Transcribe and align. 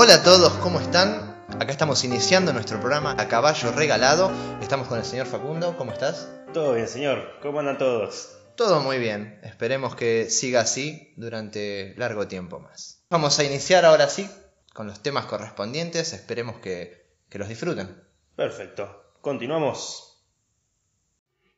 Hola 0.00 0.14
a 0.14 0.22
todos, 0.22 0.52
¿cómo 0.58 0.78
están? 0.78 1.44
Acá 1.58 1.72
estamos 1.72 2.04
iniciando 2.04 2.52
nuestro 2.52 2.78
programa 2.78 3.16
A 3.18 3.26
Caballo 3.26 3.72
Regalado. 3.72 4.30
Estamos 4.62 4.86
con 4.86 4.96
el 4.96 5.04
señor 5.04 5.26
Facundo, 5.26 5.76
¿cómo 5.76 5.90
estás? 5.90 6.30
Todo 6.54 6.74
bien, 6.74 6.86
señor. 6.86 7.40
¿Cómo 7.42 7.58
andan 7.58 7.78
todos? 7.78 8.38
Todo 8.54 8.78
muy 8.80 9.00
bien, 9.00 9.40
esperemos 9.42 9.96
que 9.96 10.30
siga 10.30 10.60
así 10.60 11.12
durante 11.16 11.96
largo 11.96 12.28
tiempo 12.28 12.60
más. 12.60 13.02
Vamos 13.10 13.40
a 13.40 13.44
iniciar 13.44 13.84
ahora 13.84 14.08
sí 14.08 14.30
con 14.72 14.86
los 14.86 15.02
temas 15.02 15.26
correspondientes, 15.26 16.12
esperemos 16.12 16.60
que, 16.60 17.04
que 17.28 17.40
los 17.40 17.48
disfruten. 17.48 18.00
Perfecto. 18.36 19.14
Continuamos. 19.20 20.22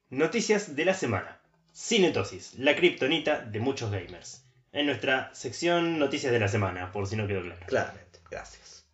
Noticias 0.08 0.74
de 0.74 0.86
la 0.86 0.94
semana. 0.94 1.42
Cinetosis, 1.76 2.54
la 2.54 2.74
kriptonita 2.74 3.40
de 3.40 3.60
muchos 3.60 3.90
gamers. 3.90 4.46
En 4.72 4.86
nuestra 4.86 5.30
sección 5.34 5.98
Noticias 5.98 6.32
de 6.32 6.40
la 6.40 6.48
semana, 6.48 6.90
por 6.90 7.06
si 7.06 7.16
no 7.16 7.26
quedó 7.26 7.42
claro. 7.42 7.66
Claramente, 7.66 8.09
gracias. 8.30 8.86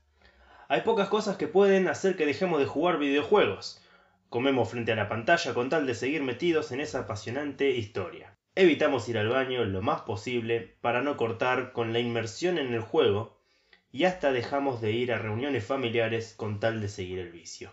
Hay 0.68 0.80
pocas 0.80 1.08
cosas 1.08 1.36
que 1.36 1.46
pueden 1.46 1.86
hacer 1.86 2.16
que 2.16 2.26
dejemos 2.26 2.58
de 2.58 2.66
jugar 2.66 2.98
videojuegos. 2.98 3.80
Comemos 4.28 4.68
frente 4.68 4.92
a 4.92 4.96
la 4.96 5.08
pantalla 5.08 5.54
con 5.54 5.68
tal 5.68 5.86
de 5.86 5.94
seguir 5.94 6.22
metidos 6.22 6.72
en 6.72 6.80
esa 6.80 7.00
apasionante 7.00 7.70
historia. 7.70 8.36
Evitamos 8.56 9.08
ir 9.08 9.18
al 9.18 9.28
baño 9.28 9.64
lo 9.64 9.82
más 9.82 10.00
posible 10.00 10.76
para 10.80 11.02
no 11.02 11.16
cortar 11.16 11.72
con 11.72 11.92
la 11.92 12.00
inmersión 12.00 12.58
en 12.58 12.74
el 12.74 12.80
juego 12.80 13.38
y 13.92 14.04
hasta 14.04 14.32
dejamos 14.32 14.80
de 14.80 14.92
ir 14.92 15.12
a 15.12 15.18
reuniones 15.18 15.64
familiares 15.64 16.34
con 16.36 16.58
tal 16.58 16.80
de 16.80 16.88
seguir 16.88 17.18
el 17.18 17.30
vicio. 17.30 17.70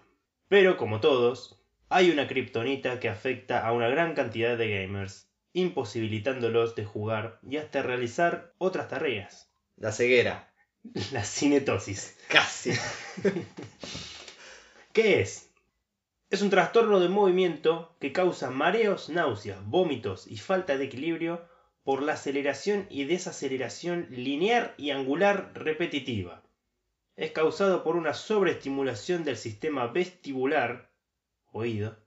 Pero 0.47 0.77
como 0.77 0.99
todos, 0.99 1.59
hay 1.89 2.11
una 2.11 2.27
kriptonita 2.27 2.99
que 2.99 3.09
afecta 3.09 3.65
a 3.65 3.71
una 3.71 3.87
gran 3.87 4.13
cantidad 4.13 4.57
de 4.57 4.69
gamers, 4.69 5.29
imposibilitándolos 5.53 6.75
de 6.75 6.85
jugar 6.85 7.39
y 7.41 7.57
hasta 7.57 7.81
realizar 7.81 8.53
otras 8.57 8.87
tareas. 8.87 9.51
La 9.77 9.91
ceguera. 9.91 10.52
La 11.11 11.23
cinetosis. 11.23 12.17
Casi. 12.27 12.71
¿Qué 14.93 15.21
es? 15.21 15.49
Es 16.29 16.41
un 16.41 16.49
trastorno 16.49 16.99
de 16.99 17.09
movimiento 17.09 17.95
que 17.99 18.11
causa 18.11 18.49
mareos, 18.49 19.09
náuseas, 19.09 19.63
vómitos 19.65 20.27
y 20.27 20.37
falta 20.37 20.77
de 20.77 20.85
equilibrio 20.85 21.47
por 21.83 22.01
la 22.01 22.13
aceleración 22.13 22.87
y 22.89 23.05
desaceleración 23.05 24.07
lineal 24.09 24.73
y 24.77 24.91
angular 24.91 25.51
repetitiva. 25.53 26.43
Es 27.15 27.31
causado 27.31 27.83
por 27.83 27.95
una 27.95 28.13
sobreestimulación 28.13 29.23
del 29.23 29.37
sistema 29.37 29.87
vestibular, 29.87 30.91
oído, 31.51 31.97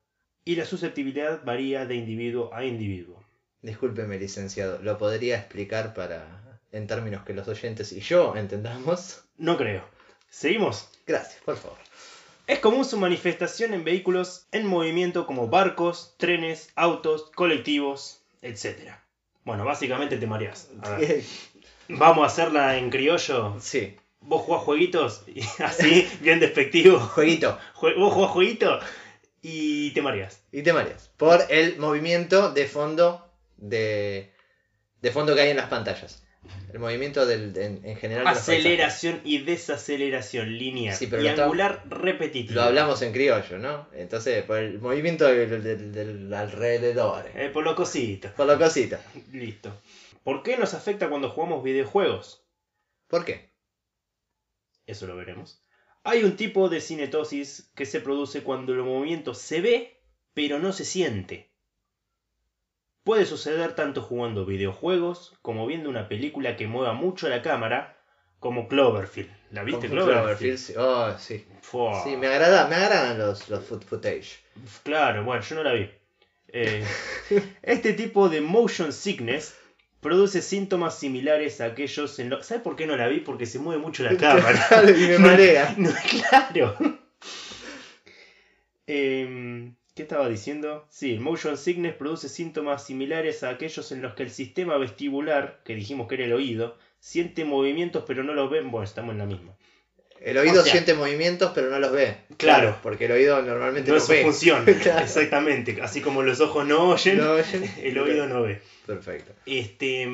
y 0.45 0.57
la 0.57 0.65
susceptibilidad 0.65 1.45
varía 1.45 1.87
de 1.87 1.95
individuo 1.95 2.53
a 2.53 2.65
individuo. 2.65 3.25
Discúlpeme, 3.63 4.19
licenciado, 4.19 4.81
¿lo 4.83 4.99
podría 4.99 5.37
explicar 5.37 5.95
para, 5.95 6.46
en 6.77 6.87
términos 6.87 7.25
que 7.25 7.33
los 7.35 7.49
oyentes 7.49 7.93
y 7.93 8.01
yo 8.01 8.35
entendamos? 8.37 9.23
No 9.39 9.57
creo. 9.57 9.83
¿Seguimos? 10.29 10.89
Gracias, 11.07 11.41
por 11.45 11.57
favor. 11.57 11.79
Es 12.47 12.59
común 12.61 12.85
su 12.85 12.97
manifestación 12.99 13.75
en 13.75 13.85
vehículos 13.85 14.47
en 14.53 14.67
movimiento 14.67 15.27
como 15.27 15.49
barcos, 15.49 16.15
trenes, 16.19 16.71
autos, 16.77 17.31
colectivos, 17.35 18.21
etc. 18.43 18.93
Bueno, 19.45 19.65
básicamente 19.65 20.17
te 20.17 20.27
mareas. 20.27 20.69
A 20.83 20.91
ver, 20.91 21.23
Vamos 21.89 22.25
a 22.25 22.27
hacerla 22.27 22.77
en 22.79 22.91
criollo. 22.91 23.57
Sí. 23.61 23.97
Vos 24.21 24.43
jugás 24.43 24.63
jueguitos, 24.63 25.23
y 25.29 25.41
así, 25.63 26.09
bien 26.21 26.41
despectivo. 26.41 26.99
Jueguito. 26.99 27.59
Jue- 27.75 27.97
Vos 27.97 28.13
jugás 28.13 28.31
jueguito 28.33 28.81
y 29.41 29.93
te 29.93 30.03
mareas. 30.03 30.43
Y 30.53 30.63
te 30.63 30.73
mareas. 30.73 31.11
Por 31.17 31.41
el 31.49 31.79
movimiento 31.79 32.51
de 32.53 32.67
fondo 32.67 33.29
de, 33.57 34.33
de 35.01 35.11
fondo 35.13 35.35
que 35.35 35.43
hay 35.43 35.51
en 35.51 35.57
las 35.59 35.69
pantallas. 35.69 36.25
El 36.73 36.79
movimiento 36.79 37.27
del, 37.27 37.53
de- 37.53 37.65
en, 37.67 37.81
en 37.85 37.97
general. 37.97 38.27
Aceleración 38.27 39.21
y 39.25 39.39
desaceleración 39.39 40.57
lineal 40.59 40.97
Sí, 40.97 41.07
y 41.07 41.09
lo 41.09 41.43
angular 41.45 41.83
repetitiva. 41.89 42.55
Lo 42.55 42.63
hablamos 42.69 43.03
en 43.03 43.13
criollo, 43.13 43.59
¿no? 43.59 43.89
Entonces, 43.93 44.45
por 44.45 44.59
el 44.59 44.79
movimiento 44.81 45.25
del, 45.27 45.63
del- 45.63 45.93
del 45.93 46.33
alrededor. 46.35 47.25
Eh, 47.35 47.51
por 47.53 47.65
lo 47.65 47.75
cosito. 47.75 48.31
Por 48.37 48.47
la 48.47 48.59
cosita. 48.59 49.01
Listo. 49.33 49.81
¿Por 50.23 50.43
qué 50.43 50.57
nos 50.57 50.75
afecta 50.75 51.09
cuando 51.09 51.31
jugamos 51.31 51.63
videojuegos? 51.63 52.45
¿Por 53.09 53.25
qué? 53.25 53.51
Eso 54.87 55.07
lo 55.07 55.17
veremos. 55.17 55.63
Hay 56.05 56.23
un 56.25 56.37
tipo 56.37 56.69
de 56.69 56.81
cinetosis 56.81 57.71
que 57.75 57.87
se 57.87 58.01
produce 58.01 58.43
cuando 58.43 58.73
el 58.73 58.83
movimiento 58.83 59.35
se 59.35 59.61
ve, 59.61 60.01
pero 60.35 60.59
no 60.59 60.73
se 60.73 60.85
siente. 60.85 61.51
Puede 63.07 63.25
suceder 63.25 63.77
tanto 63.77 64.03
jugando 64.03 64.45
videojuegos 64.45 65.33
como 65.41 65.65
viendo 65.65 65.89
una 65.89 66.09
película 66.09 66.57
que 66.57 66.67
mueva 66.67 66.93
mucho 66.93 67.29
la 67.29 67.41
cámara, 67.41 67.97
como 68.41 68.67
Cloverfield. 68.67 69.31
¿La 69.53 69.63
viste 69.63 69.89
Como 69.89 70.03
Cloverfield? 70.07 70.59
sí. 70.59 70.75
Oh, 70.77 71.15
sí. 71.17 71.45
Fua. 71.63 72.03
Sí, 72.03 72.17
me, 72.17 72.27
agrada, 72.27 72.67
me 72.67 72.75
agradan 72.75 73.17
los, 73.17 73.49
los 73.49 73.65
foot 73.65 73.85
footage. 73.85 74.41
Claro, 74.83 75.23
bueno, 75.23 75.41
yo 75.41 75.55
no 75.55 75.63
la 75.63 75.75
vi. 75.75 75.89
Eh, 76.49 76.85
este 77.63 77.93
tipo 77.93 78.29
de 78.29 78.41
motion 78.41 78.93
sickness 78.93 79.57
produce 80.01 80.43
síntomas 80.43 80.99
similares 80.99 81.61
a 81.61 81.67
aquellos 81.67 82.19
en 82.19 82.29
los... 82.31 82.45
¿Sabes 82.45 82.65
por 82.65 82.75
qué 82.75 82.89
no 82.89 82.97
la 82.97 83.07
vi? 83.07 83.21
Porque 83.21 83.47
se 83.47 83.61
mueve 83.61 83.81
mucho 83.81 84.03
la 84.03 84.17
cámara. 84.19 84.67
y 84.83 85.07
me 85.11 85.19
marea. 85.19 85.73
No, 85.79 85.91
claro. 86.29 86.77
Em, 88.89 89.77
¿Qué 89.97 90.03
estaba 90.03 90.29
diciendo? 90.29 90.87
Sí, 90.91 91.15
el 91.15 91.21
motion 91.21 91.57
sickness 91.57 91.95
produce 91.95 92.29
síntomas 92.29 92.85
similares 92.85 93.43
a 93.43 93.49
aquellos 93.49 93.91
en 93.93 94.03
los 94.03 94.13
que 94.15 94.25
el 94.25 94.31
sistema 94.31 94.77
vestibular, 94.77 95.63
que 95.65 95.75
dijimos 95.75 96.07
que 96.07 96.17
era 96.17 96.27
el 96.27 96.35
oído, 96.35 96.77
siente 97.01 97.45
movimientos 97.47 98.05
pero 98.07 98.23
no 98.23 98.35
los 98.35 98.51
ven. 98.51 98.71
Bueno, 98.71 98.85
estamos 98.85 99.13
en 99.13 99.19
la 99.19 99.25
misma. 99.27 99.57
El 100.21 100.37
oído 100.39 100.61
O 100.61 100.65
sea- 100.65 100.73
siente 100.73 100.93
movimientos, 100.93 101.53
pero 101.55 101.71
no 101.71 101.79
los 101.79 101.93
ve. 101.93 102.17
Claro. 102.37 102.79
Porque 102.83 103.07
el 103.07 103.13
oído 103.13 103.41
normalmente 103.41 103.89
No 103.91 103.95
no, 103.95 103.99
es 103.99 104.05
su 104.07 104.13
ve. 104.13 104.23
función. 104.23 104.65
Claro. 104.83 105.03
Exactamente. 105.03 105.81
Así 105.81 106.03
como 106.03 106.23
los 106.23 106.41
ojos 106.41 106.67
no 106.67 106.91
oyen, 106.91 107.17
No 107.17 107.33
oyen. 107.33 107.65
el 107.83 107.99
oído 107.99 108.27
no 108.27 108.43
ve. 108.43 108.61
Perfecto. 108.87 109.33
Este. 109.47 110.07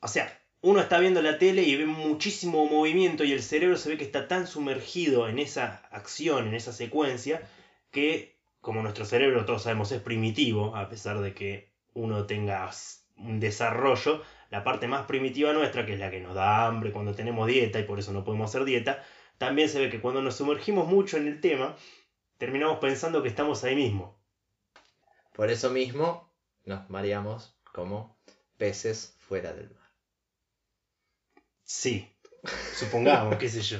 O 0.00 0.08
sea, 0.08 0.36
uno 0.60 0.80
está 0.80 0.98
viendo 0.98 1.22
la 1.22 1.38
tele 1.38 1.62
y 1.62 1.76
ve 1.76 1.86
muchísimo 1.86 2.66
movimiento 2.66 3.22
y 3.22 3.32
el 3.32 3.42
cerebro 3.44 3.76
se 3.76 3.90
ve 3.90 3.96
que 3.96 4.04
está 4.04 4.26
tan 4.26 4.46
sumergido 4.48 5.28
en 5.28 5.38
esa 5.38 5.82
acción, 5.92 6.48
en 6.48 6.54
esa 6.54 6.72
secuencia, 6.72 7.42
que 7.92 8.39
como 8.60 8.82
nuestro 8.82 9.04
cerebro 9.04 9.44
todos 9.44 9.62
sabemos 9.62 9.90
es 9.92 10.00
primitivo, 10.00 10.74
a 10.76 10.88
pesar 10.88 11.20
de 11.20 11.32
que 11.34 11.68
uno 11.94 12.24
tenga 12.26 12.70
un 13.16 13.40
desarrollo, 13.40 14.22
la 14.50 14.64
parte 14.64 14.86
más 14.86 15.06
primitiva 15.06 15.52
nuestra, 15.52 15.84
que 15.86 15.94
es 15.94 15.98
la 15.98 16.10
que 16.10 16.20
nos 16.20 16.34
da 16.34 16.66
hambre 16.66 16.92
cuando 16.92 17.14
tenemos 17.14 17.46
dieta 17.46 17.78
y 17.78 17.84
por 17.84 17.98
eso 17.98 18.12
no 18.12 18.24
podemos 18.24 18.50
hacer 18.50 18.64
dieta, 18.64 19.02
también 19.38 19.68
se 19.68 19.78
ve 19.78 19.88
que 19.90 20.00
cuando 20.00 20.22
nos 20.22 20.36
sumergimos 20.36 20.86
mucho 20.86 21.16
en 21.16 21.26
el 21.26 21.40
tema, 21.40 21.74
terminamos 22.38 22.78
pensando 22.78 23.22
que 23.22 23.28
estamos 23.28 23.64
ahí 23.64 23.74
mismo. 23.74 24.18
Por 25.34 25.50
eso 25.50 25.70
mismo 25.70 26.28
nos 26.64 26.88
mareamos 26.90 27.54
como 27.72 28.16
peces 28.58 29.14
fuera 29.18 29.52
del 29.52 29.70
mar. 29.70 29.88
Sí, 31.64 32.06
supongamos, 32.74 33.36
qué 33.38 33.48
sé 33.48 33.62
yo. 33.62 33.78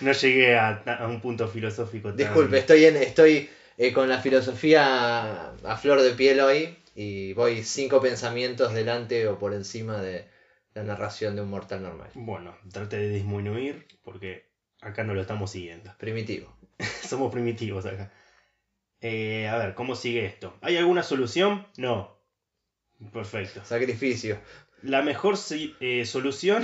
No 0.00 0.12
llegué 0.12 0.56
a, 0.56 0.68
a 0.98 1.06
un 1.06 1.20
punto 1.20 1.48
filosófico. 1.48 2.08
tan- 2.08 2.16
Disculpe, 2.16 2.58
estoy, 2.58 2.84
en, 2.84 2.96
estoy 2.96 3.48
eh, 3.82 3.94
con 3.94 4.10
la 4.10 4.20
filosofía 4.20 5.52
a 5.52 5.76
flor 5.78 6.02
de 6.02 6.10
piel 6.10 6.40
hoy 6.40 6.76
y 6.94 7.32
voy 7.32 7.62
cinco 7.62 7.98
pensamientos 7.98 8.74
delante 8.74 9.26
o 9.26 9.38
por 9.38 9.54
encima 9.54 10.02
de 10.02 10.28
la 10.74 10.82
narración 10.82 11.34
de 11.34 11.40
un 11.40 11.48
mortal 11.48 11.82
normal. 11.82 12.10
Bueno, 12.12 12.54
trate 12.70 12.98
de 12.98 13.08
disminuir 13.08 13.86
porque 14.02 14.50
acá 14.82 15.02
no 15.02 15.14
lo 15.14 15.22
estamos 15.22 15.50
siguiendo. 15.50 15.94
Primitivo. 15.96 16.54
Somos 17.08 17.32
primitivos 17.32 17.86
acá. 17.86 18.12
Eh, 19.00 19.48
a 19.48 19.56
ver, 19.56 19.74
¿cómo 19.74 19.94
sigue 19.94 20.26
esto? 20.26 20.58
¿Hay 20.60 20.76
alguna 20.76 21.02
solución? 21.02 21.66
No. 21.78 22.18
Perfecto. 23.14 23.64
Sacrificio. 23.64 24.38
La 24.82 25.02
mejor 25.02 25.36
eh, 25.80 26.04
solución 26.06 26.62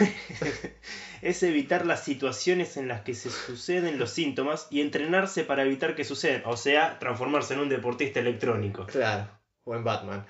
es 1.23 1.43
evitar 1.43 1.85
las 1.85 2.03
situaciones 2.03 2.77
en 2.77 2.89
las 2.89 3.03
que 3.03 3.15
se 3.15 3.31
suceden 3.31 3.99
los 3.99 4.11
síntomas 4.11 4.69
y 4.71 4.81
entrenarse 4.81 5.45
para 5.45 5.65
evitar 5.65 5.95
que 5.95 6.05
sucedan. 6.05 6.43
O 6.47 6.57
sea, 6.57 6.99
transformarse 6.99 7.55
en 7.55 7.61
un 7.61 7.69
deportista 7.69 8.21
electrónico. 8.21 8.87
Claro. 8.87 9.29
O 9.65 9.75
en 9.75 9.85
Batman. 9.85 10.27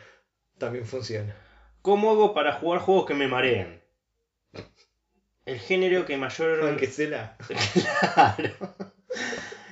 También 0.58 0.86
funciona. 0.86 1.36
¿Cómo 1.82 2.10
hago 2.10 2.34
para 2.34 2.54
jugar 2.54 2.80
juegos 2.80 3.06
que 3.06 3.14
me 3.14 3.28
marean? 3.28 3.80
El 5.44 5.60
género 5.60 6.04
que 6.06 6.16
mayor... 6.16 6.58
Claro. 8.14 8.50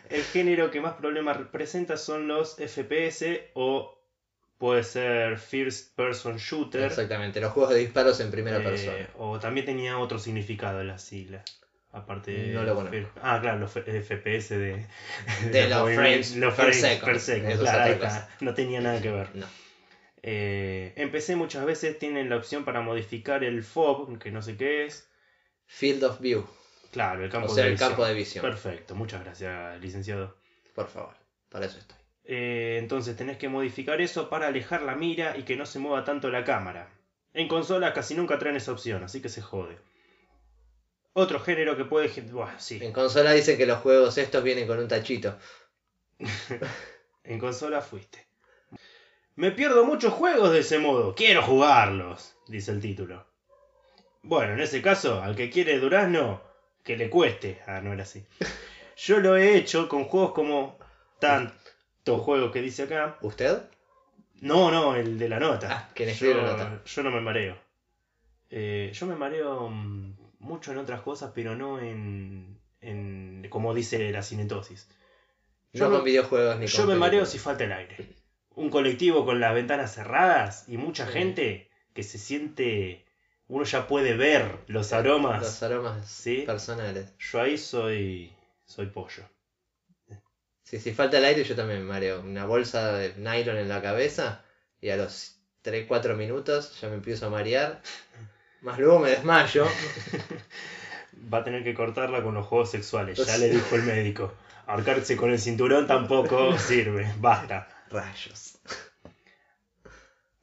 El 0.09 0.23
género 0.23 0.71
que 0.71 0.81
más 0.81 0.95
problemas 0.95 1.39
presenta 1.51 1.97
son 1.97 2.29
los 2.29 2.55
FPS 2.55 3.51
o 3.55 3.94
puede 4.65 4.83
ser 4.83 5.37
First 5.39 5.95
Person 5.95 6.39
Shooter. 6.39 6.85
Exactamente. 6.85 7.39
Los 7.39 7.53
juegos 7.53 7.75
de 7.75 7.81
disparos 7.81 8.19
en 8.21 8.31
primera 8.31 8.57
eh, 8.57 8.61
persona. 8.63 9.09
O 9.19 9.39
también 9.39 9.67
tenía 9.67 9.99
otro 9.99 10.19
significado 10.19 10.83
la 10.85 10.97
sigla. 10.97 11.43
Aparte 11.93 12.31
de 12.31 12.55
No 12.55 12.63
lo 12.63 12.75
conozco. 12.75 13.11
Ah, 13.21 13.39
claro, 13.43 13.59
los 13.59 13.73
FPS 13.73 14.49
de, 14.57 14.87
De 15.53 15.69
los 15.69 15.81
movimientos- 15.83 15.95
frames 15.97 16.37
los 16.37 16.55
per 16.55 16.73
second. 16.75 17.05
per 17.05 17.21
second, 17.21 17.61
claro, 17.61 17.83
ahí 17.83 17.91
está. 17.93 18.29
No 18.41 18.55
tenía 18.55 18.81
nada 18.81 19.03
que 19.03 19.11
ver. 19.11 19.29
No. 19.37 19.47
Eh, 20.23 20.95
en 20.97 21.11
PC 21.13 21.37
muchas 21.37 21.67
veces 21.67 21.99
tienen 21.99 22.31
la 22.31 22.37
opción 22.37 22.65
para 22.65 22.81
modificar 22.81 23.45
el 23.45 23.63
FOB, 23.63 24.19
que 24.19 24.31
no 24.31 24.41
sé 24.41 24.57
qué 24.57 24.87
es. 24.87 25.07
Field 25.67 26.03
of 26.05 26.21
View. 26.21 26.47
Claro, 26.91 27.23
el 27.23 27.31
campo 27.31 27.53
O 27.53 27.55
sea, 27.55 27.65
de 27.65 27.69
el 27.71 27.75
visión. 27.75 27.91
campo 27.91 28.07
de 28.07 28.15
visión. 28.15 28.43
Perfecto, 28.43 28.95
muchas 28.95 29.23
gracias, 29.23 29.79
licenciado. 29.83 30.35
Por 30.75 30.89
favor, 30.89 31.15
para 31.51 31.67
eso 31.67 31.77
estoy. 31.79 31.99
Eh, 32.25 32.79
entonces 32.81 33.17
tenés 33.17 33.37
que 33.37 33.49
modificar 33.49 34.01
eso 34.01 34.31
para 34.31 34.47
alejar 34.47 34.83
la 34.83 34.95
mira 34.95 35.37
y 35.37 35.43
que 35.43 35.57
no 35.57 35.67
se 35.67 35.79
mueva 35.79 36.05
tanto 36.05 36.31
la 36.31 36.45
cámara. 36.45 36.89
En 37.35 37.49
consolas 37.49 37.93
casi 37.93 38.15
nunca 38.15 38.39
traen 38.39 38.57
esa 38.57 38.73
opción, 38.73 39.05
así 39.05 39.21
que 39.21 39.29
se 39.29 39.43
jode. 39.43 39.77
Otro 41.13 41.39
género 41.41 41.77
que 41.77 41.85
puede... 41.85 42.09
Buah, 42.23 42.59
sí. 42.59 42.79
En 42.83 42.93
consola 42.93 43.33
dicen 43.33 43.57
que 43.57 43.67
los 43.67 43.79
juegos 43.79 44.19
estos 44.19 44.43
vienen 44.43 44.67
con 44.67 44.79
un 44.79 44.89
tachito. 44.89 45.39
En 47.27 47.39
consola 47.39 47.81
fuiste. 47.81 48.27
Me 49.35 49.51
pierdo 49.51 49.87
muchos 49.87 50.13
juegos 50.13 50.53
de 50.53 50.59
ese 50.59 50.79
modo. 50.79 51.15
Quiero 51.15 51.43
jugarlos, 51.43 52.37
dice 52.47 52.71
el 52.71 52.83
título. 52.83 53.27
Bueno, 54.23 54.53
en 54.53 54.61
ese 54.61 54.83
caso, 54.83 55.23
al 55.23 55.35
que 55.35 55.49
quiere 55.49 55.79
durazno, 55.79 56.43
que 56.83 56.99
le 56.99 57.09
cueste. 57.09 57.63
Ah, 57.67 57.81
no 57.81 57.95
era 57.95 58.03
así. 58.03 58.27
Yo 58.99 59.21
lo 59.21 59.39
he 59.39 59.57
hecho 59.57 59.89
con 59.89 60.05
juegos 60.05 60.33
como 60.33 60.79
tantos 62.05 62.23
juegos 62.23 62.53
que 62.53 62.61
dice 62.61 62.83
acá. 62.83 63.17
¿Usted? 63.23 63.63
No, 64.43 64.71
no, 64.71 64.95
el 64.95 65.19
de 65.19 65.29
la 65.29 65.39
nota. 65.39 65.69
Ah, 65.71 65.89
escribe 65.95 66.35
yo, 66.35 66.43
la 66.43 66.51
nota. 66.53 66.83
yo 66.85 67.03
no 67.03 67.11
me 67.11 67.21
mareo. 67.21 67.57
Eh, 68.51 68.91
yo 68.93 69.07
me 69.07 69.17
mareo 69.17 69.69
mm, 69.71 70.15
mucho 70.41 70.71
en 70.73 70.79
otras 70.79 71.01
cosas, 71.01 71.33
pero 71.35 71.57
no 71.57 71.81
en, 71.81 72.59
en 72.81 73.47
como 73.49 73.73
dice 73.73 74.11
la 74.13 74.23
cinetosis. 74.23 74.87
Yo 75.73 75.85
no 75.85 75.91
me- 75.91 75.97
con 75.97 76.05
videojuegos 76.05 76.59
ni 76.59 76.67
Yo 76.67 76.79
con 76.81 76.89
me 76.89 76.95
mareo 76.97 77.25
si 77.25 77.39
falta 77.39 77.65
el 77.65 77.73
aire. 77.73 77.97
Un 78.55 78.69
colectivo 78.71 79.25
con 79.25 79.41
las 79.41 79.55
ventanas 79.55 79.95
cerradas 79.95 80.65
y 80.69 80.77
mucha 80.77 81.07
Sí. 81.07 81.13
gente 81.13 81.71
que 81.95 82.03
se 82.03 82.19
siente. 82.19 83.05
Uno 83.49 83.65
ya 83.65 83.87
puede 83.87 84.15
ver 84.15 84.59
los 84.69 84.93
aromas. 84.93 85.41
Los 85.43 85.63
aromas 85.63 86.07
Sí. 86.09 86.45
personales. 86.47 87.15
Yo 87.19 87.41
ahí 87.41 87.57
soy. 87.57 88.31
Soy 88.67 88.87
pollo. 88.87 89.25
Sí, 90.65 90.81
si 90.81 90.93
falta 90.93 91.19
el 91.19 91.25
aire 91.27 91.45
yo 91.45 91.55
también 91.55 91.81
me 91.81 91.93
mareo. 91.93 92.21
Una 92.21 92.47
bolsa 92.47 92.93
de 92.95 93.15
nylon 93.17 93.59
en 93.59 93.69
la 93.69 93.83
cabeza 93.83 94.43
y 94.81 94.89
a 94.89 94.97
los 94.97 95.39
3-4 95.63 96.17
minutos 96.17 96.81
ya 96.81 96.89
me 96.89 96.95
empiezo 96.95 97.27
a 97.27 97.31
marear. 97.31 97.81
Más 98.63 98.79
luego 98.79 98.99
me 98.99 99.11
desmayo. 99.11 99.67
Va 101.33 101.39
a 101.39 101.45
tener 101.45 101.63
que 101.63 101.75
cortarla 101.75 102.23
con 102.23 102.35
los 102.35 102.47
juegos 102.47 102.71
sexuales, 102.71 103.25
ya 103.25 103.39
le 103.39 103.51
dijo 103.51 103.77
el 103.77 103.83
médico. 103.83 104.33
Ahorcarse 104.67 105.17
con 105.17 105.31
el 105.31 105.39
cinturón 105.39 105.87
tampoco 105.87 106.59
sirve, 106.59 107.13
basta. 107.19 107.69
Rayos. 107.91 108.59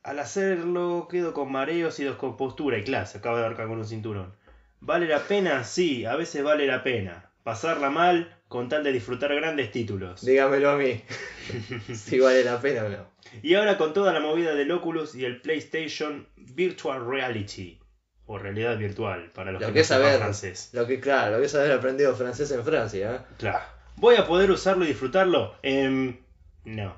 Al 0.03 0.19
hacerlo 0.19 1.07
quedo 1.09 1.33
con 1.33 1.51
mareos 1.51 1.99
y 1.99 2.03
descompostura 2.03 2.77
y 2.77 2.83
clase, 2.83 3.17
acaba 3.17 3.39
de 3.39 3.45
ahorcar 3.45 3.67
con 3.67 3.79
un 3.79 3.85
cinturón. 3.85 4.35
¿Vale 4.79 5.07
la 5.07 5.19
pena? 5.19 5.63
Sí, 5.63 6.05
a 6.05 6.15
veces 6.15 6.43
vale 6.43 6.65
la 6.65 6.83
pena. 6.83 7.31
Pasarla 7.43 7.89
mal 7.89 8.40
con 8.51 8.67
tal 8.67 8.83
de 8.83 8.91
disfrutar 8.91 9.33
grandes 9.33 9.71
títulos. 9.71 10.25
Dígamelo 10.25 10.71
a 10.71 10.75
mí. 10.75 11.01
si 11.95 12.19
vale 12.19 12.43
la 12.43 12.59
pena 12.59 12.83
o 12.83 12.89
no. 12.89 13.07
Y 13.41 13.53
ahora 13.53 13.77
con 13.77 13.93
toda 13.93 14.11
la 14.11 14.19
movida 14.19 14.53
del 14.55 14.69
Oculus 14.71 15.15
y 15.15 15.23
el 15.23 15.39
PlayStation 15.39 16.27
Virtual 16.35 17.05
Reality. 17.07 17.79
O 18.25 18.37
realidad 18.37 18.77
virtual, 18.77 19.31
para 19.33 19.53
los 19.53 19.61
Lo 19.61 19.67
que, 19.69 19.73
que 19.75 19.83
saber. 19.85 20.17
francés. 20.17 20.69
Lo 20.73 20.85
que, 20.85 20.99
claro, 20.99 21.31
lo 21.31 21.39
que 21.39 21.45
es 21.45 21.55
haber 21.55 21.71
aprendido 21.71 22.13
francés 22.13 22.51
en 22.51 22.65
Francia. 22.65 23.15
¿eh? 23.15 23.19
Claro. 23.37 23.63
¿Voy 23.95 24.15
a 24.17 24.27
poder 24.27 24.51
usarlo 24.51 24.83
y 24.83 24.89
disfrutarlo? 24.89 25.55
Em, 25.63 26.17
no. 26.65 26.97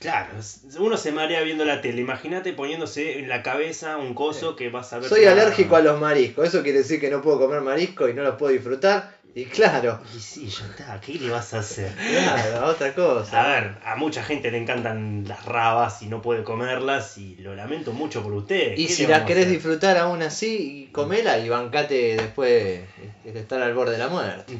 Claro, 0.00 0.34
uno 0.80 0.96
se 0.96 1.12
marea 1.12 1.42
viendo 1.42 1.64
la 1.64 1.80
tele. 1.80 2.00
Imagínate 2.00 2.52
poniéndose 2.52 3.20
en 3.20 3.28
la 3.28 3.44
cabeza 3.44 3.98
un 3.98 4.14
coso 4.14 4.56
que 4.56 4.68
vas 4.68 4.92
a 4.92 4.98
ver. 4.98 5.08
Soy 5.08 5.26
alérgico 5.26 5.76
a 5.76 5.80
los 5.80 6.00
mariscos. 6.00 6.48
Eso 6.48 6.64
quiere 6.64 6.78
decir 6.78 7.00
que 7.00 7.08
no 7.08 7.22
puedo 7.22 7.38
comer 7.38 7.60
marisco 7.60 8.08
y 8.08 8.14
no 8.14 8.24
los 8.24 8.34
puedo 8.34 8.52
disfrutar. 8.52 9.22
Y 9.36 9.46
claro, 9.46 10.00
Y 10.14 10.20
sí, 10.20 10.46
ya 10.46 10.64
está. 10.66 11.00
¿Qué 11.00 11.14
le 11.14 11.28
vas 11.28 11.52
a 11.54 11.58
hacer? 11.58 11.92
claro, 11.92 12.66
otra 12.68 12.94
cosa. 12.94 13.42
A 13.42 13.48
ver, 13.60 13.78
a 13.84 13.96
mucha 13.96 14.22
gente 14.22 14.50
le 14.52 14.58
encantan 14.58 15.24
las 15.26 15.44
rabas 15.44 16.02
y 16.02 16.06
no 16.06 16.22
puede 16.22 16.44
comerlas 16.44 17.18
y 17.18 17.34
lo 17.36 17.56
lamento 17.56 17.92
mucho 17.92 18.22
por 18.22 18.32
usted. 18.32 18.74
Y 18.76 18.86
¿Qué 18.86 18.92
si 18.92 19.06
las 19.08 19.22
querés 19.22 19.50
disfrutar 19.50 19.98
aún 19.98 20.22
así, 20.22 20.88
comela 20.92 21.38
y 21.38 21.48
bancate 21.48 22.16
después 22.16 22.84
de 23.24 23.40
estar 23.40 23.60
al 23.60 23.74
borde 23.74 23.92
de 23.92 23.98
la 23.98 24.08
muerte. 24.08 24.56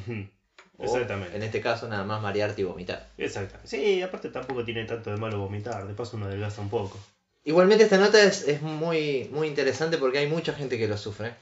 O, 0.77 0.83
Exactamente. 0.85 1.37
en 1.37 1.45
este 1.45 1.61
caso, 1.61 1.87
nada 1.87 2.03
más 2.03 2.21
marearte 2.21 2.63
y 2.63 2.65
vomitar. 2.65 3.09
Exactamente. 3.17 3.69
Sí, 3.69 4.03
aparte 4.03 4.29
tampoco 4.31 4.65
tiene 4.65 4.85
tanto 4.87 5.11
de 5.13 5.19
malo 5.19 5.39
vomitar. 5.39 5.87
De 5.87 5.95
paso 5.95 6.17
uno 6.17 6.27
adelgaza 6.27 6.61
un 6.61 6.69
poco. 6.69 6.99
Igualmente 7.45 7.85
esta 7.85 7.99
nota 7.99 8.21
es, 8.21 8.49
es 8.49 8.61
muy, 8.61 9.29
muy 9.31 9.47
interesante 9.47 9.99
porque 9.99 10.19
hay 10.19 10.27
mucha 10.27 10.53
gente 10.53 10.77
que 10.77 10.89
lo 10.89 10.97
sufre. 10.97 11.35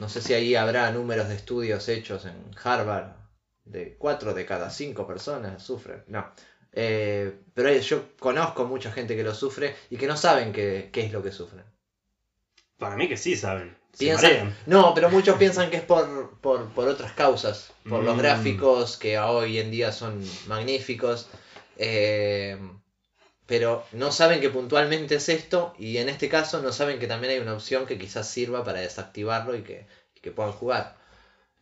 No 0.00 0.08
sé 0.08 0.20
si 0.22 0.32
ahí 0.34 0.54
habrá 0.56 0.90
números 0.90 1.28
de 1.28 1.34
estudios 1.36 1.88
hechos 1.88 2.24
en 2.24 2.34
Harvard 2.64 3.12
de 3.64 3.96
4 3.98 4.34
de 4.34 4.46
cada 4.46 4.70
5 4.70 5.06
personas 5.06 5.62
sufren. 5.62 6.02
No. 6.08 6.26
Eh, 6.72 7.40
pero 7.54 7.70
yo 7.72 8.04
conozco 8.18 8.64
mucha 8.64 8.90
gente 8.92 9.14
que 9.14 9.22
lo 9.22 9.34
sufre 9.34 9.76
y 9.90 9.96
que 9.96 10.06
no 10.06 10.16
saben 10.16 10.52
qué, 10.52 10.88
qué 10.92 11.02
es 11.04 11.12
lo 11.12 11.22
que 11.22 11.30
sufren. 11.32 11.64
Para 12.78 12.96
mí 12.96 13.08
que 13.08 13.16
sí 13.16 13.36
saben. 13.36 13.76
Piensan- 13.98 14.54
no, 14.66 14.94
pero 14.94 15.10
muchos 15.10 15.36
piensan 15.36 15.68
que 15.68 15.76
es 15.78 15.82
por, 15.82 16.38
por, 16.40 16.68
por 16.70 16.88
otras 16.88 17.12
causas, 17.12 17.72
por 17.88 18.02
los 18.02 18.14
Mm. 18.14 18.18
gráficos 18.20 18.96
que 18.96 19.18
hoy 19.18 19.58
en 19.58 19.70
día 19.70 19.92
son 19.92 20.24
magníficos, 20.46 21.28
eh, 21.76 22.56
pero 23.50 23.84
no 23.90 24.12
saben 24.12 24.40
que 24.40 24.48
puntualmente 24.48 25.16
es 25.16 25.28
esto 25.28 25.74
y 25.76 25.96
en 25.98 26.08
este 26.08 26.28
caso 26.28 26.62
no 26.62 26.70
saben 26.72 27.00
que 27.00 27.08
también 27.08 27.32
hay 27.32 27.40
una 27.40 27.54
opción 27.54 27.84
que 27.84 27.98
quizás 27.98 28.28
sirva 28.28 28.62
para 28.62 28.78
desactivarlo 28.78 29.56
y 29.56 29.62
que, 29.62 29.86
que 30.22 30.30
puedan 30.30 30.52
jugar. 30.52 30.94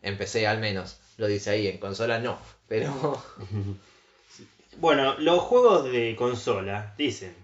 En 0.03 0.15
PC 0.15 0.45
al 0.45 0.59
menos, 0.59 0.99
lo 1.17 1.25
dice 1.25 1.49
ahí, 1.49 1.67
en 1.67 1.79
consola 1.79 2.19
no, 2.19 2.37
pero 2.67 3.21
Bueno, 4.77 5.17
los 5.17 5.41
juegos 5.41 5.85
de 5.91 6.15
consola 6.15 6.93
dicen, 6.95 7.35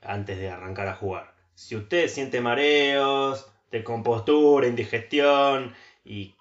antes 0.00 0.38
de 0.38 0.48
arrancar 0.48 0.86
a 0.86 0.94
jugar, 0.94 1.34
si 1.56 1.74
usted 1.74 2.08
siente 2.08 2.40
mareos, 2.40 3.46
descompostura, 3.72 4.68
indigestión 4.68 5.74
y 6.04 6.36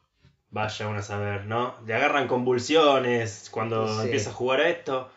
vaya 0.51 0.87
uno 0.87 0.99
a 0.99 1.01
saber, 1.01 1.45
¿no? 1.45 1.75
Le 1.87 1.95
agarran 1.95 2.27
convulsiones 2.27 3.49
cuando 3.51 3.87
Sí. 3.97 4.03
empieza 4.03 4.29
a 4.29 4.33
jugar 4.33 4.61
a 4.61 4.69
esto, 4.69 5.09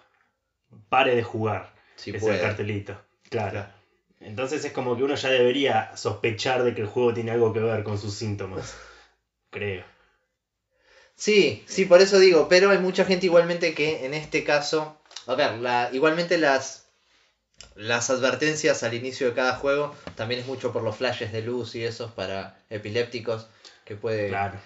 pare 0.88 1.14
de 1.14 1.22
jugar. 1.22 1.73
Es 1.96 2.22
el 2.22 2.40
cartelito. 2.40 3.00
Claro. 3.28 3.50
Claro. 3.52 3.84
Entonces 4.20 4.64
es 4.64 4.72
como 4.72 4.96
que 4.96 5.02
uno 5.02 5.14
ya 5.14 5.28
debería 5.28 5.94
sospechar 5.96 6.62
de 6.64 6.74
que 6.74 6.80
el 6.80 6.86
juego 6.86 7.12
tiene 7.12 7.32
algo 7.32 7.52
que 7.52 7.60
ver 7.60 7.84
con 7.84 7.98
sus 7.98 8.14
síntomas. 8.14 8.74
Creo. 9.50 9.84
Sí, 11.14 11.62
sí, 11.68 11.84
por 11.84 12.00
eso 12.00 12.18
digo, 12.18 12.48
pero 12.48 12.70
hay 12.70 12.78
mucha 12.78 13.04
gente 13.04 13.26
igualmente 13.26 13.74
que 13.74 14.04
en 14.04 14.14
este 14.14 14.42
caso, 14.42 14.98
a 15.26 15.34
ver, 15.34 15.58
la, 15.58 15.90
igualmente 15.92 16.38
las, 16.38 16.86
las 17.76 18.10
advertencias 18.10 18.82
al 18.82 18.94
inicio 18.94 19.28
de 19.28 19.34
cada 19.34 19.56
juego 19.56 19.94
también 20.16 20.40
es 20.40 20.46
mucho 20.46 20.72
por 20.72 20.82
los 20.82 20.96
flashes 20.96 21.30
de 21.30 21.42
luz 21.42 21.74
y 21.74 21.84
esos 21.84 22.10
para 22.10 22.58
epilépticos 22.70 23.46
que 23.84 23.94
puede... 23.94 24.28
Claro. 24.28 24.58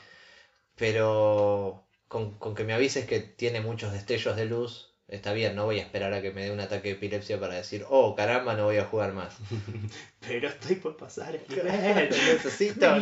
Pero 0.77 1.85
con, 2.07 2.39
con 2.39 2.55
que 2.55 2.65
me 2.65 2.73
avises 2.73 3.07
que 3.07 3.19
tiene 3.19 3.61
muchos 3.61 3.93
destellos 3.93 4.37
de 4.37 4.45
luz, 4.45 4.88
está 5.09 5.33
bien, 5.33 5.57
no 5.57 5.65
voy 5.65 5.79
a 5.79 5.83
esperar 5.83 6.13
a 6.15 6.23
que 6.23 6.31
me 6.33 6.45
dé 6.45 6.53
un 6.53 6.61
ataque 6.61 6.89
de 6.89 6.95
epilepsia 6.95 7.41
para 7.41 7.55
decir, 7.57 7.85
oh, 7.89 8.15
caramba, 8.15 8.55
no 8.55 8.65
voy 8.67 8.77
a 8.77 8.85
jugar 8.85 9.13
más. 9.15 9.37
Pero 10.27 10.49
estoy 10.49 10.77
por 10.77 10.97
pasar 10.97 11.35
el 11.35 11.43
nivel. 11.49 12.11
necesito, 12.11 12.87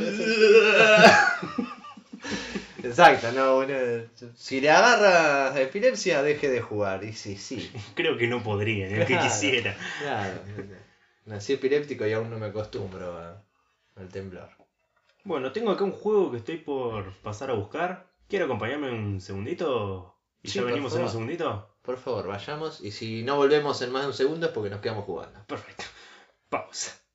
Exacto, 2.82 3.32
no, 3.32 3.56
bueno, 3.56 3.74
si 4.34 4.60
le 4.60 4.70
agarra 4.70 5.60
epilepsia, 5.60 6.22
deje 6.22 6.48
de 6.48 6.60
jugar. 6.60 7.02
Y 7.04 7.12
sí, 7.12 7.36
sí, 7.36 7.70
Creo 7.94 8.16
que 8.16 8.26
no 8.28 8.42
podría, 8.42 8.86
ni 8.86 8.94
aunque 8.94 9.06
Claro. 9.14 9.24
quisiera. 9.28 9.76
claro. 9.98 10.40
Nací 11.24 11.54
epiléptico 11.54 12.06
y 12.06 12.12
aún 12.12 12.30
no 12.30 12.38
me 12.38 12.46
acostumbro 12.46 13.18
a- 13.18 13.42
al 13.96 14.08
temblor. 14.08 14.48
Bueno, 15.24 15.50
tengo 15.50 15.72
acá 15.72 15.82
un 15.82 15.90
juego 15.92 16.30
que 16.30 16.36
estoy 16.38 16.58
por 16.58 17.12
pasar 17.14 17.50
a 17.50 17.54
buscar. 17.54 18.06
¿Quiere 18.28 18.44
acompañarme 18.44 18.90
un 18.92 19.20
segundito? 19.20 20.14
¿Y 20.42 20.48
Sí, 20.50 20.58
ya 20.60 20.64
venimos 20.64 20.94
en 20.94 21.02
un 21.02 21.08
segundito? 21.10 21.75
Por 21.86 21.98
favor, 21.98 22.26
vayamos. 22.26 22.80
Y 22.82 22.90
si 22.90 23.22
no 23.22 23.36
volvemos 23.36 23.80
en 23.80 23.92
más 23.92 24.02
de 24.02 24.08
un 24.08 24.14
segundo 24.14 24.46
es 24.46 24.52
porque 24.52 24.70
nos 24.70 24.80
quedamos 24.80 25.04
jugando. 25.04 25.44
Perfecto. 25.46 25.84
Pausa. 26.50 27.05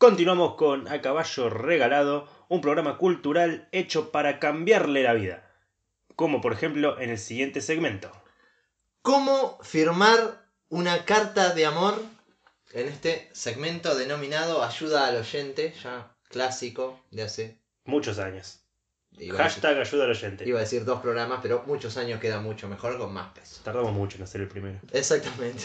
Continuamos 0.00 0.54
con 0.54 0.88
A 0.88 1.02
Caballo 1.02 1.50
Regalado, 1.50 2.26
un 2.48 2.62
programa 2.62 2.96
cultural 2.96 3.68
hecho 3.70 4.10
para 4.10 4.38
cambiarle 4.38 5.02
la 5.02 5.12
vida. 5.12 5.46
Como 6.16 6.40
por 6.40 6.54
ejemplo 6.54 6.98
en 6.98 7.10
el 7.10 7.18
siguiente 7.18 7.60
segmento. 7.60 8.10
¿Cómo 9.02 9.58
firmar 9.62 10.48
una 10.70 11.04
carta 11.04 11.52
de 11.52 11.66
amor 11.66 12.02
en 12.72 12.88
este 12.88 13.28
segmento 13.34 13.94
denominado 13.94 14.64
Ayuda 14.64 15.06
al 15.06 15.16
oyente, 15.16 15.74
ya 15.84 16.16
clásico 16.30 17.04
de 17.10 17.24
hace. 17.24 17.58
Muchos 17.84 18.18
años. 18.18 18.60
Decir, 19.10 19.34
Hashtag 19.34 19.80
ayuda 19.80 20.04
al 20.04 20.12
oyente. 20.12 20.48
iba 20.48 20.60
a 20.60 20.62
decir 20.62 20.86
dos 20.86 21.02
programas, 21.02 21.40
pero 21.42 21.62
muchos 21.66 21.98
años 21.98 22.20
queda 22.20 22.40
mucho 22.40 22.68
mejor 22.68 22.96
con 22.96 23.12
más 23.12 23.34
peso. 23.34 23.60
Tardamos 23.64 23.92
mucho 23.92 24.16
en 24.16 24.22
hacer 24.22 24.40
el 24.40 24.48
primero. 24.48 24.80
Exactamente. 24.92 25.64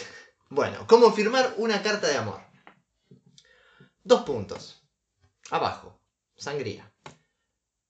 Bueno, 0.50 0.86
¿cómo 0.88 1.13
firmar 1.13 1.54
una 1.56 1.82
carta 1.82 2.08
de 2.08 2.18
amor? 2.18 2.45
Dos 4.06 4.22
puntos. 4.22 4.84
Abajo. 5.50 6.00
Sangría. 6.38 6.94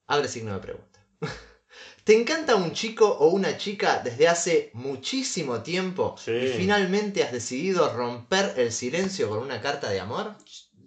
Abre 0.08 0.30
signo 0.30 0.54
de 0.54 0.60
pregunta. 0.62 1.06
¿Te 2.06 2.16
encanta 2.18 2.56
un 2.56 2.72
chico 2.72 3.06
o 3.06 3.28
una 3.28 3.58
chica 3.58 4.00
desde 4.02 4.30
hace 4.30 4.72
muchísimo 4.74 5.62
tiempo 5.62 6.16
Sí. 6.18 6.32
y 6.32 6.48
finalmente 6.58 7.22
has 7.22 7.34
decidido 7.34 7.92
romper 7.94 8.54
el 8.56 8.72
silencio 8.72 9.28
con 9.28 9.40
una 9.40 9.60
carta 9.60 9.90
de 9.90 10.00
amor? 10.00 10.36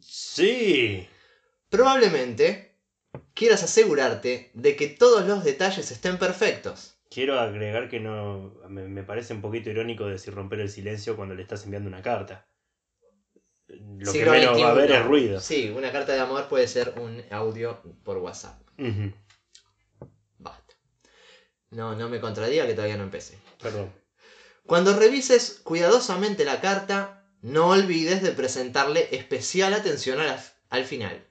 Sí. 0.00 1.06
Probablemente 1.68 2.78
quieras 3.34 3.62
asegurarte 3.62 4.50
de 4.54 4.76
que 4.76 4.86
todos 4.88 5.26
los 5.26 5.44
detalles 5.44 5.90
estén 5.90 6.16
perfectos. 6.18 6.94
Quiero 7.10 7.38
agregar 7.38 7.90
que 7.90 8.00
no. 8.00 8.54
Me, 8.70 8.88
me 8.88 9.02
parece 9.02 9.34
un 9.34 9.42
poquito 9.42 9.68
irónico 9.68 10.06
decir 10.06 10.32
romper 10.34 10.60
el 10.60 10.70
silencio 10.70 11.16
cuando 11.16 11.34
le 11.34 11.42
estás 11.42 11.64
enviando 11.64 11.88
una 11.88 12.00
carta. 12.02 12.48
Lo 13.68 14.12
que 14.12 14.24
va 14.24 14.68
a 14.68 14.70
haber 14.70 14.90
es 14.90 15.04
ruido. 15.04 15.40
Sí, 15.40 15.72
una 15.76 15.92
carta 15.92 16.12
de 16.14 16.20
amor 16.20 16.48
puede 16.48 16.66
ser 16.66 16.94
un 16.98 17.22
audio 17.30 17.82
por 18.02 18.16
WhatsApp. 18.18 18.60
Basta. 20.38 20.74
No, 21.70 21.94
no 21.94 22.08
me 22.08 22.20
contradiga 22.20 22.66
que 22.66 22.74
todavía 22.74 22.96
no 22.96 23.02
empecé. 23.04 23.38
Perdón. 23.62 23.92
Cuando 24.66 24.94
revises 24.98 25.60
cuidadosamente 25.64 26.44
la 26.44 26.60
carta, 26.60 27.26
no 27.42 27.68
olvides 27.68 28.22
de 28.22 28.32
presentarle 28.32 29.08
especial 29.12 29.74
atención 29.74 30.18
la- 30.18 30.42
al 30.70 30.84
final. 30.84 31.26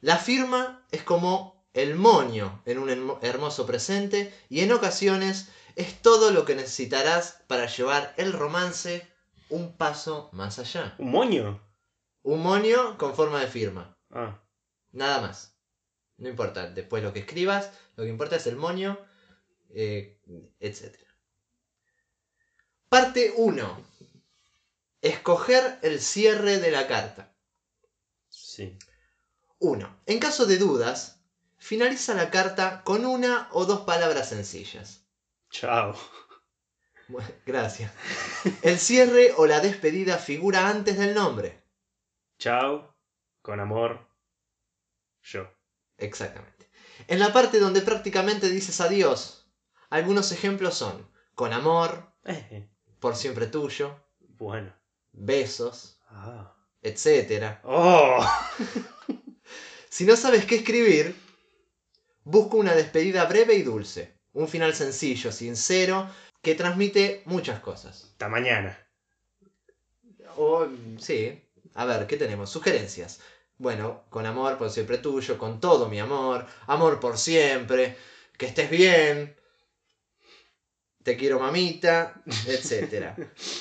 La 0.00 0.18
firma 0.18 0.86
es 0.92 1.02
como 1.02 1.66
el 1.74 1.94
moño 1.96 2.62
en 2.66 2.78
un 2.78 2.90
hermo- 2.90 3.18
hermoso 3.22 3.66
presente 3.66 4.32
y 4.48 4.60
en 4.60 4.72
ocasiones 4.72 5.48
es 5.76 6.00
todo 6.02 6.30
lo 6.30 6.44
que 6.44 6.54
necesitarás 6.54 7.42
para 7.46 7.66
llevar 7.66 8.14
el 8.16 8.32
romance 8.32 9.06
un 9.50 9.76
paso 9.76 10.30
más 10.32 10.58
allá. 10.58 10.94
¿Un 10.98 11.10
moño? 11.10 11.60
Un 12.22 12.42
moño 12.42 12.98
con 12.98 13.14
forma 13.14 13.40
de 13.40 13.48
firma. 13.48 13.96
Ah. 14.10 14.40
Nada 14.92 15.20
más. 15.20 15.54
No 16.16 16.28
importa 16.28 16.70
después 16.70 17.02
lo 17.02 17.12
que 17.12 17.20
escribas, 17.20 17.70
lo 17.96 18.04
que 18.04 18.10
importa 18.10 18.36
es 18.36 18.46
el 18.46 18.56
moño, 18.56 18.98
eh, 19.70 20.20
etc. 20.60 20.96
Parte 22.88 23.34
1. 23.36 23.86
Escoger 25.00 25.78
el 25.82 26.00
cierre 26.00 26.58
de 26.58 26.70
la 26.70 26.88
carta. 26.88 27.32
Sí. 28.28 28.76
1. 29.60 30.02
En 30.06 30.18
caso 30.18 30.46
de 30.46 30.58
dudas, 30.58 31.20
finaliza 31.56 32.14
la 32.14 32.30
carta 32.30 32.82
con 32.82 33.06
una 33.06 33.48
o 33.52 33.64
dos 33.64 33.80
palabras 33.80 34.30
sencillas. 34.30 35.04
Chao. 35.50 35.94
Gracias. 37.46 37.92
El 38.62 38.78
cierre 38.78 39.32
o 39.36 39.46
la 39.46 39.60
despedida 39.60 40.18
figura 40.18 40.68
antes 40.68 40.98
del 40.98 41.14
nombre. 41.14 41.62
Chao. 42.38 42.94
Con 43.42 43.60
amor. 43.60 44.06
Yo. 45.22 45.48
Exactamente. 45.96 46.68
En 47.06 47.18
la 47.18 47.32
parte 47.32 47.58
donde 47.58 47.80
prácticamente 47.80 48.48
dices 48.50 48.80
adiós, 48.80 49.50
algunos 49.90 50.32
ejemplos 50.32 50.74
son 50.74 51.08
con 51.34 51.52
amor, 51.52 52.12
Eh, 52.24 52.68
por 53.00 53.16
siempre 53.16 53.46
tuyo, 53.46 53.96
bueno. 54.38 54.72
besos, 55.12 56.00
Ah. 56.10 56.54
etc. 56.82 57.58
¡Oh! 57.64 58.24
Si 59.90 60.04
no 60.04 60.16
sabes 60.16 60.44
qué 60.44 60.56
escribir, 60.56 61.16
busca 62.22 62.56
una 62.56 62.74
despedida 62.74 63.24
breve 63.24 63.54
y 63.54 63.62
dulce, 63.62 64.14
un 64.34 64.46
final 64.46 64.74
sencillo, 64.74 65.32
sincero, 65.32 66.08
que 66.42 66.54
transmite 66.54 67.22
muchas 67.26 67.60
cosas. 67.60 68.04
Hasta 68.04 68.28
mañana. 68.28 68.78
O, 70.36 70.66
sí, 70.98 71.42
a 71.74 71.84
ver, 71.84 72.06
¿qué 72.06 72.16
tenemos? 72.16 72.50
Sugerencias. 72.50 73.20
Bueno, 73.56 74.04
con 74.10 74.24
amor 74.24 74.56
por 74.56 74.70
siempre 74.70 74.98
tuyo, 74.98 75.36
con 75.36 75.60
todo 75.60 75.88
mi 75.88 75.98
amor, 75.98 76.46
amor 76.66 77.00
por 77.00 77.18
siempre, 77.18 77.96
que 78.36 78.46
estés 78.46 78.70
bien, 78.70 79.36
te 81.02 81.16
quiero 81.16 81.40
mamita, 81.40 82.22
etc. 82.46 83.16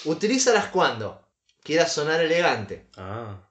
Utilízalas 0.05 0.67
cuando 0.67 1.27
quieras 1.63 1.91
sonar 1.91 2.22
elegante, 2.22 2.88
Ah. 2.96 3.50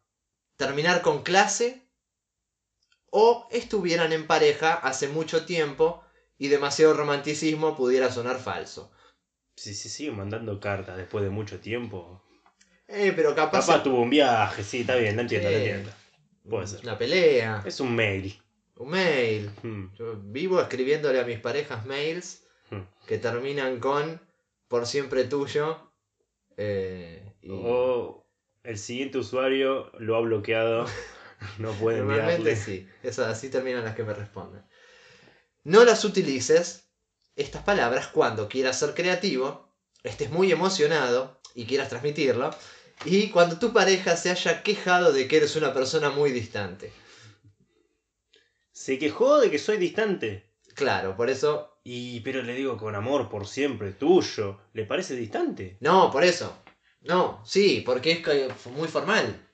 terminar 0.57 1.03
con 1.03 1.23
clase 1.23 1.83
o 3.11 3.49
estuvieran 3.51 4.13
en 4.13 4.27
pareja 4.27 4.75
hace 4.75 5.09
mucho 5.09 5.45
tiempo 5.47 6.05
y 6.39 6.49
demasiado 6.49 6.95
romanticismo 6.95 7.77
pudiera 7.77 8.13
sonar 8.13 8.39
falso. 8.39 8.93
Si 9.57 9.75
se 9.75 9.89
sigue 9.89 10.11
mandando 10.13 10.61
cartas 10.61 10.97
después 10.97 11.25
de 11.25 11.31
mucho 11.31 11.59
tiempo. 11.61 12.23
Eh, 12.89 13.13
pero 13.17 13.35
capaz 13.35 13.67
Papá 13.67 13.83
tuvo 13.83 14.03
un 14.03 14.11
viaje, 14.11 14.63
sí, 14.63 14.81
está 14.83 14.95
bien, 14.97 15.17
lo 15.17 15.23
entiendo, 15.23 15.51
lo 15.51 15.57
Sí. 15.57 15.63
entiendo. 15.63 15.91
Puede 16.49 16.67
ser. 16.69 16.81
una 16.83 16.97
pelea, 16.99 17.63
Es 17.67 17.81
un 17.81 17.95
mail. 17.97 18.41
un 18.77 18.91
mail. 18.91 19.51
Hmm. 19.63 19.87
Yo 19.97 20.17
vivo 20.23 20.61
escribiéndole 20.61 21.19
a 21.19 21.25
mis 21.25 21.41
parejas 21.41 21.85
mails 21.87 22.43
Hmm. 22.71 22.83
que 23.07 23.19
terminan 23.19 23.81
con 23.81 24.21
por 24.69 24.87
siempre 24.87 25.25
tuyo. 25.25 25.91
eh, 26.59 27.35
y 27.43 27.49
O 27.53 28.27
el 28.63 28.79
siguiente 28.79 29.19
usuario 29.19 29.91
lo 29.99 30.17
ha 30.17 30.21
bloqueado. 30.21 30.85
No 31.59 31.73
puede 31.73 31.99
normalmente 31.99 32.57
sí. 32.57 32.89
Esas 33.03 33.27
así 33.29 33.51
terminan 33.51 33.85
las 33.85 33.95
que 33.95 34.03
me 34.05 34.15
responden. 34.15 34.63
No 35.65 35.85
las 35.85 36.03
utilices, 36.05 36.86
estas 37.37 37.63
palabras, 37.63 38.09
cuando 38.09 38.49
quieras 38.49 38.79
ser 38.79 38.95
creativo, 38.95 39.73
estés 40.03 40.31
muy 40.31 40.51
emocionado 40.51 41.41
y 41.55 41.67
quieras 41.67 41.91
transmitirlo. 41.91 42.51
Y 43.05 43.29
cuando 43.29 43.59
tu 43.59 43.73
pareja 43.73 44.17
se 44.17 44.31
haya 44.31 44.63
quejado 44.63 45.13
de 45.13 45.29
que 45.29 45.37
eres 45.37 45.55
una 45.55 45.75
persona 45.75 46.11
muy 46.11 46.33
distante. 46.33 46.93
Se 48.73 48.99
quejó 48.99 49.39
de 49.39 49.51
que 49.51 49.59
soy 49.59 49.77
distante. 49.77 50.51
Claro, 50.75 51.17
por 51.17 51.31
eso. 51.31 51.79
Y 51.85 52.21
pero 52.21 52.43
le 52.43 52.55
digo 52.55 52.77
con 52.77 52.95
amor 52.95 53.29
por 53.29 53.47
siempre, 53.47 53.93
tuyo. 53.93 54.61
¿Le 54.73 54.85
parece 54.85 55.15
distante? 55.15 55.77
No, 55.81 56.11
por 56.11 56.25
eso. 56.25 56.57
No, 57.03 57.43
sí, 57.45 57.83
porque 57.85 58.13
es 58.13 58.67
muy 58.67 58.89
formal. 58.89 59.46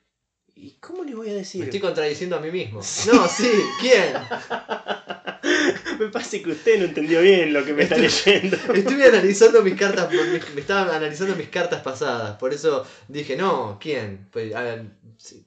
¿Y 0.55 0.71
cómo 0.79 1.03
le 1.03 1.15
voy 1.15 1.27
a 1.29 1.31
Me 1.31 1.37
decir? 1.39 1.63
estoy 1.63 1.79
contradiciendo 1.79 2.35
a 2.35 2.39
mí 2.39 2.51
mismo. 2.51 2.79
No, 3.11 3.27
sí, 3.27 3.51
¿quién? 3.79 4.13
Me 5.99 6.07
parece 6.07 6.41
que 6.41 6.51
usted 6.51 6.79
no 6.79 6.85
entendió 6.85 7.21
bien 7.21 7.53
lo 7.53 7.63
que 7.65 7.73
me 7.73 7.83
está 7.83 7.97
leyendo. 7.97 8.57
Estuve 8.73 9.05
analizando 9.05 9.61
mis 9.61 9.75
cartas, 9.75 10.09
me 10.11 10.61
estaba 10.61 10.95
analizando 10.95 11.35
mis 11.35 11.49
cartas 11.49 11.81
pasadas, 11.81 12.37
por 12.37 12.53
eso 12.53 12.85
dije, 13.07 13.35
no, 13.35 13.77
¿quién? 13.79 14.27
Pues, 14.31 14.51
ver, 14.53 14.85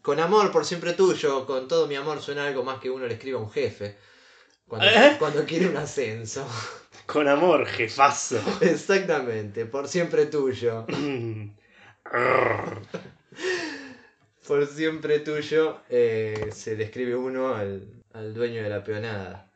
con 0.02 0.20
amor 0.20 0.52
por 0.52 0.64
siempre 0.64 0.92
tuyo, 0.92 1.46
con 1.46 1.66
todo 1.66 1.86
mi 1.86 1.94
amor 1.96 2.20
suena 2.22 2.46
algo 2.46 2.62
más 2.62 2.78
que 2.78 2.90
uno 2.90 3.06
le 3.06 3.14
escriba 3.14 3.38
a 3.40 3.42
un 3.42 3.50
jefe. 3.50 3.96
Cuando, 4.68 4.86
¿Eh? 4.88 5.16
cuando 5.18 5.44
quiere 5.44 5.68
un 5.68 5.76
ascenso. 5.76 6.46
Con 7.06 7.28
amor, 7.28 7.66
jefazo. 7.66 8.38
Exactamente, 8.60 9.64
por 9.66 9.88
siempre 9.88 10.26
tuyo. 10.26 10.86
Por 14.47 14.65
siempre 14.69 15.19
tuyo 15.19 15.81
eh, 15.88 16.50
se 16.53 16.76
le 16.76 16.85
escribe 16.85 17.17
uno 17.17 17.55
al, 17.55 18.05
al 18.12 18.33
dueño 18.33 18.62
de 18.62 18.69
la 18.69 18.85
peonada. 18.85 19.50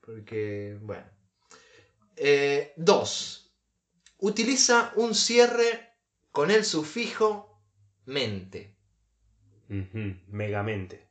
Porque, 0.00 0.78
bueno. 0.80 1.04
Eh, 2.16 2.72
dos. 2.76 3.52
Utiliza 4.18 4.92
un 4.94 5.14
cierre 5.14 5.88
con 6.30 6.50
el 6.52 6.64
sufijo 6.64 7.60
mente. 8.06 8.76
Megamente. 10.28 11.08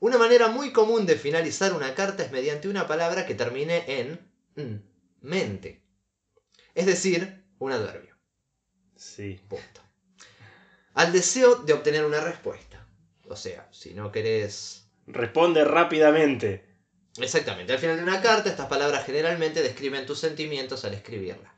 Una 0.00 0.16
manera 0.18 0.48
muy 0.48 0.72
común 0.72 1.04
de 1.04 1.16
finalizar 1.16 1.74
una 1.74 1.94
carta 1.94 2.22
es 2.22 2.32
mediante 2.32 2.68
una 2.68 2.86
palabra 2.86 3.26
que 3.26 3.34
termine 3.34 3.84
en 4.00 4.18
"n", 4.56 4.82
mente. 5.20 5.82
Es 6.74 6.86
decir, 6.86 7.44
un 7.58 7.72
adverbio. 7.72 8.16
Sí. 8.96 9.40
Punto. 9.48 9.85
Al 10.96 11.12
deseo 11.12 11.54
de 11.54 11.72
obtener 11.72 12.04
una 12.04 12.20
respuesta. 12.20 12.84
O 13.28 13.36
sea, 13.36 13.68
si 13.70 13.94
no 13.94 14.10
querés 14.10 14.86
Responde 15.06 15.64
rápidamente. 15.64 16.64
Exactamente, 17.18 17.72
al 17.72 17.78
final 17.78 17.96
de 17.96 18.02
una 18.02 18.20
carta 18.20 18.50
estas 18.50 18.66
palabras 18.66 19.06
generalmente 19.06 19.62
describen 19.62 20.04
tus 20.04 20.18
sentimientos 20.18 20.84
al 20.84 20.94
escribirla. 20.94 21.54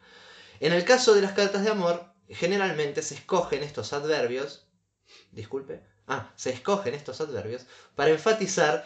En 0.61 0.73
el 0.73 0.85
caso 0.85 1.15
de 1.15 1.23
las 1.23 1.33
cartas 1.33 1.65
de 1.65 1.71
amor, 1.71 2.13
generalmente 2.29 3.03
se 3.03 3.15
escogen 3.15 3.63
estos 3.63 3.93
adverbios, 3.93 4.69
disculpe, 5.33 5.83
ah, 6.07 6.31
se 6.37 6.51
escogen 6.51 6.95
estos 6.95 7.21
adverbios 7.21 7.67
para 7.97 8.11
enfatizar 8.11 8.85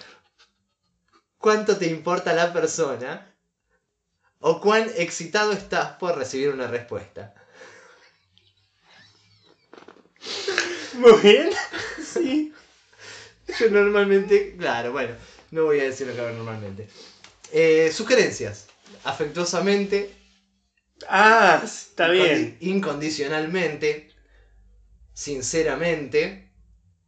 cuánto 1.39 1.77
te 1.77 1.89
importa 1.89 2.33
la 2.33 2.53
persona 2.53 3.35
o 4.39 4.61
cuán 4.61 4.91
excitado 4.97 5.53
estás 5.53 5.97
por 5.97 6.17
recibir 6.17 6.51
una 6.51 6.69
respuesta. 6.69 7.35
Muy 10.95 11.13
bien. 11.23 11.51
Sí. 12.03 12.53
Yo 13.59 13.71
normalmente, 13.71 14.57
claro, 14.57 14.93
bueno, 14.93 15.15
no 15.51 15.65
voy 15.65 15.81
a 15.81 15.85
decir 15.85 16.07
lo 16.07 16.15
que 16.15 16.21
hago 16.21 16.37
normalmente. 16.37 16.89
Eh, 17.53 17.91
sugerencias. 17.93 18.67
Afectuosamente, 19.05 20.15
Ah, 21.09 21.61
está 21.65 22.09
bien. 22.09 22.57
incondicionalmente, 22.61 24.11
sinceramente, 25.13 26.53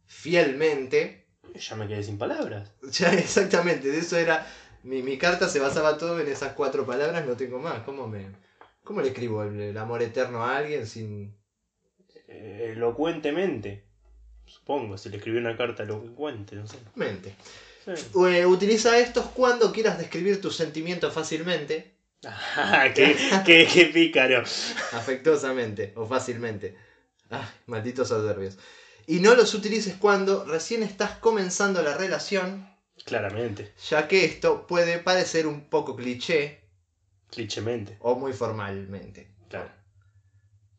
fielmente. 0.05 1.27
Ya 1.55 1.75
me 1.75 1.87
quedé 1.87 2.03
sin 2.03 2.17
palabras. 2.17 2.71
Ya 2.91 3.13
exactamente, 3.13 3.89
de 3.89 3.99
eso 3.99 4.17
era. 4.17 4.45
Mi, 4.83 5.01
mi 5.01 5.17
carta 5.17 5.47
se 5.49 5.59
basaba 5.59 5.97
todo 5.97 6.19
en 6.19 6.27
esas 6.27 6.53
cuatro 6.53 6.85
palabras, 6.85 7.25
no 7.25 7.35
tengo 7.37 7.59
más. 7.59 7.83
¿Cómo 7.83 8.07
me. 8.07 8.27
¿Cómo 8.83 9.01
le 9.01 9.07
escribo 9.09 9.43
el, 9.43 9.59
el 9.59 9.77
amor 9.77 10.01
eterno 10.03 10.43
a 10.43 10.57
alguien 10.57 10.85
sin. 10.85 11.35
Eh, 12.27 12.73
elocuentemente. 12.75 13.83
Supongo, 14.45 14.97
si 14.97 15.09
le 15.09 15.17
escribí 15.17 15.37
una 15.37 15.57
carta 15.57 15.83
elocuente, 15.83 16.55
no 16.55 16.67
sé. 16.67 16.77
mente? 16.95 17.35
Sí. 17.85 17.91
Eh, 18.27 18.45
utiliza 18.45 18.97
estos 18.99 19.25
cuando 19.27 19.71
quieras 19.71 19.97
describir 19.97 20.41
tus 20.41 20.55
sentimientos 20.55 21.13
fácilmente, 21.13 21.93
Ah, 22.25 22.87
qué, 22.95 23.15
qué, 23.45 23.67
qué 23.71 23.85
pícaro. 23.85 24.41
afectuosamente 24.93 25.93
o 25.95 26.05
fácilmente. 26.07 26.75
Ay, 27.29 27.45
malditos 27.67 28.11
adverbios. 28.11 28.57
Y 29.07 29.19
no 29.19 29.35
los 29.35 29.53
utilices 29.53 29.95
cuando 29.95 30.45
recién 30.45 30.81
estás 30.81 31.11
comenzando 31.19 31.81
la 31.83 31.95
relación, 31.95 32.67
Claramente, 33.03 33.73
ya 33.89 34.07
que 34.07 34.25
esto 34.25 34.65
puede 34.65 34.97
parecer 34.99 35.45
un 35.45 35.69
poco 35.69 35.95
cliché 35.95 36.61
clichemente. 37.29 37.97
o 37.99 38.15
muy 38.15 38.33
formalmente. 38.33 39.27
Claro. 39.49 39.69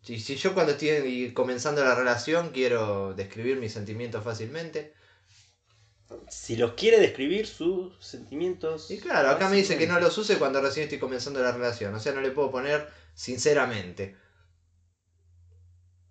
Si, 0.06 0.20
si 0.20 0.36
yo 0.36 0.54
cuando 0.54 0.72
estoy 0.74 1.32
comenzando 1.32 1.82
la 1.82 1.96
relación 1.96 2.50
quiero 2.50 3.12
describir 3.14 3.56
mis 3.56 3.72
sentimientos 3.72 4.22
fácilmente. 4.22 4.94
Si 6.28 6.56
los 6.56 6.74
quiere 6.74 7.00
describir 7.00 7.48
sus 7.48 7.92
sentimientos. 7.98 8.88
Y 8.92 9.00
claro, 9.00 9.30
acá 9.30 9.48
me 9.48 9.56
dice 9.56 9.76
que 9.76 9.88
no 9.88 9.98
los 9.98 10.16
use 10.16 10.38
cuando 10.38 10.60
recién 10.60 10.84
estoy 10.84 11.00
comenzando 11.00 11.42
la 11.42 11.50
relación. 11.50 11.92
O 11.92 11.98
sea, 11.98 12.12
no 12.12 12.20
le 12.20 12.30
puedo 12.30 12.52
poner 12.52 12.88
sinceramente. 13.14 14.14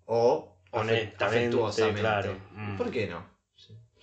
O 0.04 0.58
Honestamente, 0.72 1.24
afectuosamente. 1.24 2.00
claro. 2.02 2.38
Mm. 2.52 2.76
¿Por 2.76 2.90
qué 2.90 3.06
no? 3.06 3.26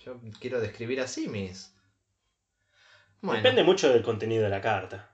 Yo 0.04 0.20
quiero 0.40 0.60
describir 0.60 1.02
así 1.02 1.28
mis... 1.28 1.72
Bueno, 3.22 3.40
Depende 3.40 3.62
mucho 3.62 3.90
del 3.90 4.02
contenido 4.02 4.42
de 4.42 4.50
la 4.50 4.60
carta. 4.60 5.08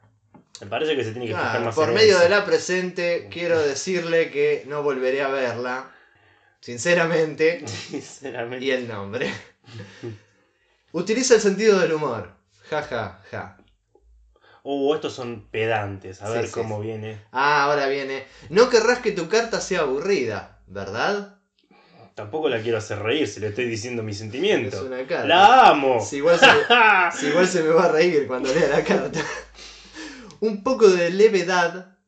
Me 0.60 0.66
parece 0.66 0.94
que 0.96 1.04
se 1.04 1.12
tiene 1.12 1.26
que 1.26 1.32
fijar 1.34 1.60
más 1.62 1.74
por 1.74 1.88
en 1.88 1.94
medio 1.94 2.14
eso. 2.16 2.22
de 2.22 2.28
la 2.28 2.44
presente 2.44 3.28
quiero 3.30 3.58
decirle 3.60 4.30
que 4.30 4.64
no 4.66 4.82
volveré 4.82 5.22
a 5.22 5.28
verla. 5.28 5.90
Sinceramente. 6.60 7.66
Sinceramente. 7.66 8.64
y 8.64 8.70
el 8.70 8.86
nombre. 8.88 9.32
Utiliza 10.92 11.34
el 11.36 11.40
sentido 11.40 11.78
del 11.78 11.92
humor. 11.92 12.32
Ja, 12.68 12.82
ja, 12.82 13.20
ja. 13.30 13.56
Uh, 14.62 14.94
estos 14.94 15.14
son 15.14 15.48
pedantes. 15.50 16.20
A 16.20 16.26
Sí, 16.26 16.32
ver 16.34 16.46
sí, 16.46 16.52
cómo 16.52 16.80
sí. 16.80 16.86
viene. 16.88 17.18
Ah, 17.32 17.64
ahora 17.64 17.86
viene. 17.88 18.24
No 18.50 18.68
querrás 18.68 18.98
que 18.98 19.12
tu 19.12 19.28
carta 19.28 19.60
sea 19.60 19.80
aburrida, 19.80 20.58
¿verdad? 20.66 21.36
Tampoco 22.14 22.50
la 22.50 22.60
quiero 22.60 22.76
hacer 22.76 22.98
reír 22.98 23.26
si 23.26 23.40
le 23.40 23.46
estoy 23.48 23.64
diciendo 23.64 24.02
mi 24.02 24.12
Es 24.12 24.18
sentimiento. 24.18 24.84
una 24.84 24.98
carta. 25.06 25.26
¡La 25.26 25.68
amo! 25.70 26.04
Si 26.04 26.16
igual, 26.16 26.38
se 26.38 26.46
si 27.18 27.26
igual 27.28 27.46
se 27.48 27.62
me 27.62 27.70
va 27.70 27.86
a 27.86 27.92
reír 27.92 28.26
cuando 28.26 28.52
lea 28.52 28.68
la 28.68 28.84
carta. 28.84 29.20
Un 30.40 30.62
poco 30.62 30.88
de 30.88 31.10
levedad 31.10 31.98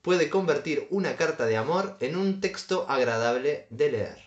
puede 0.00 0.30
convertir 0.30 0.86
una 0.90 1.16
carta 1.16 1.46
de 1.46 1.56
amor 1.56 1.96
en 1.98 2.16
un 2.16 2.40
texto 2.40 2.86
agradable 2.88 3.66
de 3.70 3.90
leer. 3.90 4.18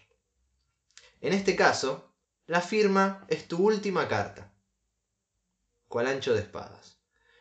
En 1.22 1.32
este 1.32 1.56
caso, 1.56 2.14
la 2.46 2.60
firma 2.60 3.26
es 3.30 3.48
tu 3.48 3.66
última 3.66 4.10
carta. 4.10 4.52
Cual 5.88 6.08
ancho 6.08 6.34
de 6.34 6.42
espadas. 6.42 6.98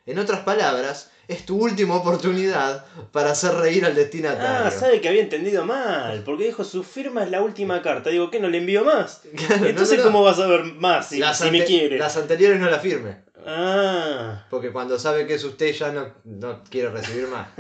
En 0.06 0.20
otras 0.20 0.40
palabras, 0.40 1.10
es 1.26 1.44
tu 1.44 1.56
última 1.56 1.96
oportunidad 1.96 2.84
para 3.10 3.30
hacer 3.30 3.54
reír 3.54 3.84
al 3.84 3.94
destinatario. 3.94 4.66
Ah, 4.66 4.70
sabe 4.70 5.00
que 5.00 5.08
había 5.08 5.22
entendido 5.22 5.64
mal. 5.64 6.22
Porque 6.24 6.44
dijo 6.44 6.62
su 6.62 6.84
firma 6.84 7.24
es 7.24 7.30
la 7.30 7.42
última 7.42 7.82
carta. 7.82 8.10
Digo, 8.10 8.30
¿qué 8.30 8.38
no 8.38 8.48
le 8.48 8.58
envío 8.58 8.84
más? 8.84 9.22
Claro, 9.36 9.66
Entonces, 9.66 9.98
no, 9.98 10.04
no. 10.04 10.10
¿cómo 10.10 10.22
vas 10.22 10.38
a 10.38 10.46
ver 10.46 10.64
más 10.64 11.08
si, 11.08 11.20
me 11.50 11.64
quiere? 11.64 11.98
las 11.98 12.16
anteriores 12.16 12.60
no 12.60 12.70
la 12.70 12.78
firme. 12.78 13.24
Ah, 13.46 14.46
Porque 14.50 14.70
cuando 14.72 14.98
sabe 14.98 15.26
que 15.26 15.34
es 15.34 15.44
usted 15.44 15.72
ya 15.72 15.90
no, 15.92 16.14
no 16.24 16.62
quiere 16.64 16.90
recibir 16.90 17.26
más. 17.28 17.48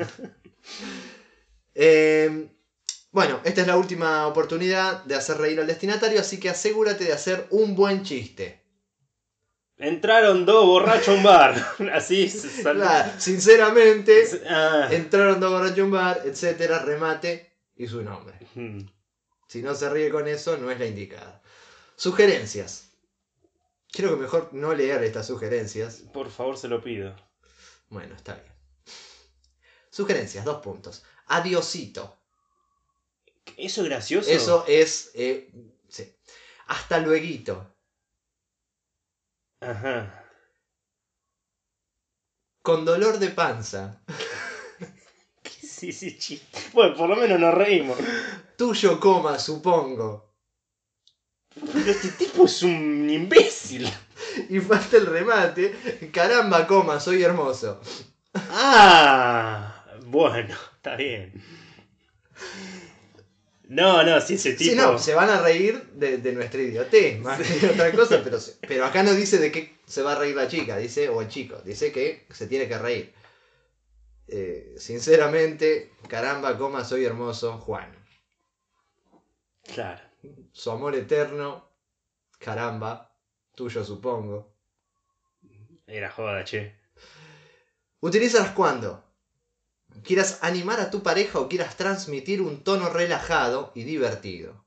Eh, 1.74 2.48
bueno, 3.10 3.40
esta 3.44 3.62
es 3.62 3.66
la 3.66 3.76
última 3.76 4.26
oportunidad 4.26 5.04
de 5.04 5.14
hacer 5.14 5.38
reír 5.38 5.58
al 5.60 5.66
destinatario, 5.66 6.20
así 6.20 6.38
que 6.38 6.50
asegúrate 6.50 7.04
de 7.04 7.12
hacer 7.12 7.46
un 7.50 7.74
buen 7.74 8.02
chiste. 8.02 8.60
entraron 9.78 10.44
dos 10.46 10.64
borrachos 10.66 11.08
a 11.08 11.12
un 11.12 11.22
bar. 11.24 11.54
Así 11.92 12.28
se 12.28 12.48
sal- 12.62 12.76
Claro, 12.76 13.10
sinceramente, 13.18 14.22
Ah. 14.48 14.88
entraron 14.92 15.40
dos 15.40 15.50
borrachos 15.50 15.78
a 15.80 15.84
un 15.84 15.90
bar, 15.90 16.22
etcétera, 16.24 16.78
remate 16.80 17.50
y 17.76 17.88
su 17.88 18.02
nombre. 18.02 18.34
Si 19.48 19.60
no 19.62 19.74
se 19.74 19.88
ríe 19.90 20.10
con 20.10 20.28
eso, 20.28 20.56
no 20.58 20.70
es 20.70 20.78
la 20.78 20.86
indicada. 20.86 21.42
Sugerencias. 21.96 22.91
Creo 23.92 24.10
que 24.10 24.22
mejor 24.22 24.48
no 24.52 24.74
leer 24.74 25.04
estas 25.04 25.26
sugerencias. 25.26 26.02
Por 26.12 26.30
favor, 26.30 26.56
se 26.56 26.68
lo 26.68 26.80
pido. 26.80 27.14
Bueno, 27.90 28.14
está 28.14 28.34
bien. 28.34 28.52
Sugerencias, 29.90 30.44
dos 30.46 30.62
puntos. 30.62 31.04
Adiosito. 31.26 32.16
¿Eso 33.56 33.82
es 33.82 33.88
gracioso? 33.88 34.30
Eso 34.30 34.64
es. 34.66 35.10
eh, 35.14 35.50
sí. 35.88 36.10
Hasta 36.66 36.98
luego. 37.00 37.68
Ajá. 39.60 40.24
Con 42.62 42.84
dolor 42.84 43.18
de 43.18 43.30
panza. 43.30 44.02
Sí, 45.82 45.90
sí, 45.90 46.16
chi. 46.16 46.40
Bueno, 46.74 46.94
por 46.96 47.08
lo 47.08 47.16
menos 47.16 47.40
nos 47.40 47.52
reímos. 47.52 47.98
Tuyo 48.56 49.00
coma, 49.00 49.36
supongo. 49.36 50.31
Pero 51.54 51.90
este 51.90 52.08
tipo 52.10 52.44
es 52.44 52.62
un 52.62 53.08
imbécil. 53.08 53.90
Y 54.48 54.60
falta 54.60 54.96
el 54.96 55.06
remate. 55.06 56.10
Caramba, 56.12 56.66
coma, 56.66 57.00
soy 57.00 57.22
hermoso. 57.22 57.80
Ah, 58.34 59.84
bueno, 60.06 60.56
está 60.76 60.96
bien. 60.96 61.42
No, 63.68 64.02
no, 64.02 64.20
si 64.20 64.34
ese 64.34 64.52
tipo. 64.52 64.70
Sí, 64.70 64.76
no, 64.76 64.98
se 64.98 65.14
van 65.14 65.30
a 65.30 65.40
reír 65.40 65.82
de, 65.94 66.18
de 66.18 66.32
nuestra 66.32 66.60
idiotez, 66.60 67.18
más 67.20 67.40
que 67.40 67.68
otra 67.68 67.90
cosa, 67.92 68.20
pero, 68.22 68.38
pero 68.68 68.84
acá 68.84 69.02
no 69.02 69.14
dice 69.14 69.38
de 69.38 69.50
qué 69.50 69.78
se 69.86 70.02
va 70.02 70.12
a 70.12 70.18
reír 70.18 70.36
la 70.36 70.48
chica, 70.48 70.76
dice, 70.76 71.08
o 71.08 71.22
el 71.22 71.28
chico, 71.28 71.56
dice 71.64 71.90
que 71.90 72.26
se 72.30 72.46
tiene 72.46 72.68
que 72.68 72.76
reír. 72.76 73.14
Eh, 74.28 74.74
sinceramente, 74.78 75.92
caramba, 76.08 76.58
coma, 76.58 76.84
soy 76.84 77.04
hermoso, 77.04 77.58
Juan. 77.58 77.90
Claro. 79.74 80.11
Su 80.52 80.70
amor 80.70 80.94
eterno, 80.94 81.68
caramba, 82.38 83.16
tuyo 83.54 83.84
supongo. 83.84 84.54
Era 85.86 86.10
joda, 86.10 86.44
che. 86.44 86.76
Utilízalas 88.00 88.52
cuando 88.52 89.04
quieras 90.02 90.38
animar 90.42 90.80
a 90.80 90.90
tu 90.90 91.02
pareja 91.02 91.38
o 91.38 91.48
quieras 91.48 91.76
transmitir 91.76 92.40
un 92.40 92.64
tono 92.64 92.88
relajado 92.88 93.72
y 93.74 93.84
divertido. 93.84 94.64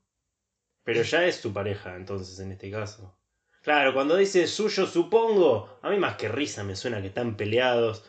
Pero 0.84 1.02
ya 1.02 1.24
es 1.24 1.36
su 1.36 1.52
pareja, 1.52 1.96
entonces, 1.96 2.38
en 2.38 2.52
este 2.52 2.70
caso. 2.70 3.18
Claro, 3.62 3.92
cuando 3.92 4.14
dice 4.14 4.46
suyo, 4.46 4.86
supongo, 4.86 5.80
a 5.82 5.90
mí 5.90 5.98
más 5.98 6.16
que 6.16 6.28
risa 6.28 6.62
me 6.62 6.76
suena 6.76 7.00
que 7.00 7.08
están 7.08 7.36
peleados. 7.36 8.04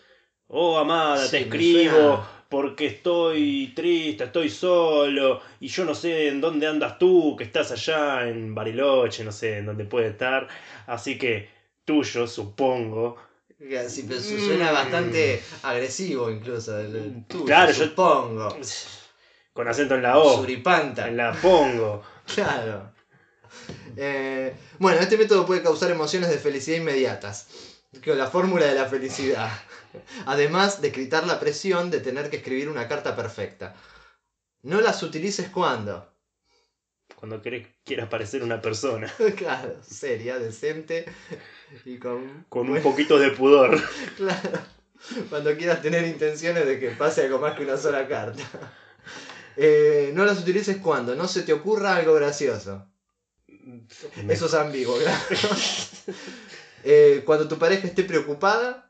Oh, 0.49 0.77
amada, 0.77 1.25
Sí, 1.25 1.31
te 1.31 1.37
escribo 1.41 2.25
porque 2.49 2.85
estoy 2.87 3.73
triste, 3.75 4.23
estoy 4.25 4.49
solo 4.49 5.41
y 5.59 5.67
yo 5.67 5.83
no 5.83 5.93
sé 5.93 6.29
en 6.29 6.39
dónde 6.39 6.65
andas 6.67 6.97
tú, 6.97 7.35
que 7.37 7.43
estás 7.43 7.71
allá 7.71 8.27
en 8.27 8.55
Bariloche, 8.55 9.23
no 9.25 9.31
sé 9.33 9.57
en 9.57 9.65
dónde 9.65 9.83
puede 9.83 10.07
estar. 10.07 10.47
Así 10.85 11.17
que 11.17 11.49
tuyo, 11.83 12.25
supongo. 12.27 13.17
Sí, 13.89 14.05
pero 14.07 14.21
su- 14.21 14.39
suena 14.39 14.71
Mm. 14.71 14.73
bastante 14.73 15.41
agresivo 15.63 16.29
incluso. 16.31 16.79
el- 16.79 16.95
el 16.95 17.25
tuyo, 17.27 17.45
Claro, 17.45 17.71
yo- 17.73 17.85
supongo. 17.85 18.55
Con 19.51 19.67
acento 19.67 19.95
en 19.95 20.03
la 20.03 20.17
O. 20.19 20.37
Suripanta. 20.37 21.07
En 21.07 21.17
la 21.17 21.33
pongo. 21.33 22.01
Claro. 22.35 22.91
Eh, 23.95 24.53
bueno, 24.79 24.99
este 24.99 25.17
método 25.17 25.45
puede 25.45 25.63
causar 25.63 25.89
emociones 25.91 26.29
de 26.29 26.37
felicidad 26.37 26.77
inmediatas. 26.77 27.47
Que 28.01 28.13
la 28.15 28.27
fórmula 28.27 28.65
de 28.65 28.75
la 28.75 28.85
felicidad. 28.85 29.49
Además 30.25 30.81
de 30.81 30.91
quitar 30.91 31.25
la 31.25 31.39
presión 31.39 31.91
de 31.91 31.99
tener 31.99 32.29
que 32.29 32.37
escribir 32.37 32.69
una 32.69 32.87
carta 32.87 33.15
perfecta. 33.15 33.75
No 34.63 34.81
las 34.81 35.01
utilices 35.03 35.49
cuando. 35.49 36.11
Cuando 37.15 37.41
querés, 37.41 37.67
quiera 37.83 38.09
parecer 38.09 38.43
una 38.43 38.61
persona. 38.61 39.11
Claro, 39.35 39.75
seria, 39.81 40.39
decente 40.39 41.05
y 41.85 41.97
con. 41.97 42.45
Con 42.49 42.69
un 42.69 42.81
poquito 42.81 43.17
de 43.17 43.31
pudor. 43.31 43.79
Claro. 44.17 44.59
Cuando 45.29 45.55
quieras 45.55 45.81
tener 45.81 46.05
intenciones 46.07 46.65
de 46.65 46.79
que 46.79 46.89
pase 46.89 47.21
algo 47.21 47.39
más 47.39 47.55
que 47.55 47.63
una 47.63 47.77
sola 47.77 48.07
carta. 48.07 48.43
Eh, 49.59 50.11
no 50.13 50.23
las 50.23 50.39
utilices 50.39 50.77
cuando 50.77 51.15
no 51.15 51.27
se 51.27 51.41
te 51.41 51.51
ocurra 51.51 51.95
algo 51.95 52.13
gracioso. 52.13 52.85
Eso 54.29 54.45
es 54.45 54.53
ambiguo, 54.53 54.95
claro. 54.99 55.19
Eh, 56.83 57.23
cuando 57.25 57.47
tu 57.47 57.57
pareja 57.57 57.87
esté 57.87 58.03
preocupada, 58.03 58.86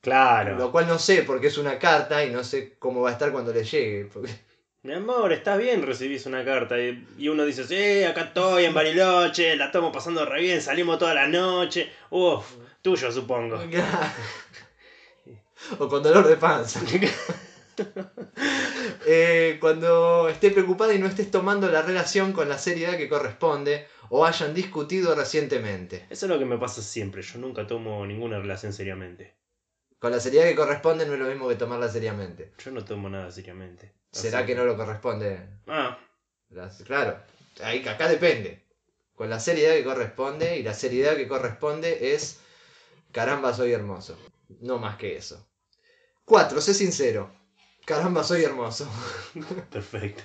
Claro. 0.00 0.56
lo 0.56 0.70
cual 0.72 0.86
no 0.86 0.98
sé 0.98 1.24
porque 1.24 1.48
es 1.48 1.58
una 1.58 1.78
carta 1.78 2.24
y 2.24 2.30
no 2.30 2.44
sé 2.44 2.76
cómo 2.78 3.02
va 3.02 3.10
a 3.10 3.12
estar 3.12 3.32
cuando 3.32 3.52
le 3.52 3.64
llegue. 3.64 4.06
porque- 4.06 4.32
Mi 4.84 4.92
amor, 4.94 5.32
está 5.32 5.56
bien, 5.56 5.82
recibís 5.82 6.24
una 6.26 6.44
carta. 6.44 6.80
Y, 6.80 7.04
y 7.18 7.28
uno 7.28 7.44
dice, 7.44 7.66
sí, 7.66 8.04
acá 8.04 8.22
estoy 8.22 8.64
en 8.64 8.72
Bariloche, 8.74 9.56
la 9.56 9.66
estamos 9.66 9.92
pasando 9.92 10.24
re 10.24 10.40
bien, 10.40 10.62
salimos 10.62 10.98
toda 10.98 11.14
la 11.14 11.26
noche. 11.26 11.90
Uf, 12.10 12.44
tuyo 12.80 13.10
supongo. 13.10 13.60
o 15.78 15.88
con 15.88 16.02
dolor 16.02 16.26
de 16.28 16.36
panza. 16.36 16.80
Eh, 19.06 19.56
cuando 19.60 20.28
esté 20.28 20.50
preocupada 20.50 20.92
y 20.94 20.98
no 20.98 21.06
estés 21.06 21.30
tomando 21.30 21.70
la 21.70 21.80
relación 21.82 22.32
con 22.32 22.48
la 22.48 22.58
seriedad 22.58 22.96
que 22.96 23.08
corresponde 23.08 23.86
o 24.10 24.26
hayan 24.26 24.52
discutido 24.52 25.14
recientemente. 25.14 26.04
Eso 26.10 26.26
es 26.26 26.30
lo 26.30 26.40
que 26.40 26.44
me 26.44 26.58
pasa 26.58 26.82
siempre, 26.82 27.22
yo 27.22 27.38
nunca 27.38 27.68
tomo 27.68 28.04
ninguna 28.04 28.40
relación 28.40 28.72
seriamente. 28.72 29.37
Con 29.98 30.12
la 30.12 30.20
seriedad 30.20 30.44
que 30.44 30.54
corresponde 30.54 31.06
no 31.06 31.14
es 31.14 31.18
lo 31.20 31.26
mismo 31.26 31.48
que 31.48 31.56
tomarla 31.56 31.88
seriamente. 31.90 32.52
Yo 32.64 32.70
no 32.70 32.84
tomo 32.84 33.08
nada 33.08 33.30
seriamente. 33.32 33.92
¿Será 34.12 34.46
que 34.46 34.54
no 34.54 34.64
lo 34.64 34.76
corresponde? 34.76 35.40
Ah, 35.66 35.98
Las- 36.50 36.82
claro, 36.84 37.18
ahí, 37.62 37.86
acá 37.86 38.08
depende. 38.08 38.62
Con 39.14 39.28
la 39.28 39.40
seriedad 39.40 39.74
que 39.74 39.84
corresponde 39.84 40.56
y 40.58 40.62
la 40.62 40.72
seriedad 40.74 41.16
que 41.16 41.26
corresponde 41.28 42.14
es 42.14 42.38
caramba 43.12 43.52
soy 43.52 43.72
hermoso. 43.72 44.16
No 44.60 44.78
más 44.78 44.96
que 44.96 45.16
eso. 45.16 45.44
4. 46.24 46.60
Sé 46.60 46.74
sincero. 46.74 47.30
Caramba 47.84 48.22
soy 48.22 48.44
hermoso. 48.44 48.88
perfecto. 49.70 50.22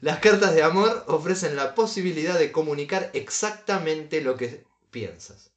Las 0.00 0.18
cartas 0.20 0.54
de 0.54 0.62
amor 0.62 1.04
ofrecen 1.08 1.56
la 1.56 1.74
posibilidad 1.74 2.38
de 2.38 2.52
comunicar 2.52 3.10
exactamente 3.12 4.20
lo 4.22 4.36
que 4.36 4.64
piensas. 4.90 5.50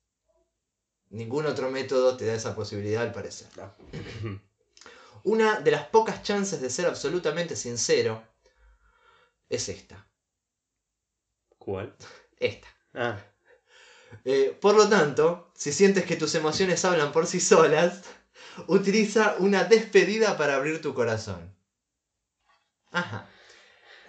Ningún 1.10 1.48
otro 1.48 1.72
método 1.72 2.16
te 2.18 2.26
da 2.26 2.34
esa 2.34 2.56
posibilidad 2.56 3.02
al 3.04 3.12
parecer. 3.12 3.48
Una 5.24 5.60
de 5.60 5.72
las 5.72 5.88
pocas 5.88 6.24
chances 6.24 6.62
de 6.62 6.70
ser 6.70 6.86
absolutamente 6.86 7.56
sincero 7.56 8.24
es 9.50 9.70
esta. 9.70 10.08
¿Cuál? 11.58 11.96
Esta. 12.38 12.68
Ah, 12.94 13.18
Eh, 14.26 14.58
por 14.60 14.76
lo 14.76 14.90
tanto, 14.90 15.52
si 15.56 15.72
sientes 15.72 16.06
que 16.06 16.16
tus 16.16 16.34
emociones 16.36 16.84
hablan 16.86 17.12
por 17.12 17.28
sí 17.28 17.40
solas, 17.40 18.02
utiliza 18.68 19.36
una 19.40 19.64
despedida 19.66 20.38
para 20.38 20.56
abrir 20.56 20.82
tu 20.82 20.94
corazón. 20.94 21.56
Ajá. 22.92 23.30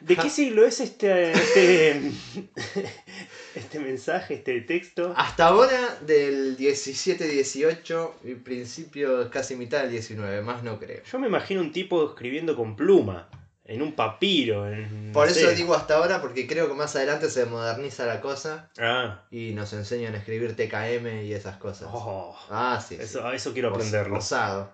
¿De 0.00 0.16
qué 0.16 0.30
siglo 0.30 0.64
es 0.64 0.80
este, 0.80 1.32
este, 1.32 2.00
este 3.54 3.78
mensaje, 3.80 4.34
este 4.34 4.60
texto? 4.62 5.12
Hasta 5.16 5.46
ahora 5.48 5.98
del 6.06 6.56
17-18 6.56 8.10
y 8.24 8.34
principio 8.34 9.30
casi 9.30 9.56
mitad 9.56 9.82
del 9.82 9.90
19, 9.92 10.42
más 10.42 10.62
no 10.62 10.78
creo. 10.78 11.02
Yo 11.04 11.18
me 11.18 11.26
imagino 11.28 11.60
un 11.60 11.72
tipo 11.72 12.10
escribiendo 12.10 12.56
con 12.56 12.76
pluma, 12.76 13.28
en 13.64 13.82
un 13.82 13.92
papiro. 13.94 14.68
En, 14.72 15.10
Por 15.12 15.26
no 15.26 15.32
eso 15.32 15.48
sé. 15.48 15.54
digo 15.54 15.74
hasta 15.74 15.96
ahora, 15.96 16.20
porque 16.20 16.46
creo 16.46 16.68
que 16.68 16.74
más 16.74 16.94
adelante 16.96 17.30
se 17.30 17.44
moderniza 17.46 18.04
la 18.06 18.20
cosa 18.20 18.70
Ah, 18.78 19.24
y 19.30 19.52
nos 19.52 19.72
enseñan 19.72 20.14
a 20.14 20.18
escribir 20.18 20.56
TKM 20.56 21.24
y 21.24 21.32
esas 21.32 21.56
cosas. 21.58 21.88
oh, 21.92 22.36
Ah, 22.50 22.82
sí. 22.86 22.96
sí. 22.96 23.02
eso, 23.02 23.30
eso 23.32 23.52
quiero 23.52 23.68
aprenderlo. 23.70 24.18
Osado. 24.18 24.72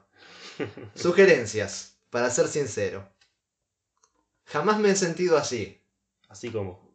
Sugerencias, 0.95 1.99
para 2.11 2.31
ser 2.31 2.49
sincero. 2.49 3.07
Jamás 4.47 4.79
me 4.79 4.91
he 4.91 4.97
sentido 4.97 5.37
así. 5.37 5.81
Así 6.29 6.51
como. 6.51 6.86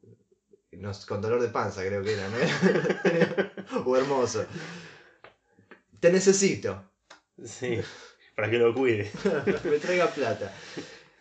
Con 1.08 1.22
dolor 1.22 1.42
de 1.42 1.50
panza 1.50 1.82
creo 1.86 2.02
que 2.04 2.14
era, 2.14 2.28
¿no? 2.30 2.38
o 3.86 3.98
hermoso. 3.98 4.46
Te 6.00 6.12
necesito. 6.12 6.90
Sí, 7.44 7.82
para 8.36 8.50
que 8.50 8.58
lo 8.58 8.74
cuide. 8.74 9.12
me 9.66 9.78
traiga 9.80 10.08
plata. 10.08 10.54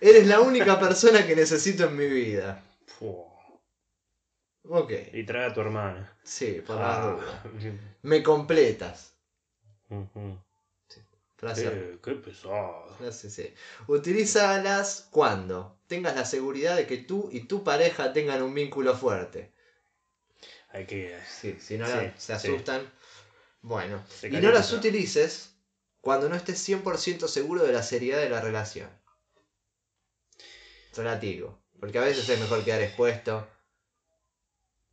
Eres 0.00 0.26
la 0.26 0.40
única 0.40 0.78
persona 0.78 1.26
que 1.26 1.34
necesito 1.36 1.84
en 1.86 1.96
mi 1.96 2.06
vida. 2.06 2.62
Ok. 4.68 4.92
Y 5.12 5.24
trae 5.24 5.46
a 5.46 5.52
tu 5.52 5.60
hermana. 5.60 6.16
Sí, 6.22 6.62
por 6.66 6.76
la 6.76 7.02
Ah, 7.02 7.10
duda. 7.10 7.42
Me 8.02 8.22
completas. 8.22 9.14
ujú. 9.88 10.38
Eh, 11.42 11.98
qué 12.02 12.12
pesado. 12.12 12.96
sí. 13.12 13.54
Utilízalas 13.86 15.08
cuando 15.10 15.78
tengas 15.86 16.14
la 16.14 16.24
seguridad 16.24 16.76
de 16.76 16.86
que 16.86 16.98
tú 16.98 17.28
y 17.32 17.40
tu 17.40 17.64
pareja 17.64 18.12
tengan 18.12 18.42
un 18.42 18.54
vínculo 18.54 18.94
fuerte. 18.94 19.52
Hay 20.68 20.86
que. 20.86 21.18
Sí, 21.28 21.56
si 21.60 21.78
no 21.78 21.86
Sí, 21.86 21.92
la- 21.92 22.16
se 22.16 22.38
sí. 22.38 22.48
asustan. 22.48 22.90
Bueno. 23.62 24.02
Se 24.08 24.28
y 24.28 24.32
no 24.32 24.50
las 24.50 24.72
utilices 24.72 25.56
cuando 26.00 26.28
no 26.28 26.36
estés 26.36 26.58
100% 26.58 27.28
seguro 27.28 27.62
de 27.62 27.72
la 27.72 27.82
seriedad 27.82 28.18
de 28.20 28.30
la 28.30 28.40
relación. 28.40 28.88
Relativo. 30.96 31.58
Porque 31.78 31.98
a 31.98 32.02
veces 32.02 32.28
es 32.28 32.38
mejor 32.40 32.62
quedar 32.64 32.82
expuesto. 32.82 33.46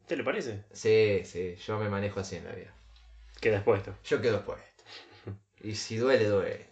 ¿Te 0.07 0.15
le 0.15 0.23
parece? 0.23 0.63
Sí, 0.71 1.21
sí, 1.25 1.55
yo 1.65 1.77
me 1.77 1.89
manejo 1.89 2.21
así 2.21 2.37
en 2.37 2.45
la 2.45 2.53
vida. 2.53 2.73
Queda 3.41 3.57
expuesto. 3.57 3.93
Yo 4.05 4.21
quedo 4.21 4.37
expuesto. 4.37 4.66
Y 5.67 5.75
si 5.75 5.97
duele, 5.97 6.29
duele. 6.29 6.69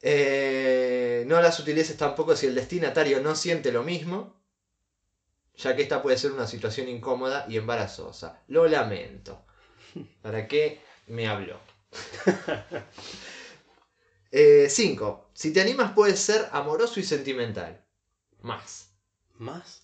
Eh, 0.00 1.24
no 1.26 1.42
las 1.42 1.58
utilices 1.58 1.96
tampoco 1.96 2.36
si 2.36 2.46
el 2.46 2.54
destinatario 2.54 3.20
no 3.20 3.34
siente 3.34 3.72
lo 3.72 3.82
mismo, 3.82 4.40
ya 5.56 5.74
que 5.74 5.82
esta 5.82 6.02
puede 6.02 6.16
ser 6.16 6.30
una 6.30 6.46
situación 6.46 6.88
incómoda 6.88 7.46
y 7.48 7.56
embarazosa. 7.56 8.40
Lo 8.46 8.68
lamento. 8.68 9.44
¿Para 10.22 10.46
qué 10.46 10.80
me 11.08 11.26
habló? 11.26 11.58
5. 14.68 15.30
si 15.34 15.52
te 15.52 15.60
animas 15.60 15.92
puedes 15.92 16.20
ser 16.20 16.48
amoroso 16.52 17.00
y 17.00 17.02
sentimental. 17.02 17.84
Más. 18.40 18.92
¿Más? 19.34 19.82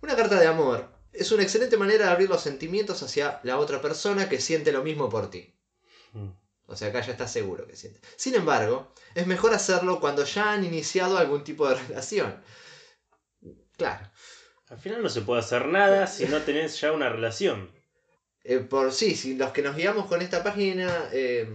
Una 0.00 0.16
carta 0.16 0.40
de 0.40 0.46
amor 0.46 0.88
es 1.12 1.30
una 1.32 1.42
excelente 1.42 1.76
manera 1.76 2.06
de 2.06 2.12
abrir 2.12 2.30
los 2.30 2.40
sentimientos 2.40 3.02
hacia 3.02 3.40
la 3.42 3.58
otra 3.58 3.82
persona 3.82 4.30
que 4.30 4.40
siente 4.40 4.72
lo 4.72 4.82
mismo 4.82 5.10
por 5.10 5.28
ti. 5.28 5.54
Mm. 6.14 6.41
O 6.72 6.76
sea, 6.76 6.88
acá 6.88 7.00
ya 7.00 7.12
estás 7.12 7.32
seguro 7.32 7.66
que 7.66 7.76
siente. 7.76 8.00
Sin 8.16 8.34
embargo, 8.34 8.92
es 9.14 9.26
mejor 9.26 9.52
hacerlo 9.54 10.00
cuando 10.00 10.24
ya 10.24 10.52
han 10.52 10.64
iniciado 10.64 11.18
algún 11.18 11.44
tipo 11.44 11.68
de 11.68 11.74
relación. 11.88 12.42
Claro. 13.76 14.08
Al 14.68 14.78
final 14.78 15.02
no 15.02 15.08
se 15.08 15.20
puede 15.22 15.40
hacer 15.40 15.66
nada 15.66 16.06
si 16.06 16.24
no 16.26 16.40
tenés 16.42 16.80
ya 16.80 16.92
una 16.92 17.08
relación. 17.08 17.70
Eh, 18.44 18.58
por 18.58 18.92
sí, 18.92 19.14
si 19.14 19.36
los 19.36 19.52
que 19.52 19.62
nos 19.62 19.76
guiamos 19.76 20.06
con 20.06 20.22
esta 20.22 20.42
página. 20.42 21.08
eh, 21.12 21.46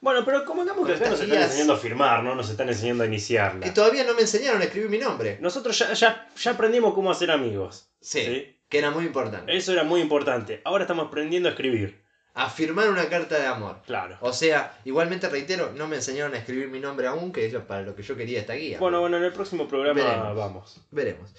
Bueno, 0.00 0.24
pero 0.24 0.44
como 0.44 0.62
digamos 0.62 0.86
que 0.86 0.94
acá 0.94 1.08
nos 1.10 1.20
están 1.20 1.42
enseñando 1.42 1.72
a 1.72 1.78
firmar, 1.78 2.22
¿no? 2.22 2.34
Nos 2.34 2.50
están 2.50 2.68
enseñando 2.68 3.04
a 3.04 3.06
iniciarla. 3.06 3.64
que 3.64 3.70
todavía 3.72 4.04
no 4.04 4.14
me 4.14 4.20
enseñaron 4.22 4.60
a 4.60 4.64
escribir 4.64 4.90
mi 4.90 4.98
nombre. 4.98 5.38
Nosotros 5.40 5.78
ya, 5.78 5.92
ya, 5.94 6.28
ya 6.36 6.50
aprendimos 6.50 6.92
cómo 6.94 7.10
hacer 7.10 7.30
amigos. 7.30 7.88
Sí. 8.00 8.24
¿sí? 8.24 8.58
Que 8.68 8.78
era 8.78 8.90
muy 8.90 9.06
importante. 9.06 9.56
Eso 9.56 9.72
era 9.72 9.84
muy 9.84 10.00
importante. 10.00 10.60
Ahora 10.64 10.84
estamos 10.84 11.06
aprendiendo 11.06 11.48
a 11.48 11.52
escribir. 11.52 12.01
A 12.34 12.48
firmar 12.48 12.88
una 12.88 13.08
carta 13.10 13.38
de 13.38 13.46
amor. 13.46 13.80
Claro. 13.84 14.16
O 14.20 14.32
sea, 14.32 14.78
igualmente 14.84 15.28
reitero, 15.28 15.72
no 15.72 15.86
me 15.86 15.96
enseñaron 15.96 16.32
a 16.34 16.38
escribir 16.38 16.68
mi 16.68 16.80
nombre 16.80 17.06
aún, 17.06 17.30
que 17.30 17.44
es 17.44 17.54
para 17.56 17.82
lo 17.82 17.94
que 17.94 18.02
yo 18.02 18.16
quería 18.16 18.40
esta 18.40 18.54
guía. 18.54 18.78
Bueno, 18.78 19.00
bueno, 19.00 19.18
en 19.18 19.24
el 19.24 19.32
próximo 19.32 19.68
programa 19.68 20.02
Veremos. 20.02 20.36
vamos. 20.36 20.80
Veremos. 20.90 21.30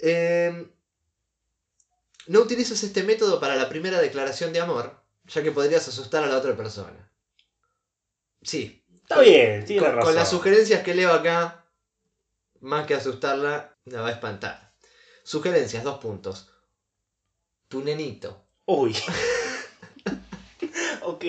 Eh, 0.00 0.66
no 2.26 2.40
utilices 2.40 2.82
este 2.82 3.02
método 3.02 3.38
para 3.38 3.54
la 3.54 3.68
primera 3.68 4.00
declaración 4.00 4.52
de 4.54 4.60
amor, 4.60 4.98
ya 5.26 5.42
que 5.42 5.52
podrías 5.52 5.86
asustar 5.86 6.24
a 6.24 6.26
la 6.28 6.38
otra 6.38 6.56
persona. 6.56 7.10
Sí, 8.42 8.82
Está 9.02 9.20
bien, 9.20 9.66
tiene 9.66 9.82
con, 9.82 9.90
razón. 9.96 10.04
con 10.06 10.14
las 10.14 10.30
sugerencias 10.30 10.82
que 10.82 10.94
leo 10.94 11.12
acá, 11.12 11.66
más 12.60 12.86
que 12.86 12.94
asustarla, 12.94 13.76
la 13.84 14.00
va 14.00 14.08
a 14.08 14.12
espantar. 14.12 14.72
Sugerencias, 15.22 15.84
dos 15.84 15.98
puntos. 15.98 16.50
Tu 17.68 17.82
nenito. 17.82 18.46
Uy. 18.64 18.96
ok. 21.06 21.24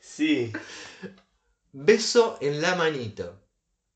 Sí. 0.00 0.52
Beso 1.72 2.38
en 2.40 2.60
la 2.60 2.74
manito. 2.74 3.40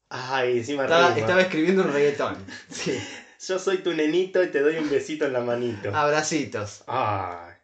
Ay, 0.09 0.59
encima 0.59 0.85
Estaba, 0.85 1.19
estaba 1.19 1.41
escribiendo 1.43 1.83
un 1.83 1.93
reggaetón. 1.93 2.37
Sí. 2.71 2.99
Yo 3.47 3.59
soy 3.59 3.79
tu 3.79 3.93
nenito 3.93 4.43
y 4.43 4.51
te 4.51 4.61
doy 4.61 4.77
un 4.77 4.89
besito 4.89 5.27
en 5.27 5.33
la 5.35 5.41
manito. 5.41 5.95
Abracitos. 5.95 6.83
Ay. 6.87 7.55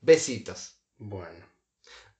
Besitos. 0.00 0.78
Bueno. 0.96 1.46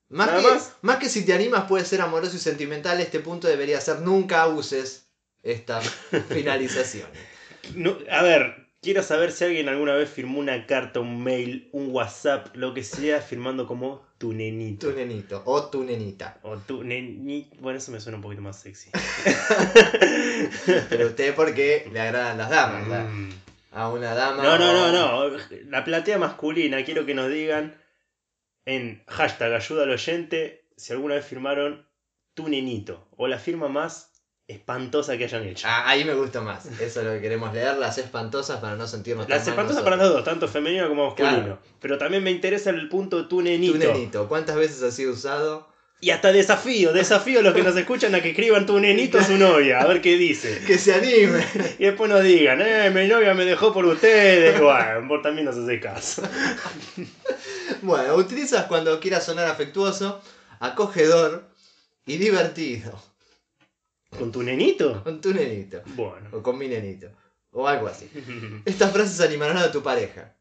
Más 0.08 0.30
que, 0.30 0.42
más. 0.42 0.72
más 0.82 0.96
que 0.96 1.08
si 1.08 1.24
te 1.24 1.32
animas 1.32 1.66
puede 1.68 1.84
ser 1.84 2.00
amoroso 2.00 2.36
y 2.36 2.40
sentimental, 2.40 3.00
este 3.00 3.20
punto 3.20 3.46
debería 3.46 3.80
ser 3.80 4.00
nunca 4.00 4.46
uses 4.48 5.10
esta 5.42 5.80
finalización. 6.28 7.08
No, 7.74 7.98
a 8.10 8.22
ver, 8.22 8.67
quiero 8.82 9.02
saber 9.02 9.32
si 9.32 9.44
alguien 9.44 9.68
alguna 9.68 9.94
vez 9.94 10.08
firmó 10.10 10.38
una 10.38 10.66
carta, 10.66 11.00
un 11.00 11.22
mail, 11.22 11.68
un 11.72 11.90
WhatsApp, 11.90 12.54
lo 12.56 12.74
que 12.74 12.82
sea, 12.84 13.20
firmando 13.20 13.66
como 13.66 14.06
tu 14.18 14.32
nenito. 14.32 14.88
Tu 14.90 14.96
nenito 14.96 15.42
o 15.46 15.66
tu 15.68 15.84
nenita. 15.84 16.38
O 16.42 16.56
tu 16.58 16.82
nenito. 16.84 17.56
Bueno, 17.60 17.78
eso 17.78 17.92
me 17.92 18.00
suena 18.00 18.16
un 18.16 18.22
poquito 18.22 18.42
más 18.42 18.60
sexy. 18.60 18.90
Pero 20.88 21.06
usted 21.06 21.34
porque 21.34 21.88
le 21.92 22.00
agradan 22.00 22.38
las 22.38 22.50
damas, 22.50 22.88
¿verdad? 22.88 23.08
Mm, 23.08 23.30
a 23.72 23.88
una 23.90 24.14
dama. 24.14 24.42
No, 24.42 24.58
no, 24.58 24.70
o- 24.70 24.92
no, 24.92 25.30
no. 25.30 25.38
La 25.68 25.84
platea 25.84 26.18
masculina, 26.18 26.84
quiero 26.84 27.06
que 27.06 27.14
nos 27.14 27.28
digan 27.30 27.76
en 28.64 29.02
hashtag 29.06 29.52
ayuda 29.54 29.84
al 29.84 29.90
oyente 29.90 30.64
si 30.76 30.92
alguna 30.92 31.14
vez 31.14 31.24
firmaron 31.24 31.86
tu 32.34 32.48
nenito 32.48 33.08
o 33.16 33.26
la 33.28 33.38
firma 33.38 33.68
más 33.68 34.12
espantosa 34.48 35.18
que 35.18 35.24
hayan 35.24 35.44
hecho. 35.44 35.68
Ah, 35.68 35.90
ahí 35.90 36.04
me 36.04 36.14
gusta 36.14 36.40
más. 36.40 36.64
Eso 36.80 37.00
es 37.00 37.06
lo 37.06 37.12
que 37.12 37.20
queremos 37.20 37.52
leer, 37.52 37.76
las 37.76 37.98
espantosas 37.98 38.58
para 38.60 38.76
no 38.76 38.86
sentirnos 38.88 39.28
Las 39.28 39.44
tan 39.44 39.54
mal 39.54 39.66
espantosas 39.66 39.82
para 39.82 39.96
los 39.96 40.08
dos, 40.08 40.24
tanto 40.24 40.48
femenino 40.48 40.88
como 40.88 41.06
masculino. 41.06 41.36
Claro. 41.36 41.58
Pero 41.80 41.98
también 41.98 42.24
me 42.24 42.30
interesa 42.30 42.70
el 42.70 42.88
punto 42.88 43.28
tu 43.28 43.42
nenito. 43.42 43.74
Tu 43.74 43.78
nenito, 43.78 44.26
¿cuántas 44.26 44.56
veces 44.56 44.82
ha 44.82 44.90
sido 44.90 45.12
usado? 45.12 45.68
Y 46.00 46.10
hasta 46.10 46.32
desafío, 46.32 46.92
desafío 46.92 47.40
a 47.40 47.42
los 47.42 47.52
que 47.52 47.62
nos 47.62 47.76
escuchan 47.76 48.14
a 48.14 48.22
que 48.22 48.30
escriban 48.30 48.64
tu 48.64 48.78
nenito 48.78 49.18
a 49.18 49.24
su 49.24 49.36
novia, 49.36 49.80
a 49.80 49.86
ver 49.86 50.00
qué 50.00 50.16
dice. 50.16 50.62
Que 50.66 50.78
se 50.78 50.94
anime. 50.94 51.44
Y 51.78 51.84
después 51.84 52.08
nos 52.08 52.22
digan, 52.22 52.62
eh, 52.62 52.90
mi 52.90 53.06
novia 53.06 53.34
me 53.34 53.44
dejó 53.44 53.72
por 53.74 53.84
ustedes. 53.84 54.58
Bueno, 54.58 55.08
vos 55.08 55.22
también 55.22 55.44
nos 55.44 55.56
haces 55.56 55.82
caso. 55.82 56.22
Bueno, 57.82 58.14
utilizas 58.14 58.64
cuando 58.66 58.98
quieras 58.98 59.26
sonar 59.26 59.46
afectuoso, 59.46 60.22
acogedor 60.58 61.44
y 62.06 62.16
divertido. 62.16 62.98
¿Con 64.16 64.32
tu 64.32 64.42
nenito? 64.42 65.02
Con 65.04 65.20
tu 65.20 65.32
nenito. 65.34 65.82
Bueno. 65.96 66.28
O 66.32 66.42
con 66.42 66.56
mi 66.58 66.68
nenito. 66.68 67.10
O 67.52 67.66
algo 67.66 67.86
así. 67.88 68.10
Estas 68.64 68.92
frases 68.92 69.20
animarán 69.20 69.56
a 69.58 69.70
tu 69.72 69.82
pareja. 69.82 70.34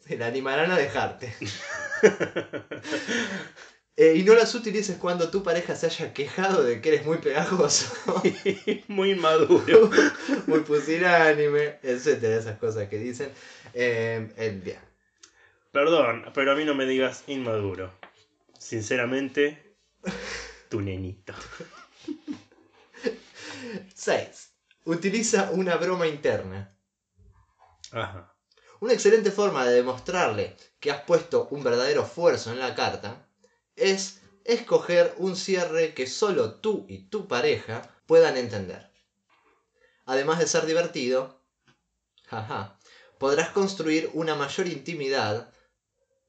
Se 0.00 0.16
la 0.18 0.26
animarán 0.26 0.70
a 0.70 0.76
dejarte. 0.76 1.34
Eh, 3.94 4.14
y 4.16 4.22
no 4.22 4.34
las 4.34 4.54
utilices 4.54 4.96
cuando 4.96 5.28
tu 5.30 5.42
pareja 5.42 5.76
se 5.76 5.84
haya 5.84 6.14
quejado 6.14 6.62
de 6.64 6.80
que 6.80 6.88
eres 6.88 7.04
muy 7.04 7.18
pegajoso, 7.18 7.94
Muy 8.88 9.10
inmaduro. 9.12 9.90
muy 10.46 10.60
pusilánime, 10.60 11.78
etcétera, 11.82 12.38
esas 12.38 12.58
cosas 12.58 12.88
que 12.88 12.98
dicen. 12.98 13.30
Eh, 13.74 14.32
el 14.38 14.60
bien. 14.62 14.78
Perdón, 15.72 16.24
pero 16.32 16.52
a 16.52 16.54
mí 16.54 16.64
no 16.64 16.74
me 16.74 16.86
digas 16.86 17.24
inmaduro. 17.26 17.92
Sinceramente, 18.58 19.74
tu 20.70 20.80
nenito. 20.80 21.34
6. 23.94 24.52
Utiliza 24.84 25.50
una 25.52 25.76
broma 25.76 26.06
interna. 26.06 26.76
Ajá. 27.92 28.34
Una 28.80 28.94
excelente 28.94 29.30
forma 29.30 29.64
de 29.64 29.74
demostrarle 29.74 30.56
que 30.80 30.90
has 30.90 31.02
puesto 31.02 31.46
un 31.50 31.62
verdadero 31.62 32.02
esfuerzo 32.02 32.50
en 32.50 32.58
la 32.58 32.74
carta 32.74 33.28
es 33.76 34.20
escoger 34.44 35.14
un 35.18 35.36
cierre 35.36 35.94
que 35.94 36.06
solo 36.06 36.54
tú 36.54 36.84
y 36.88 37.08
tu 37.08 37.28
pareja 37.28 37.82
puedan 38.06 38.36
entender. 38.36 38.90
Además 40.04 40.40
de 40.40 40.48
ser 40.48 40.66
divertido, 40.66 41.40
jaja, 42.26 42.76
podrás 43.18 43.50
construir 43.50 44.10
una 44.14 44.34
mayor 44.34 44.66
intimidad, 44.66 45.52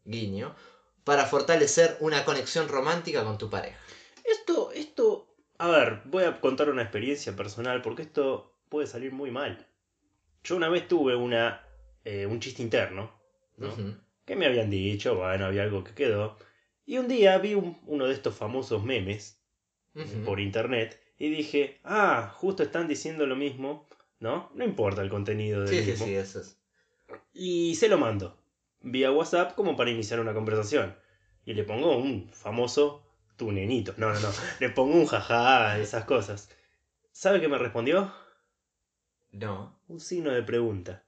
guiño, 0.05 0.55
para 1.03 1.25
fortalecer 1.25 1.97
una 1.99 2.23
conexión 2.23 2.69
romántica 2.69 3.23
con 3.23 3.37
tu 3.37 3.49
pareja. 3.49 3.79
Esto, 4.23 4.71
esto. 4.71 5.32
A 5.63 5.69
ver, 5.69 6.01
voy 6.03 6.25
a 6.25 6.41
contar 6.41 6.69
una 6.69 6.81
experiencia 6.81 7.37
personal 7.37 7.81
porque 7.81 8.01
esto 8.01 8.53
puede 8.67 8.85
salir 8.85 9.13
muy 9.13 9.31
mal. 9.31 9.65
Yo 10.43 10.57
una 10.57 10.67
vez 10.67 10.89
tuve 10.89 11.15
una, 11.15 11.65
eh, 12.03 12.25
un 12.25 12.41
chiste 12.41 12.61
interno, 12.61 13.13
¿no? 13.55 13.73
Que 14.25 14.35
me 14.35 14.45
habían 14.45 14.69
dicho, 14.69 15.15
bueno, 15.15 15.45
había 15.45 15.63
algo 15.63 15.85
que 15.85 15.93
quedó. 15.93 16.35
Y 16.85 16.97
un 16.97 17.07
día 17.07 17.37
vi 17.37 17.53
un- 17.53 17.79
uno 17.85 18.07
de 18.07 18.13
estos 18.13 18.35
famosos 18.35 18.83
memes 18.83 19.41
Ujú. 19.95 20.25
por 20.25 20.41
internet 20.41 20.99
y 21.17 21.29
dije, 21.29 21.79
ah, 21.85 22.29
justo 22.35 22.61
están 22.61 22.89
diciendo 22.89 23.25
lo 23.25 23.37
mismo, 23.37 23.87
¿no? 24.19 24.51
No 24.55 24.65
importa 24.65 25.01
el 25.01 25.09
contenido 25.09 25.61
del 25.61 25.69
Sí, 25.69 25.81
sí, 25.81 25.91
mismo. 25.91 26.05
sí, 26.07 26.15
eso 26.15 26.41
es. 26.41 26.59
Y 27.31 27.75
se 27.75 27.87
lo 27.87 27.97
mando 27.97 28.37
vía 28.81 29.13
WhatsApp 29.13 29.55
como 29.55 29.77
para 29.77 29.91
iniciar 29.91 30.19
una 30.19 30.33
conversación. 30.33 30.93
Y 31.45 31.53
le 31.53 31.63
pongo 31.63 31.95
un 31.97 32.27
famoso 32.33 33.01
tu 33.37 33.51
nenito. 33.51 33.93
No, 33.97 34.13
no, 34.13 34.19
no. 34.19 34.29
Le 34.59 34.69
pongo 34.69 34.95
un 34.95 35.05
jaja, 35.05 35.77
esas 35.79 36.05
cosas. 36.05 36.49
¿Sabe 37.11 37.39
qué 37.41 37.47
me 37.47 37.57
respondió? 37.57 38.13
No. 39.31 39.79
Un 39.87 39.99
signo 39.99 40.31
de 40.31 40.43
pregunta. 40.43 41.03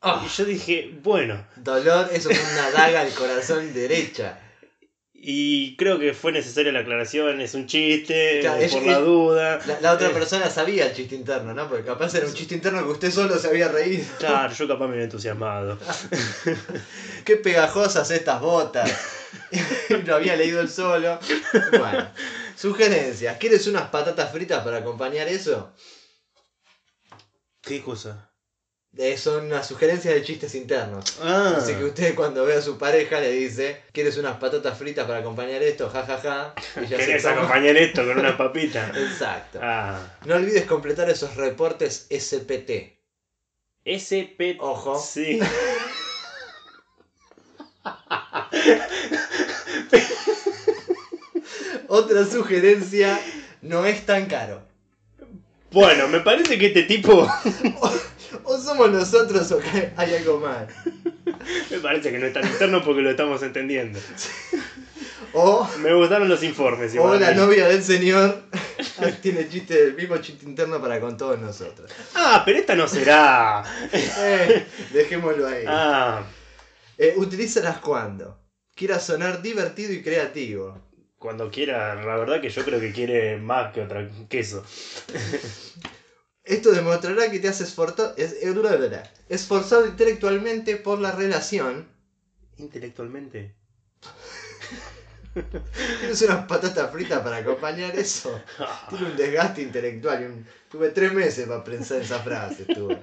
Ah, 0.00 0.22
Y 0.24 0.28
yo 0.28 0.44
dije, 0.44 0.98
bueno. 1.02 1.46
dolor, 1.56 2.08
eso 2.12 2.30
es 2.30 2.40
una 2.52 2.70
daga 2.76 3.00
al 3.02 3.12
corazón 3.14 3.72
derecha. 3.72 4.38
Y 5.24 5.76
creo 5.76 6.00
que 6.00 6.14
fue 6.14 6.32
necesaria 6.32 6.72
la 6.72 6.80
aclaración, 6.80 7.40
es 7.40 7.54
un 7.54 7.68
chiste, 7.68 8.40
Claro, 8.40 8.60
por 8.72 8.82
la 8.84 8.98
duda. 8.98 9.60
La, 9.66 9.80
la 9.80 9.92
otra 9.92 10.08
Eh. 10.08 10.12
persona 10.12 10.50
sabía 10.50 10.86
el 10.86 10.94
chiste 10.94 11.14
interno, 11.14 11.54
¿no? 11.54 11.68
Porque 11.68 11.84
capaz 11.84 12.12
era 12.16 12.26
un 12.26 12.34
chiste 12.34 12.56
interno 12.56 12.82
que 12.84 12.90
usted 12.90 13.12
solo 13.12 13.38
se 13.38 13.46
había 13.46 13.68
reído. 13.68 14.04
Claro, 14.18 14.52
yo 14.52 14.66
capaz 14.66 14.86
me 14.88 14.94
había 14.94 15.04
entusiasmado. 15.04 15.78
Qué 17.24 17.36
pegajosas 17.36 18.10
estas 18.10 18.40
botas. 18.40 18.90
Lo 20.06 20.16
había 20.16 20.36
leído 20.36 20.60
él 20.60 20.68
solo. 20.70 21.18
Bueno, 21.78 22.10
sugerencias. 22.56 23.36
¿Quieres 23.38 23.66
unas 23.66 23.88
patatas 23.90 24.30
fritas 24.32 24.62
para 24.64 24.78
acompañar 24.78 25.28
eso? 25.28 25.72
¿Qué 27.62 27.80
cosa? 27.80 28.28
Eh, 28.98 29.16
son 29.16 29.46
unas 29.46 29.66
sugerencias 29.66 30.12
de 30.12 30.22
chistes 30.22 30.54
internos. 30.54 31.04
Ah, 31.22 31.54
Así 31.56 31.74
que 31.74 31.84
usted 31.84 32.14
cuando 32.14 32.44
ve 32.44 32.54
a 32.54 32.60
su 32.60 32.76
pareja 32.76 33.20
le 33.20 33.30
dice, 33.30 33.80
¿quieres 33.92 34.18
unas 34.18 34.36
patatas 34.36 34.76
fritas 34.76 35.06
para 35.06 35.20
acompañar 35.20 35.62
esto? 35.62 35.88
Ja, 35.88 36.02
ja, 36.04 36.18
ja. 36.18 36.54
Y 36.76 36.86
ya 36.88 36.98
se 36.98 37.06
¿querés 37.06 37.22
toma. 37.22 37.36
acompañar 37.36 37.74
esto 37.78 38.04
con 38.04 38.18
una 38.18 38.36
papita? 38.36 38.90
Exacto. 38.94 39.60
Ah, 39.62 39.98
No 40.26 40.34
olvides 40.34 40.66
completar 40.66 41.08
esos 41.08 41.36
reportes 41.36 42.06
SPT. 42.10 42.98
SP. 43.86 44.58
Ojo. 44.60 44.98
Sí. 45.00 45.40
Otra 51.94 52.24
sugerencia, 52.24 53.20
no 53.60 53.84
es 53.84 54.06
tan 54.06 54.24
caro. 54.24 54.62
Bueno, 55.72 56.08
me 56.08 56.20
parece 56.20 56.58
que 56.58 56.68
este 56.68 56.84
tipo. 56.84 57.28
O 58.44 58.58
somos 58.58 58.90
nosotros 58.90 59.52
o 59.52 59.58
que 59.58 59.92
hay 59.94 60.14
algo 60.14 60.40
mal. 60.40 60.66
Me 61.70 61.78
parece 61.80 62.10
que 62.10 62.18
no 62.18 62.24
es 62.26 62.32
tan 62.32 62.46
interno 62.46 62.82
porque 62.82 63.02
lo 63.02 63.10
estamos 63.10 63.42
entendiendo. 63.42 63.98
O, 65.34 65.68
Me 65.80 65.92
gustaron 65.94 66.28
los 66.30 66.42
informes. 66.42 66.94
o 66.98 67.14
la 67.14 67.32
novia 67.34 67.68
del 67.68 67.82
señor 67.82 68.42
tiene 69.22 69.48
chiste, 69.50 69.82
el 69.84 69.94
mismo 69.94 70.16
chiste 70.18 70.46
interno 70.46 70.80
para 70.80 70.98
con 71.00 71.16
todos 71.18 71.38
nosotros. 71.38 71.90
Ah, 72.14 72.42
pero 72.44 72.58
esta 72.58 72.74
no 72.74 72.88
será. 72.88 73.62
Eh, 73.92 74.66
dejémoslo 74.94 75.46
ahí. 75.46 75.64
Ah, 75.66 76.22
Eh, 76.96 77.14
utilízalas 77.16 77.78
cuando 77.78 78.38
quieras 78.74 79.04
sonar 79.04 79.42
divertido 79.42 79.92
y 79.92 80.02
creativo. 80.02 80.78
Cuando 81.22 81.48
quiera, 81.52 81.94
la 81.94 82.16
verdad 82.16 82.40
que 82.40 82.48
yo 82.50 82.64
creo 82.64 82.80
que 82.80 82.92
quiere 82.92 83.36
más 83.36 83.72
que 83.72 83.80
otra 83.80 84.08
que 84.28 84.40
eso. 84.40 84.64
Esto 86.42 86.72
demostrará 86.72 87.30
que 87.30 87.38
te 87.38 87.46
has 87.46 87.60
esforza- 87.60 88.12
es- 88.16 88.34
esforzado 89.28 89.86
intelectualmente 89.86 90.76
por 90.76 90.98
la 90.98 91.12
relación. 91.12 91.86
Intelectualmente. 92.56 93.54
¿Tienes 96.00 96.20
unas 96.22 96.44
patatas 96.46 96.90
fritas 96.90 97.22
para 97.22 97.36
acompañar 97.36 97.94
eso? 97.96 98.38
Tiene 98.90 99.06
un 99.06 99.16
desgaste 99.16 99.62
intelectual. 99.62 100.24
un- 100.26 100.46
Tuve 100.68 100.88
tres 100.90 101.12
meses 101.12 101.46
para 101.46 101.62
pensar 101.62 102.02
esa 102.02 102.18
frase. 102.18 102.64
Tuve. 102.64 103.00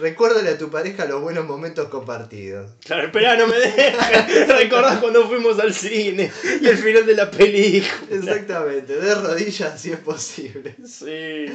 Recuérdale 0.00 0.50
a 0.50 0.58
tu 0.58 0.70
pareja 0.70 1.04
los 1.04 1.20
buenos 1.20 1.44
momentos 1.44 1.88
compartidos. 1.88 2.72
Claro, 2.84 3.06
espera, 3.06 3.36
no 3.36 3.46
me 3.46 3.58
dejes. 3.58 4.48
¿Recordás 4.48 4.98
cuando 4.98 5.28
fuimos 5.28 5.58
al 5.58 5.74
cine? 5.74 6.32
Y 6.60 6.66
el 6.66 6.78
final 6.78 7.04
de 7.04 7.14
la 7.14 7.30
película. 7.30 7.92
Exactamente, 8.10 8.96
de 8.96 9.14
rodillas 9.14 9.78
si 9.80 9.92
es 9.92 9.98
posible. 9.98 10.74
Sí. 10.86 11.46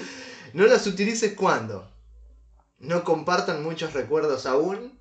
No 0.53 0.67
las 0.67 0.85
utilices 0.85 1.33
cuando 1.33 1.91
no 2.79 3.03
compartan 3.03 3.63
muchos 3.63 3.93
recuerdos 3.93 4.45
aún. 4.45 4.97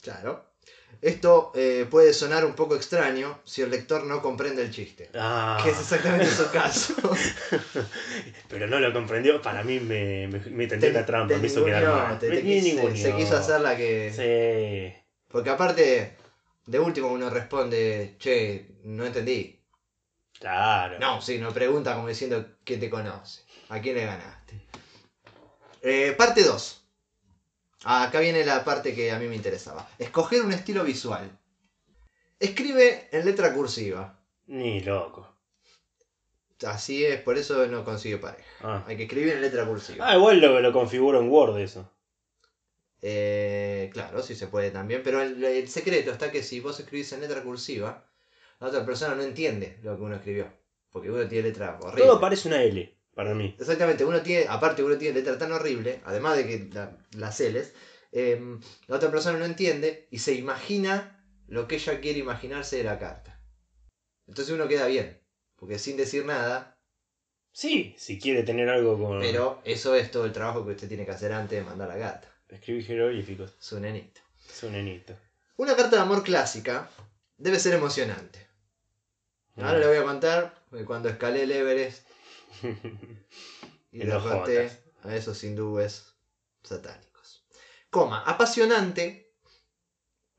Claro. 0.00 0.47
Esto 1.00 1.52
eh, 1.54 1.86
puede 1.88 2.12
sonar 2.12 2.44
un 2.44 2.54
poco 2.54 2.74
extraño 2.74 3.40
si 3.44 3.62
el 3.62 3.70
lector 3.70 4.04
no 4.04 4.20
comprende 4.20 4.62
el 4.62 4.70
chiste. 4.72 5.08
Ah. 5.14 5.60
Que 5.62 5.70
es 5.70 5.78
exactamente 5.78 6.26
su 6.26 6.50
caso. 6.50 6.94
Pero 8.48 8.66
no 8.66 8.80
lo 8.80 8.92
comprendió. 8.92 9.40
Para 9.40 9.62
mí 9.62 9.78
me, 9.80 10.26
me, 10.28 10.38
me 10.40 10.66
tendió 10.66 10.90
la 10.92 11.06
trampa, 11.06 11.34
Te 11.34 11.40
me 11.40 11.46
hizo 11.46 11.64
quedar 11.64 11.84
mal. 11.84 12.18
te- 12.18 12.28
te 12.30 12.42
quise- 12.42 12.96
se 12.96 13.14
quiso 13.14 13.36
hacer 13.36 13.60
la 13.60 13.76
que. 13.76 14.12
Sí. 14.94 15.02
Porque 15.28 15.50
aparte, 15.50 16.16
de 16.66 16.78
último 16.78 17.08
uno 17.08 17.30
responde, 17.30 18.16
che, 18.18 18.68
no 18.84 19.04
entendí. 19.06 19.60
Claro. 20.40 20.98
No, 20.98 21.20
sí, 21.20 21.38
no 21.38 21.52
pregunta 21.52 21.94
como 21.94 22.08
diciendo 22.08 22.56
que 22.64 22.76
te 22.76 22.88
conoce. 22.90 23.42
¿A 23.68 23.80
quién 23.80 23.96
le 23.96 24.04
ganaste? 24.06 24.60
Eh, 25.82 26.14
parte 26.16 26.42
2. 26.44 26.77
Acá 27.90 28.20
viene 28.20 28.44
la 28.44 28.64
parte 28.64 28.94
que 28.94 29.10
a 29.12 29.18
mí 29.18 29.26
me 29.28 29.36
interesaba. 29.36 29.88
Escoger 29.98 30.42
un 30.42 30.52
estilo 30.52 30.84
visual. 30.84 31.30
Escribe 32.38 33.08
en 33.10 33.24
letra 33.24 33.54
cursiva. 33.54 34.18
Ni 34.46 34.80
loco. 34.80 35.26
así 36.66 37.04
es, 37.04 37.20
por 37.22 37.38
eso 37.38 37.66
no 37.66 37.84
consigue 37.84 38.18
pareja. 38.18 38.46
Ah, 38.60 38.84
Hay 38.86 38.96
que 38.98 39.04
escribir 39.04 39.32
en 39.32 39.40
letra 39.40 39.64
cursiva. 39.64 40.06
Ah, 40.06 40.16
igual 40.16 40.38
lo, 40.38 40.60
lo 40.60 40.72
configuro 40.72 41.18
en 41.20 41.30
Word 41.30 41.58
eso. 41.60 41.90
Eh, 43.00 43.88
claro, 43.92 44.22
sí 44.22 44.34
se 44.34 44.48
puede 44.48 44.70
también, 44.70 45.02
pero 45.02 45.22
el, 45.22 45.42
el 45.42 45.68
secreto 45.68 46.10
está 46.10 46.30
que 46.30 46.42
si 46.42 46.60
vos 46.60 46.78
escribís 46.78 47.12
en 47.12 47.20
letra 47.20 47.42
cursiva, 47.42 48.04
la 48.60 48.66
otra 48.68 48.84
persona 48.84 49.14
no 49.14 49.22
entiende 49.22 49.78
lo 49.82 49.96
que 49.96 50.02
uno 50.02 50.16
escribió. 50.16 50.52
Porque 50.90 51.10
uno 51.10 51.26
tiene 51.26 51.48
letra 51.48 51.78
horrible. 51.80 52.04
Todo 52.04 52.20
parece 52.20 52.48
una 52.48 52.62
L 52.62 52.97
para 53.18 53.34
mí. 53.34 53.52
Exactamente, 53.58 54.04
uno 54.04 54.22
tiene, 54.22 54.46
aparte 54.48 54.84
uno 54.84 54.96
tiene 54.96 55.16
letra 55.16 55.36
tan 55.36 55.50
horrible, 55.50 56.00
además 56.04 56.36
de 56.36 56.46
que 56.46 56.68
la- 56.72 56.96
las 57.16 57.40
L's, 57.40 57.72
em, 58.12 58.60
la 58.86 58.94
otra 58.94 59.10
persona 59.10 59.36
no 59.36 59.44
entiende 59.44 60.06
y 60.12 60.18
se 60.20 60.34
imagina 60.34 61.20
lo 61.48 61.66
que 61.66 61.74
ella 61.74 61.98
quiere 62.00 62.20
imaginarse 62.20 62.76
de 62.76 62.84
la 62.84 62.96
carta. 63.00 63.42
Entonces 64.28 64.54
uno 64.54 64.68
queda 64.68 64.86
bien, 64.86 65.20
porque 65.56 65.80
sin 65.80 65.96
decir 65.96 66.24
nada, 66.24 66.78
Sí, 67.50 67.92
si 67.98 68.20
quiere 68.20 68.44
tener 68.44 68.68
algo 68.68 68.96
con. 68.96 69.18
pero 69.18 69.60
eso 69.64 69.96
es 69.96 70.12
todo 70.12 70.24
el 70.24 70.32
trabajo 70.32 70.64
que 70.64 70.70
usted 70.70 70.86
tiene 70.86 71.04
que 71.04 71.10
hacer 71.10 71.32
antes 71.32 71.58
de 71.58 71.64
mandar 71.68 71.88
la 71.88 71.98
carta. 71.98 72.28
Escribir 72.48 72.84
jeroglíficos. 72.86 73.56
Su 73.58 73.80
nenito. 73.80 74.20
Es 74.48 74.62
un 74.62 74.72
nenito. 74.74 75.16
Una 75.56 75.74
carta 75.74 75.96
de 75.96 76.02
amor 76.02 76.22
clásica 76.22 76.88
debe 77.36 77.58
ser 77.58 77.74
emocionante. 77.74 78.46
Ahora 79.56 79.78
le 79.80 79.88
voy 79.88 79.96
a 79.96 80.04
contar 80.04 80.54
de 80.70 80.84
cuando 80.84 81.08
escalé 81.08 81.42
el 81.42 81.50
Everest 81.50 82.06
y 83.92 83.98
derroté 83.98 84.70
a 85.04 85.14
esos 85.14 85.42
hindúes 85.44 86.14
satánicos. 86.62 87.44
Coma, 87.90 88.22
apasionante 88.26 89.28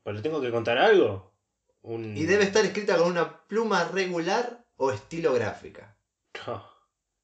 ¿Pero 0.02 0.22
tengo 0.22 0.40
que 0.40 0.50
contar 0.50 0.78
algo? 0.78 1.30
Un... 1.82 2.16
y 2.16 2.24
debe 2.26 2.44
estar 2.44 2.64
escrita 2.64 2.96
con 2.96 3.08
una 3.08 3.46
pluma 3.46 3.84
regular 3.84 4.64
o 4.76 4.90
estilográfica. 4.92 5.96
No. 6.46 6.70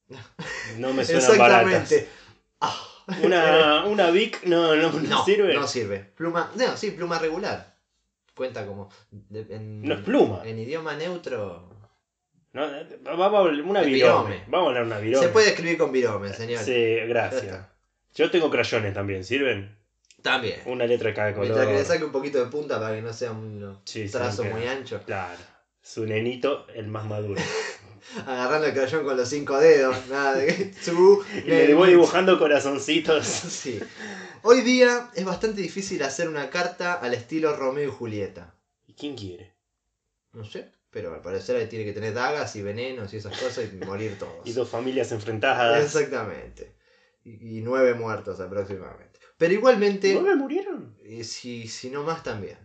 No 0.79 0.92
me 0.92 1.03
baratas. 1.05 1.11
Exactamente. 1.11 2.09
Ah. 2.61 2.83
Una, 3.22 3.85
una 3.87 4.11
Vic 4.11 4.44
no, 4.44 4.75
no, 4.75 4.90
no 4.92 5.01
No, 5.01 5.25
sirve. 5.25 5.55
no 5.55 5.66
sirve. 5.66 6.01
Pluma, 6.16 6.51
no, 6.57 6.77
sí, 6.77 6.90
pluma 6.90 7.18
regular. 7.18 7.77
Cuenta 8.35 8.66
como 8.66 8.88
en, 9.31 9.83
No 9.83 9.94
es 9.94 10.01
pluma. 10.03 10.42
en 10.44 10.59
idioma 10.59 10.94
neutro. 10.94 11.75
No, 12.56 13.16
vamos 13.16 13.34
a 13.34 13.38
hablar 13.40 13.62
una 13.64 13.82
virome. 13.82 13.92
virome. 13.92 14.44
Vamos 14.48 14.66
a 14.66 14.68
hablar 14.70 14.84
una 14.84 14.98
virome. 14.98 15.26
Se 15.26 15.32
puede 15.32 15.48
escribir 15.48 15.76
con 15.78 15.92
virome, 15.92 16.32
señor. 16.32 16.62
Sí, 16.62 16.96
gracias. 17.06 17.66
Yo 18.14 18.30
tengo 18.30 18.50
crayones 18.50 18.94
también, 18.94 19.24
¿sirven? 19.24 19.76
También. 20.22 20.60
Una 20.64 20.86
letra 20.86 21.10
de 21.10 21.14
cada 21.14 21.32
color. 21.34 21.44
Mientras 21.46 21.66
que 21.68 21.74
le 21.74 21.84
saque 21.84 22.04
un 22.04 22.12
poquito 22.12 22.38
de 22.42 22.50
punta 22.50 22.80
para 22.80 22.94
que 22.96 23.02
no 23.02 23.12
sea 23.12 23.30
un 23.32 23.78
Sí, 23.84 24.08
trazo 24.08 24.44
muy 24.44 24.66
ancho. 24.66 25.00
Claro. 25.04 25.38
Su 25.82 26.04
nenito, 26.06 26.66
el 26.74 26.88
más 26.88 27.04
maduro. 27.04 27.40
Agarrando 28.26 28.66
el 28.68 28.72
crayón 28.72 29.04
con 29.04 29.16
los 29.16 29.28
cinco 29.28 29.58
dedos. 29.58 30.06
Nada 30.08 30.34
de 30.36 30.46
que- 30.46 30.72
su 30.82 31.24
Y 31.44 31.48
le 31.48 31.74
voy 31.74 31.90
dibujando 31.90 32.38
corazoncitos. 32.38 33.24
Sí. 33.26 33.78
Hoy 34.42 34.62
día 34.62 35.10
es 35.14 35.24
bastante 35.24 35.60
difícil 35.60 36.02
hacer 36.02 36.28
una 36.28 36.50
carta 36.50 36.94
al 36.94 37.14
estilo 37.14 37.54
Romeo 37.54 37.88
y 37.88 37.92
Julieta. 37.92 38.54
¿Y 38.86 38.94
quién 38.94 39.16
quiere? 39.16 39.52
No 40.32 40.44
sé, 40.44 40.70
pero 40.96 41.12
al 41.12 41.20
parecer 41.20 41.68
tiene 41.68 41.85
que 41.85 41.92
tener 41.92 42.14
dagas 42.14 42.56
y 42.56 42.62
venenos 42.62 43.12
y 43.12 43.18
esas 43.18 43.38
cosas 43.38 43.66
y 43.70 43.85
morir 43.85 44.18
todos. 44.18 44.46
Y 44.46 44.54
dos 44.54 44.70
familias 44.70 45.12
enfrentadas. 45.12 45.85
Exactamente. 45.85 46.72
Y, 47.22 47.59
y 47.59 47.61
nueve 47.61 47.92
muertos 47.92 48.40
aproximadamente. 48.40 49.20
Pero 49.37 49.52
igualmente, 49.52 50.14
¿No 50.14 50.22
me 50.22 50.35
murieron? 50.35 50.96
y 51.04 51.22
si, 51.22 51.68
si 51.68 51.90
no 51.90 52.02
más 52.02 52.22
también. 52.22 52.56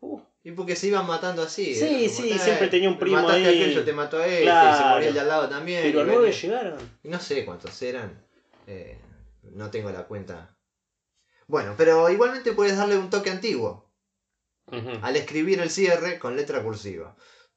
Uh, 0.00 0.18
Y 0.42 0.50
porque 0.50 0.74
se 0.74 0.88
iban 0.88 1.06
matando 1.06 1.42
así. 1.44 1.76
Sí, 1.76 2.08
sí, 2.08 2.32
"Eh, 2.32 2.38
siempre 2.40 2.66
tenía 2.66 2.88
un 2.88 2.98
primo 2.98 3.18
mataste 3.22 3.46
ahí". 3.46 3.46
a 3.46 3.62
aquel, 3.62 3.74
yo 3.76 3.84
te 3.84 3.92
mato 3.92 4.18
a 4.18 4.26
este, 4.26 4.34
y 4.34 4.38
se 4.40 4.42
Claro. 4.50 4.88
moría 4.96 5.08
el 5.08 5.14
de 5.14 5.20
al 5.20 5.28
lado 5.28 5.48
también. 5.48 5.82
pero 5.84 6.00
a 6.00 6.04
nueve 6.06 6.32
llegaron. 6.32 6.78
Y 7.04 7.08
No 7.08 7.20
sé 7.20 7.44
cuántos 7.44 7.80
eran. 7.82 8.20
eh, 8.66 8.98
no 9.42 9.70
tengo 9.70 9.90
la 9.90 10.06
cuenta. 10.08 10.56
Bueno, 11.46 11.74
pero 11.76 12.10
igualmente 12.10 12.52
puedes 12.52 12.76
darle 12.76 12.96
un 12.98 13.10
toque 13.10 13.30
antiguo. 13.30 13.84
Al 15.02 15.14
escribir 15.14 15.60
el 15.60 15.70
cierre 15.70 16.18
con 16.18 16.34
letra 16.34 16.60
cursiva. 16.64 17.14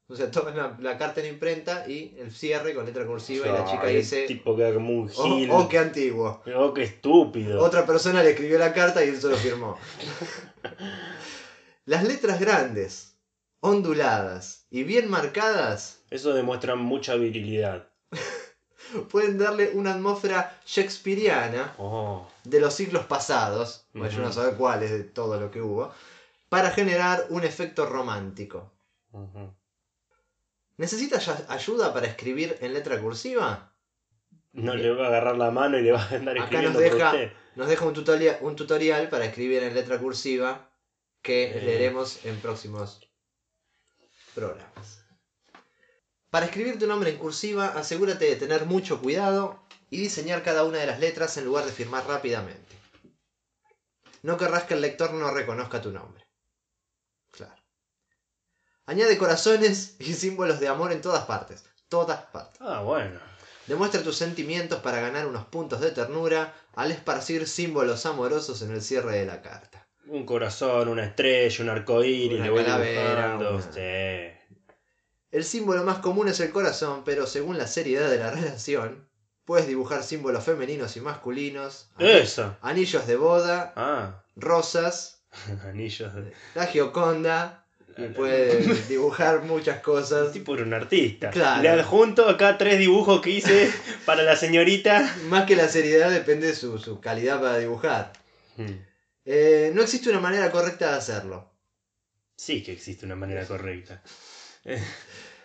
O 0.09 0.15
sea, 0.15 0.31
tomas 0.31 0.55
la, 0.55 0.77
la 0.79 0.97
carta 0.97 1.19
en 1.19 1.33
imprenta 1.33 1.85
y 1.87 2.15
el 2.17 2.31
cierre 2.31 2.73
con 2.73 2.85
letra 2.85 3.05
cursiva 3.05 3.45
y 3.45 3.51
la 3.51 3.65
chica 3.65 3.87
dice... 3.87 4.23
tipo 4.25 4.55
queda 4.55 4.73
como 4.73 4.89
un 4.93 5.11
Oh, 5.17 5.23
gil. 5.23 5.49
oh, 5.51 5.67
qué 5.67 5.79
antiguo. 5.79 6.41
Oh, 6.55 6.73
qué 6.73 6.83
estúpido. 6.83 7.61
Otra 7.61 7.85
persona 7.85 8.23
le 8.23 8.29
escribió 8.31 8.57
la 8.57 8.73
carta 8.73 9.03
y 9.03 9.09
él 9.09 9.19
solo 9.19 9.35
firmó. 9.35 9.77
Las 11.85 12.03
letras 12.03 12.39
grandes, 12.39 13.15
onduladas 13.59 14.65
y 14.69 14.83
bien 14.83 15.09
marcadas 15.09 15.99
Eso 16.09 16.33
demuestra 16.33 16.75
mucha 16.75 17.15
virilidad. 17.15 17.87
pueden 19.11 19.37
darle 19.37 19.71
una 19.73 19.91
atmósfera 19.93 20.57
shakespeariana 20.65 21.73
Oh. 21.77 22.25
de 22.45 22.59
los 22.61 22.73
siglos 22.73 23.05
pasados, 23.05 23.85
bueno, 23.93 24.09
yo 24.13 24.21
no 24.21 24.31
sé 24.31 24.53
cuáles 24.57 24.91
de 24.91 25.03
todo 25.03 25.39
lo 25.39 25.51
que 25.51 25.61
hubo, 25.61 25.91
para 26.49 26.71
generar 26.71 27.25
un 27.29 27.43
efecto 27.43 27.85
romántico. 27.85 28.71
Ujú. 29.11 29.53
¿Necesitas 30.77 31.27
ayuda 31.49 31.93
para 31.93 32.07
escribir 32.07 32.57
en 32.61 32.73
letra 32.73 32.99
cursiva? 33.01 33.73
No 34.53 34.75
le 34.75 34.91
va 34.91 35.05
a 35.05 35.07
agarrar 35.09 35.37
la 35.37 35.51
mano 35.51 35.77
y 35.77 35.81
le 35.83 35.91
va 35.91 36.01
a 36.03 36.09
andar 36.15 36.35
Acá 36.37 36.43
escribiendo 36.45 36.79
nos 36.79 36.89
por 36.89 36.97
deja- 36.97 37.11
usted. 37.11 37.31
Nos 37.55 37.67
deja 37.67 37.85
un 37.85 37.93
tutorial, 37.93 38.37
un 38.41 38.55
tutorial 38.55 39.09
para 39.09 39.25
escribir 39.25 39.63
en 39.63 39.73
letra 39.73 39.97
cursiva 39.97 40.69
que 41.23 41.45
Eh. 41.57 41.61
leeremos 41.61 42.23
en 42.25 42.39
próximos 42.39 43.09
programas. 44.35 45.03
Para 46.29 46.45
escribir 46.45 46.77
tu 46.77 46.85
nombre 46.85 47.09
en 47.09 47.17
cursiva, 47.17 47.69
asegúrate 47.69 48.25
de 48.25 48.35
tener 48.35 48.65
mucho 48.65 49.01
cuidado 49.01 49.63
y 49.89 49.97
diseñar 49.99 50.43
cada 50.43 50.63
una 50.65 50.77
de 50.77 50.85
las 50.85 50.99
letras 50.99 51.35
en 51.37 51.45
lugar 51.45 51.65
de 51.65 51.71
firmar 51.71 52.05
rápidamente. 52.05 52.75
No 54.21 54.37
querrás 54.37 54.63
que 54.65 54.75
el 54.75 54.81
lector 54.81 55.13
no 55.13 55.31
reconozca 55.31 55.81
tu 55.81 55.91
nombre. 55.91 56.26
Añade 58.87 59.17
corazones 59.17 59.95
y 59.99 60.13
símbolos 60.13 60.59
de 60.59 60.67
amor 60.69 60.91
en 60.91 61.01
todas 61.01 61.25
partes. 61.25 61.63
Todas 61.89 62.21
partes. 62.31 62.59
Ah, 62.61 62.81
bueno. 62.81 63.19
Demuestra 63.67 64.01
tus 64.01 64.15
sentimientos 64.17 64.79
para 64.79 64.99
ganar 65.01 65.27
unos 65.27 65.45
puntos 65.45 65.81
de 65.81 65.91
ternura 65.91 66.53
al 66.73 66.91
esparcir 66.91 67.47
símbolos 67.47 68.05
amorosos 68.05 68.61
en 68.61 68.71
el 68.71 68.81
cierre 68.81 69.17
de 69.19 69.25
la 69.25 69.41
carta. 69.41 69.85
Un 70.07 70.25
corazón, 70.25 70.87
una 70.87 71.03
estrella, 71.03 71.63
un 71.63 71.69
arcoíris, 71.69 72.37
Una 72.39 72.45
le 72.45 72.49
voy 72.49 72.63
dibujando. 72.63 73.55
una- 73.55 73.71
Sí. 73.73 74.55
El 75.31 75.43
símbolo 75.43 75.83
más 75.83 75.99
común 75.99 76.29
es 76.29 76.39
el 76.39 76.51
corazón, 76.51 77.03
pero 77.03 77.27
según 77.27 77.57
la 77.57 77.67
seriedad 77.67 78.09
de 78.09 78.17
la 78.19 78.31
relación, 78.31 79.09
puedes 79.43 79.67
dibujar 79.67 80.03
símbolos 80.03 80.45
femeninos 80.45 80.95
y 80.95 81.01
masculinos, 81.01 81.89
Eso. 81.99 82.55
anillos 82.61 83.05
de 83.05 83.17
boda, 83.17 83.73
Ah, 83.75 84.23
rosas, 84.37 85.23
anillos 85.65 86.15
de... 86.15 86.31
la 86.55 86.65
gioconda, 86.67 87.66
y 87.97 88.03
puedes 88.13 88.87
dibujar 88.89 89.41
muchas 89.43 89.81
cosas. 89.81 90.31
tipo 90.31 90.53
era 90.55 90.63
un 90.63 90.73
artista. 90.73 91.29
Claro. 91.31 91.61
Le 91.63 91.69
adjunto 91.69 92.27
acá 92.29 92.57
tres 92.57 92.77
dibujos 92.79 93.21
que 93.21 93.31
hice 93.31 93.71
para 94.05 94.23
la 94.23 94.35
señorita. 94.35 95.15
Más 95.29 95.45
que 95.45 95.55
la 95.55 95.67
seriedad 95.67 96.09
depende 96.11 96.47
de 96.47 96.55
su, 96.55 96.77
su 96.79 96.99
calidad 97.01 97.39
para 97.41 97.57
dibujar. 97.57 98.13
Hmm. 98.55 98.71
Eh, 99.25 99.71
no 99.73 99.81
existe 99.81 100.09
una 100.09 100.19
manera 100.19 100.51
correcta 100.51 100.91
de 100.91 100.97
hacerlo. 100.97 101.51
Sí 102.35 102.63
que 102.63 102.71
existe 102.71 103.05
una 103.05 103.15
manera 103.15 103.45
correcta. 103.45 104.01
Eh, 104.63 104.81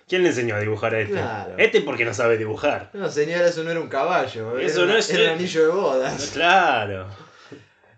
¿Quién 0.07 0.23
le 0.23 0.29
enseñó 0.29 0.57
a 0.57 0.61
dibujar 0.61 0.95
a 0.95 1.01
este? 1.01 1.15
Claro. 1.15 1.55
Este 1.57 1.81
porque 1.81 2.05
no 2.05 2.13
sabe 2.13 2.37
dibujar. 2.37 2.91
No, 2.93 3.11
señora, 3.11 3.47
eso 3.49 3.65
no 3.65 3.71
era 3.71 3.81
un 3.81 3.89
caballo. 3.89 4.59
Eso 4.59 4.85
era, 4.85 4.93
no 4.93 4.99
es- 4.99 5.09
era 5.11 5.33
un 5.33 5.39
anillo 5.39 5.63
de 5.67 5.73
bodas. 5.73 6.31
Claro. 6.35 7.09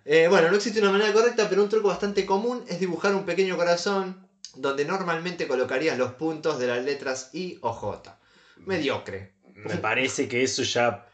Eh, 0.06 0.28
bueno, 0.28 0.48
no 0.50 0.56
existe 0.56 0.80
una 0.80 0.90
manera 0.90 1.12
correcta, 1.14 1.48
pero 1.48 1.62
un 1.62 1.68
truco 1.70 1.88
bastante 1.88 2.26
común 2.26 2.62
es 2.68 2.78
dibujar 2.78 3.14
un 3.14 3.24
pequeño 3.24 3.56
corazón 3.56 4.23
donde 4.56 4.84
normalmente 4.84 5.48
colocarías 5.48 5.98
los 5.98 6.12
puntos 6.12 6.58
de 6.58 6.66
las 6.68 6.84
letras 6.84 7.30
I 7.32 7.58
o 7.62 7.72
J. 7.72 8.18
Mediocre. 8.58 9.34
Me 9.54 9.76
parece 9.76 10.28
que 10.28 10.42
eso 10.42 10.62
ya 10.62 11.06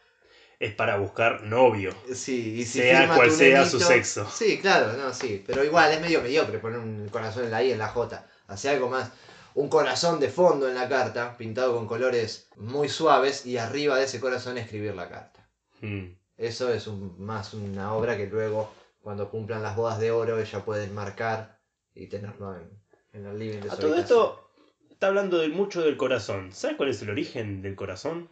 es 0.59 0.73
para 0.75 0.97
buscar 0.97 1.43
novio. 1.43 1.93
Sí, 2.13 2.59
y 2.59 2.65
si 2.65 2.79
Sea 2.81 3.07
cual 3.15 3.31
sea 3.31 3.63
nenito- 3.63 3.69
su 3.69 3.79
sexo. 3.79 4.29
Sí, 4.29 4.59
claro, 4.59 4.93
no, 4.93 5.13
sí. 5.13 5.43
Pero 5.45 5.63
igual 5.63 5.91
es 5.91 6.01
medio 6.01 6.21
mediocre 6.21 6.59
poner 6.59 6.79
un 6.79 7.09
corazón 7.09 7.45
en 7.45 7.51
la 7.51 7.63
I 7.63 7.71
en 7.71 7.79
la 7.79 7.87
J. 7.87 8.27
Hace 8.47 8.69
algo 8.69 8.89
más. 8.89 9.11
Un 9.53 9.69
corazón 9.69 10.19
de 10.19 10.29
fondo 10.29 10.69
en 10.69 10.75
la 10.75 10.87
carta, 10.87 11.35
pintado 11.35 11.75
con 11.75 11.87
colores 11.87 12.47
muy 12.57 12.87
suaves, 12.89 13.45
y 13.45 13.57
arriba 13.57 13.97
de 13.97 14.05
ese 14.05 14.19
corazón 14.19 14.57
escribir 14.57 14.95
la 14.95 15.09
carta. 15.09 15.49
Hmm. 15.81 16.13
Eso 16.37 16.73
es 16.73 16.87
un- 16.87 17.19
más 17.19 17.53
una 17.53 17.93
obra 17.93 18.15
que 18.17 18.27
luego, 18.27 18.71
cuando 19.01 19.29
cumplan 19.29 19.61
las 19.63 19.75
bodas 19.75 19.99
de 19.99 20.11
oro, 20.11 20.39
ella 20.39 20.63
puede 20.63 20.87
marcar 20.87 21.59
y 21.93 22.07
tenerlo 22.07 22.55
en, 22.55 22.80
en 23.13 23.25
el 23.25 23.37
living 23.39 23.59
de 23.61 23.69
A 23.69 23.75
todo 23.75 23.93
habitación. 23.93 23.99
esto 23.99 24.49
está 24.89 25.07
hablando 25.07 25.37
de 25.39 25.49
mucho 25.49 25.81
del 25.81 25.97
corazón. 25.97 26.51
¿Sabes 26.53 26.77
cuál 26.77 26.89
es 26.89 27.01
el 27.01 27.09
origen 27.09 27.61
del 27.61 27.75
corazón? 27.75 28.29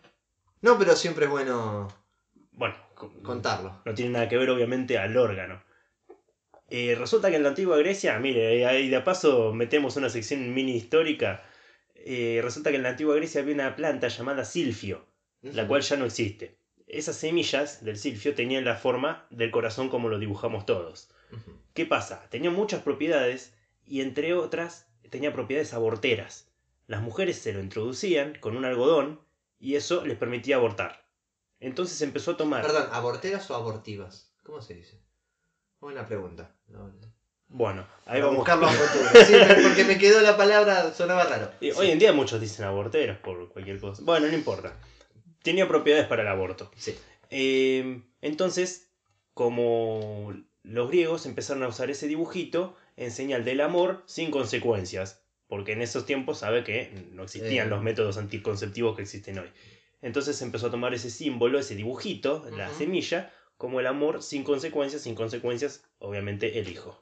No, 0.61 0.77
pero 0.77 0.95
siempre 0.95 1.25
es 1.25 1.31
bueno 1.31 1.87
Bueno, 2.51 2.75
co- 2.95 3.11
contarlo. 3.23 3.81
no 3.85 3.93
tiene 3.93 4.11
nada 4.11 4.27
que 4.29 4.37
ver 4.37 4.49
obviamente 4.49 4.97
al 4.97 5.15
órgano. 5.17 5.61
Eh, 6.69 6.95
resulta 6.97 7.29
que 7.29 7.37
en 7.37 7.43
la 7.43 7.49
antigua 7.49 7.77
Grecia, 7.77 8.19
mire, 8.19 8.65
ahí 8.65 8.89
de 8.89 8.95
a 8.97 9.03
paso 9.03 9.53
metemos 9.53 9.95
una 9.95 10.09
sección 10.09 10.53
mini 10.53 10.75
histórica. 10.75 11.43
eh, 12.01 12.39
resulta 12.41 12.69
que 12.69 12.77
en 12.77 12.83
la 12.83 12.89
antigua 12.89 13.15
Grecia 13.15 13.41
había 13.41 13.53
una 13.55 13.75
planta 13.75 14.07
llamada 14.07 14.45
silfio, 14.45 15.05
la 15.41 15.67
cual 15.67 15.81
ya 15.81 15.97
no 15.97 16.05
existe. 16.05 16.57
Esas 16.87 17.17
semillas 17.17 17.83
del 17.83 17.97
silfio 17.97 18.33
tenían 18.35 18.63
la 18.63 18.75
forma 18.75 19.27
del 19.31 19.51
corazón 19.51 19.89
como 19.89 20.07
lo 20.07 20.17
dibujamos 20.17 20.65
todos. 20.65 21.09
¿Qué 21.73 21.85
pasa? 21.85 22.25
Tenía 22.29 22.51
muchas 22.51 22.81
propiedades 22.83 23.53
y 23.89 24.01
entre 24.01 24.33
otras 24.33 24.87
tenía 25.09 25.33
propiedades 25.33 25.73
aborteras. 25.73 26.47
Las 26.87 27.01
mujeres 27.01 27.39
se 27.39 27.53
lo 27.53 27.59
introducían 27.59 28.37
con 28.39 28.55
un 28.55 28.63
algodón 28.63 29.19
y 29.59 29.75
eso 29.75 30.05
les 30.05 30.17
permitía 30.17 30.55
abortar. 30.55 31.05
Entonces 31.59 32.01
empezó 32.01 32.31
a 32.31 32.37
tomar... 32.37 32.61
Perdón, 32.61 32.87
¿aborteras 32.91 33.49
o 33.51 33.55
abortivas? 33.55 34.31
¿Cómo 34.43 34.61
se 34.61 34.75
dice? 34.75 35.01
Buena 35.79 36.05
pregunta. 36.05 36.55
No, 36.67 36.87
no. 36.87 37.13
Bueno, 37.47 37.87
ahí 38.05 38.21
vamos. 38.21 38.37
buscarlo 38.37 38.67
a 38.67 38.71
futuro. 38.71 39.25
Sí, 39.25 39.33
porque 39.63 39.83
me 39.83 39.97
quedó 39.97 40.21
la 40.21 40.37
palabra, 40.37 40.93
sonaba 40.93 41.23
raro. 41.23 41.51
Y 41.59 41.71
Hoy 41.71 41.89
en 41.89 41.99
día 41.99 42.13
muchos 42.13 42.39
dicen 42.39 42.65
aborteros 42.65 43.17
por 43.17 43.49
cualquier 43.49 43.79
cosa. 43.79 44.03
Bueno, 44.05 44.27
no 44.27 44.33
importa. 44.33 44.77
Tenía 45.41 45.67
propiedades 45.67 46.07
para 46.07 46.21
el 46.21 46.27
aborto. 46.27 46.71
Sí. 46.75 46.95
Eh, 47.31 48.03
entonces, 48.21 48.91
como 49.33 50.33
los 50.63 50.89
griegos 50.89 51.25
empezaron 51.25 51.63
a 51.63 51.67
usar 51.67 51.89
ese 51.89 52.07
dibujito 52.07 52.75
en 52.99 53.11
señal 53.11 53.45
del 53.45 53.61
amor 53.61 54.03
sin 54.05 54.29
consecuencias, 54.29 55.21
porque 55.47 55.71
en 55.71 55.81
esos 55.81 56.05
tiempos 56.05 56.39
sabe 56.39 56.63
que 56.63 56.91
no 57.13 57.23
existían 57.23 57.67
Eh. 57.67 57.69
los 57.69 57.81
métodos 57.81 58.17
anticonceptivos 58.17 58.95
que 58.95 59.01
existen 59.03 59.39
hoy. 59.39 59.49
Entonces 60.01 60.41
empezó 60.41 60.67
a 60.67 60.71
tomar 60.71 60.93
ese 60.93 61.09
símbolo, 61.09 61.59
ese 61.59 61.75
dibujito, 61.75 62.45
la 62.55 62.69
semilla, 62.73 63.33
como 63.57 63.79
el 63.79 63.87
amor 63.87 64.21
sin 64.21 64.43
consecuencias, 64.43 65.01
sin 65.01 65.15
consecuencias, 65.15 65.83
obviamente 65.97 66.59
el 66.59 66.69
hijo. 66.69 67.01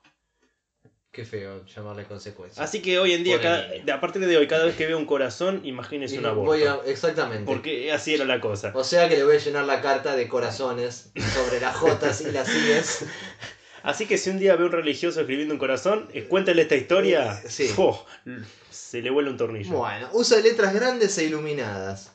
Qué 1.11 1.25
feo 1.25 1.65
llamarle 1.65 2.03
consecuencia. 2.05 2.61
Así 2.61 2.79
que 2.81 2.99
hoy 2.99 3.13
en 3.13 3.23
día, 3.23 3.41
cada- 3.41 3.67
a 3.95 3.99
partir 4.01 4.23
de 4.25 4.37
hoy, 4.37 4.47
cada 4.47 4.65
vez 4.65 4.75
que 4.75 4.85
veo 4.85 4.97
un 4.99 5.05
corazón, 5.05 5.61
imagínese 5.63 6.15
Y 6.15 6.17
un 6.19 6.27
aborto. 6.27 6.45
voy 6.45 6.63
a- 6.63 6.79
exactamente. 6.85 7.43
Porque 7.45 7.91
así 7.91 8.13
era 8.13 8.25
la 8.25 8.39
cosa. 8.39 8.71
O 8.75 8.83
sea 8.83 9.09
que 9.09 9.15
le 9.17 9.23
voy 9.23 9.35
a 9.37 9.39
llenar 9.39 9.65
la 9.65 9.81
carta 9.81 10.15
de 10.15 10.27
corazones 10.27 11.11
sobre 11.33 11.59
las 11.59 11.75
Jotas 11.75 12.21
y 12.21 12.31
las 12.31 12.47
Ies. 12.53 13.05
Así 13.83 14.05
que 14.05 14.17
si 14.17 14.29
un 14.29 14.39
día 14.39 14.55
ve 14.55 14.65
un 14.65 14.71
religioso 14.71 15.21
escribiendo 15.21 15.53
un 15.53 15.59
corazón, 15.59 16.09
eh, 16.13 16.23
cuéntale 16.25 16.63
esta 16.63 16.75
historia. 16.75 17.41
Eh, 17.43 17.49
sí. 17.49 17.67
¡fo! 17.67 18.05
se 18.69 19.01
le 19.01 19.09
vuela 19.09 19.29
un 19.29 19.37
tornillo. 19.37 19.77
Bueno, 19.77 20.09
usa 20.13 20.39
letras 20.39 20.73
grandes 20.73 21.17
e 21.17 21.25
iluminadas. 21.25 22.11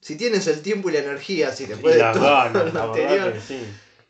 Si 0.00 0.16
tienes 0.16 0.46
el 0.46 0.62
tiempo 0.62 0.88
y 0.88 0.92
la 0.92 1.00
energía, 1.00 1.52
si 1.52 1.66
verdad 1.82 2.92
que 2.94 3.40
sí. 3.40 3.60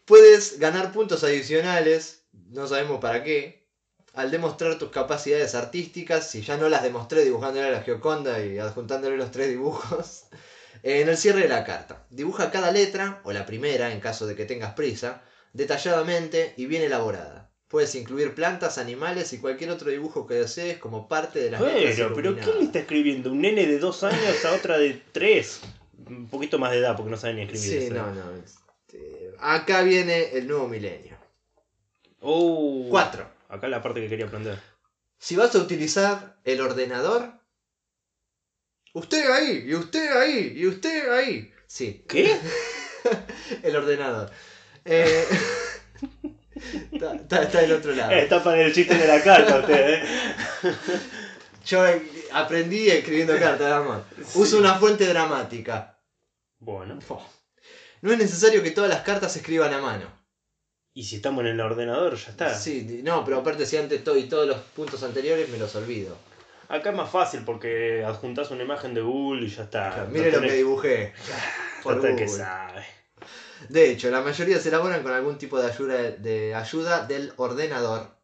puedes 0.05 0.59
ganar 0.59 0.93
puntos 0.93 1.25
adicionales, 1.25 2.25
no 2.51 2.67
sabemos 2.67 3.01
para 3.01 3.23
qué, 3.23 3.67
al 4.15 4.31
demostrar 4.31 4.79
tus 4.79 4.91
capacidades 4.91 5.55
artísticas, 5.55 6.31
si 6.31 6.43
ya 6.43 6.57
no 6.57 6.69
las 6.69 6.83
demostré 6.83 7.25
dibujándole 7.25 7.69
a 7.69 7.71
la 7.71 7.83
Gioconda 7.83 8.45
y 8.45 8.59
adjuntándole 8.59 9.17
los 9.17 9.31
tres 9.31 9.49
dibujos, 9.49 10.25
en 10.83 11.09
el 11.09 11.17
cierre 11.17 11.43
de 11.43 11.49
la 11.49 11.65
carta. 11.65 12.07
Dibuja 12.11 12.51
cada 12.51 12.71
letra, 12.71 13.21
o 13.25 13.33
la 13.33 13.47
primera 13.47 13.93
en 13.93 14.01
caso 14.01 14.27
de 14.27 14.35
que 14.35 14.47
tengas 14.47 14.75
prisa, 14.75 15.23
detalladamente 15.57 16.55
y 16.57 16.67
bien 16.67 16.83
elaborada. 16.83 17.51
Puedes 17.69 17.95
incluir 17.97 18.35
plantas, 18.35 18.79
animales 18.79 19.33
y 19.33 19.39
cualquier 19.39 19.71
otro 19.71 19.91
dibujo 19.91 20.27
que 20.27 20.35
desees 20.35 20.79
como 20.79 21.09
parte 21.09 21.41
de 21.41 21.51
las 21.51 21.61
letras 21.61 21.95
Pero, 21.97 22.15
pero 22.15 22.37
¿quién 22.37 22.59
le 22.59 22.65
está 22.65 22.79
escribiendo? 22.81 23.33
¿Un 23.33 23.41
nene 23.41 23.67
de 23.67 23.79
dos 23.79 24.05
años 24.05 24.45
a 24.45 24.53
otra 24.53 24.79
de 24.79 25.03
tres? 25.11 25.63
Un 26.09 26.29
poquito 26.29 26.59
más 26.59 26.71
de 26.71 26.79
edad 26.79 26.95
porque 26.95 27.11
no 27.11 27.17
sabe 27.17 27.35
ni 27.35 27.43
escribir. 27.43 27.69
Sí, 27.69 27.87
eso. 27.87 27.95
no, 27.95 28.15
no. 28.15 28.37
este, 28.37 29.35
acá 29.41 29.83
viene 29.83 30.31
el 30.35 30.47
nuevo 30.47 30.69
milenio. 30.69 31.17
Oh, 32.21 32.87
4. 32.89 33.29
Acá 33.49 33.67
la 33.67 33.83
parte 33.83 34.01
que 34.01 34.09
quería 34.09 34.27
aprender. 34.27 34.61
Si 35.19 35.35
vas 35.35 35.55
a 35.55 35.59
utilizar 35.59 36.39
el 36.45 36.61
ordenador, 36.61 37.33
usted 38.93 39.29
ahí, 39.31 39.65
y 39.67 39.75
usted 39.75 40.17
ahí, 40.17 40.53
y 40.55 40.67
usted 40.67 41.11
ahí. 41.11 41.51
Sí, 41.67 42.05
¿Qué? 42.09 42.37
el 43.63 43.75
ordenador. 43.75 44.31
Eh, 44.87 45.25
está, 46.93 47.15
está- 47.15 47.43
está 47.43 47.61
del 47.61 47.73
otro 47.73 47.93
lado. 47.95 48.13
Está 48.13 48.43
para 48.43 48.63
el 48.63 48.73
chiste 48.73 48.95
de 48.97 49.07
la 49.07 49.23
carta 49.23 49.59
usted, 49.61 49.95
¿eh? 49.95 50.03
Yo 51.67 51.87
eh, 51.87 52.01
aprendí 52.33 52.89
escribiendo 52.89 53.35
cartas 53.39 53.69
de 53.69 53.73
amor. 53.75 54.05
Uso 54.35 54.59
una 54.59 54.75
fuente 54.77 55.07
dramática. 55.07 55.99
Bueno. 56.59 56.99
No 58.03 58.13
es 58.13 58.19
necesario 58.19 58.63
que 58.63 58.71
todas 58.71 58.89
las 58.91 59.01
cartas 59.03 59.33
se 59.33 59.41
escriban 59.41 59.73
a 59.75 59.81
mano. 59.81 60.07
Y 60.95 61.05
si 61.05 61.17
estamos 61.17 61.43
en 61.43 61.49
el 61.49 61.61
ordenador, 61.61 62.15
ya 62.17 62.31
está. 62.31 62.55
Sí, 62.55 63.01
no, 63.03 63.25
pero 63.25 63.39
aparte 63.39 63.67
si 63.67 63.77
antes 63.77 64.03
todo 64.05 64.17
y 64.17 64.29
todos 64.29 64.47
los 64.47 64.57
puntos 64.59 65.03
anteriores 65.03 65.49
me 65.49 65.59
los 65.59 65.75
olvido. 65.75 66.17
Acá 66.69 66.91
es 66.91 66.97
más 66.97 67.11
fácil 67.11 67.43
porque 67.45 68.03
adjuntás 68.05 68.51
una 68.51 68.63
imagen 68.63 68.95
de 68.95 69.01
Google 69.03 69.45
y 69.47 69.49
ya 69.51 69.65
está. 69.65 69.91
O 69.91 69.95
sea, 69.95 70.05
No 70.05 70.11
mire 70.11 70.33
lo 70.33 70.41
que 70.41 70.53
dibujé. 70.53 71.13
Por 71.83 72.17
que 72.17 72.29
sabe. 72.29 72.87
De 73.69 73.91
hecho, 73.91 74.11
la 74.11 74.21
mayoría 74.21 74.59
se 74.59 74.69
elaboran 74.69 75.03
con 75.03 75.13
algún 75.13 75.39
tipo 75.39 75.59
de 75.59 75.67
ayuda, 75.67 76.11
de 76.11 76.55
ayuda 76.55 77.01
del 77.01 77.33
ordenador. 77.37 78.17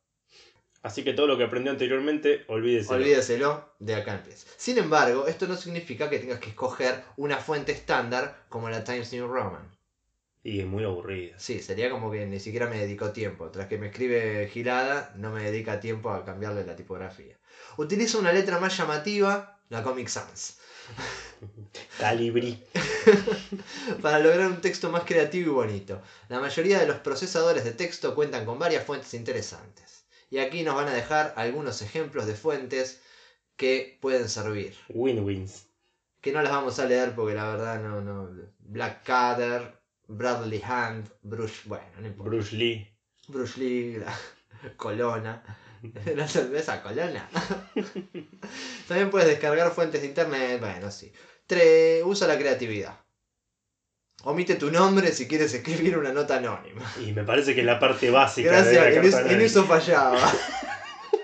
Así 0.82 1.04
que 1.04 1.12
todo 1.12 1.28
lo 1.28 1.36
que 1.36 1.44
aprendió 1.44 1.70
anteriormente, 1.70 2.44
olvídese. 2.48 2.92
Olvídeselo, 2.92 3.74
de 3.78 3.94
acá 3.94 4.14
empieza. 4.14 4.46
Sin 4.56 4.78
embargo, 4.78 5.26
esto 5.26 5.46
no 5.46 5.56
significa 5.56 6.10
que 6.10 6.18
tengas 6.18 6.40
que 6.40 6.50
escoger 6.50 7.04
una 7.16 7.38
fuente 7.38 7.70
estándar 7.70 8.44
como 8.48 8.68
la 8.68 8.82
Times 8.82 9.12
New 9.12 9.28
Roman. 9.28 9.70
Y 10.42 10.58
es 10.58 10.66
muy 10.66 10.82
aburrido. 10.82 11.34
Sí, 11.38 11.60
sería 11.60 11.88
como 11.88 12.10
que 12.10 12.26
ni 12.26 12.40
siquiera 12.40 12.66
me 12.66 12.78
dedicó 12.78 13.12
tiempo. 13.12 13.48
Tras 13.50 13.68
que 13.68 13.78
me 13.78 13.86
escribe 13.86 14.48
girada, 14.52 15.12
no 15.14 15.30
me 15.30 15.44
dedica 15.44 15.78
tiempo 15.78 16.10
a 16.10 16.24
cambiarle 16.24 16.64
la 16.64 16.74
tipografía. 16.74 17.38
Utiliza 17.76 18.18
una 18.18 18.32
letra 18.32 18.58
más 18.58 18.76
llamativa, 18.76 19.60
la 19.68 19.84
Comic 19.84 20.08
Sans, 20.08 20.58
Calibri. 21.98 22.58
para 24.02 24.18
lograr 24.18 24.48
un 24.48 24.60
texto 24.60 24.90
más 24.90 25.04
creativo 25.04 25.50
y 25.50 25.54
bonito. 25.54 26.02
La 26.28 26.40
mayoría 26.40 26.78
de 26.78 26.86
los 26.86 26.98
procesadores 26.98 27.64
de 27.64 27.72
texto 27.72 28.14
cuentan 28.14 28.44
con 28.44 28.58
varias 28.58 28.84
fuentes 28.84 29.14
interesantes. 29.14 30.04
Y 30.30 30.38
aquí 30.38 30.62
nos 30.62 30.74
van 30.74 30.88
a 30.88 30.94
dejar 30.94 31.34
algunos 31.36 31.82
ejemplos 31.82 32.26
de 32.26 32.34
fuentes 32.34 33.02
que 33.56 33.98
pueden 34.00 34.28
servir. 34.28 34.74
Win-wins. 34.88 35.66
Que 36.20 36.32
no 36.32 36.40
las 36.42 36.52
vamos 36.52 36.78
a 36.78 36.86
leer 36.86 37.14
porque 37.14 37.34
la 37.34 37.48
verdad 37.50 37.82
no, 37.82 38.00
no. 38.00 38.30
Blackadder, 38.60 39.78
Bradley 40.08 40.62
Hand, 40.64 41.10
Bruce. 41.22 41.62
Bueno, 41.66 41.86
no 42.00 42.06
importa. 42.06 42.30
Bruce 42.30 42.56
Lee. 42.56 42.88
Bruce 43.28 43.60
Lee, 43.60 43.98
la 43.98 44.16
Colona. 44.76 45.42
La 46.14 46.28
cerveza 46.28 46.80
Colona. 46.82 47.28
También 48.86 49.10
puedes 49.10 49.28
descargar 49.28 49.72
fuentes 49.72 50.00
de 50.00 50.08
internet. 50.08 50.60
Bueno, 50.60 50.90
sí. 50.90 51.12
3. 51.56 52.02
Usa 52.04 52.26
la 52.26 52.38
creatividad. 52.38 52.98
Omite 54.24 54.54
tu 54.54 54.70
nombre 54.70 55.12
si 55.12 55.26
quieres 55.26 55.52
escribir 55.52 55.98
una 55.98 56.12
nota 56.12 56.36
anónima. 56.36 56.80
Y 57.04 57.12
me 57.12 57.24
parece 57.24 57.54
que 57.54 57.60
es 57.60 57.66
la 57.66 57.78
parte 57.80 58.10
básica 58.10 58.50
Gracias, 58.50 58.72
de 58.72 58.80
la 58.80 58.88
en, 58.88 58.94
carta 59.10 59.20
es- 59.26 59.32
en 59.32 59.40
eso 59.40 59.64
fallaba. 59.64 60.18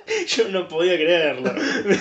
Yo 0.26 0.49
no 0.49 0.66
podía 0.68 0.95
creerlo. 0.97 1.53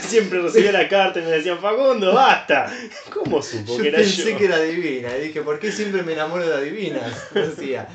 Siempre 0.01 0.41
recibía 0.41 0.71
la 0.71 0.87
carta 0.89 1.19
y 1.19 1.23
me 1.23 1.29
decían, 1.31 1.59
Facundo, 1.59 2.13
basta. 2.13 2.73
¿Cómo 3.13 3.41
supo 3.41 3.77
Yo 3.77 3.83
que 3.83 3.89
era 3.89 3.97
pensé 3.99 4.31
yo? 4.31 4.37
que 4.37 4.45
era 4.45 4.59
divina. 4.59 5.15
Y 5.17 5.27
dije, 5.27 5.41
¿por 5.41 5.59
qué 5.59 5.71
siempre 5.71 6.03
me 6.03 6.13
enamoro 6.13 6.47
de 6.47 6.55
adivinas? 6.55 7.11
Decía. 7.33 7.87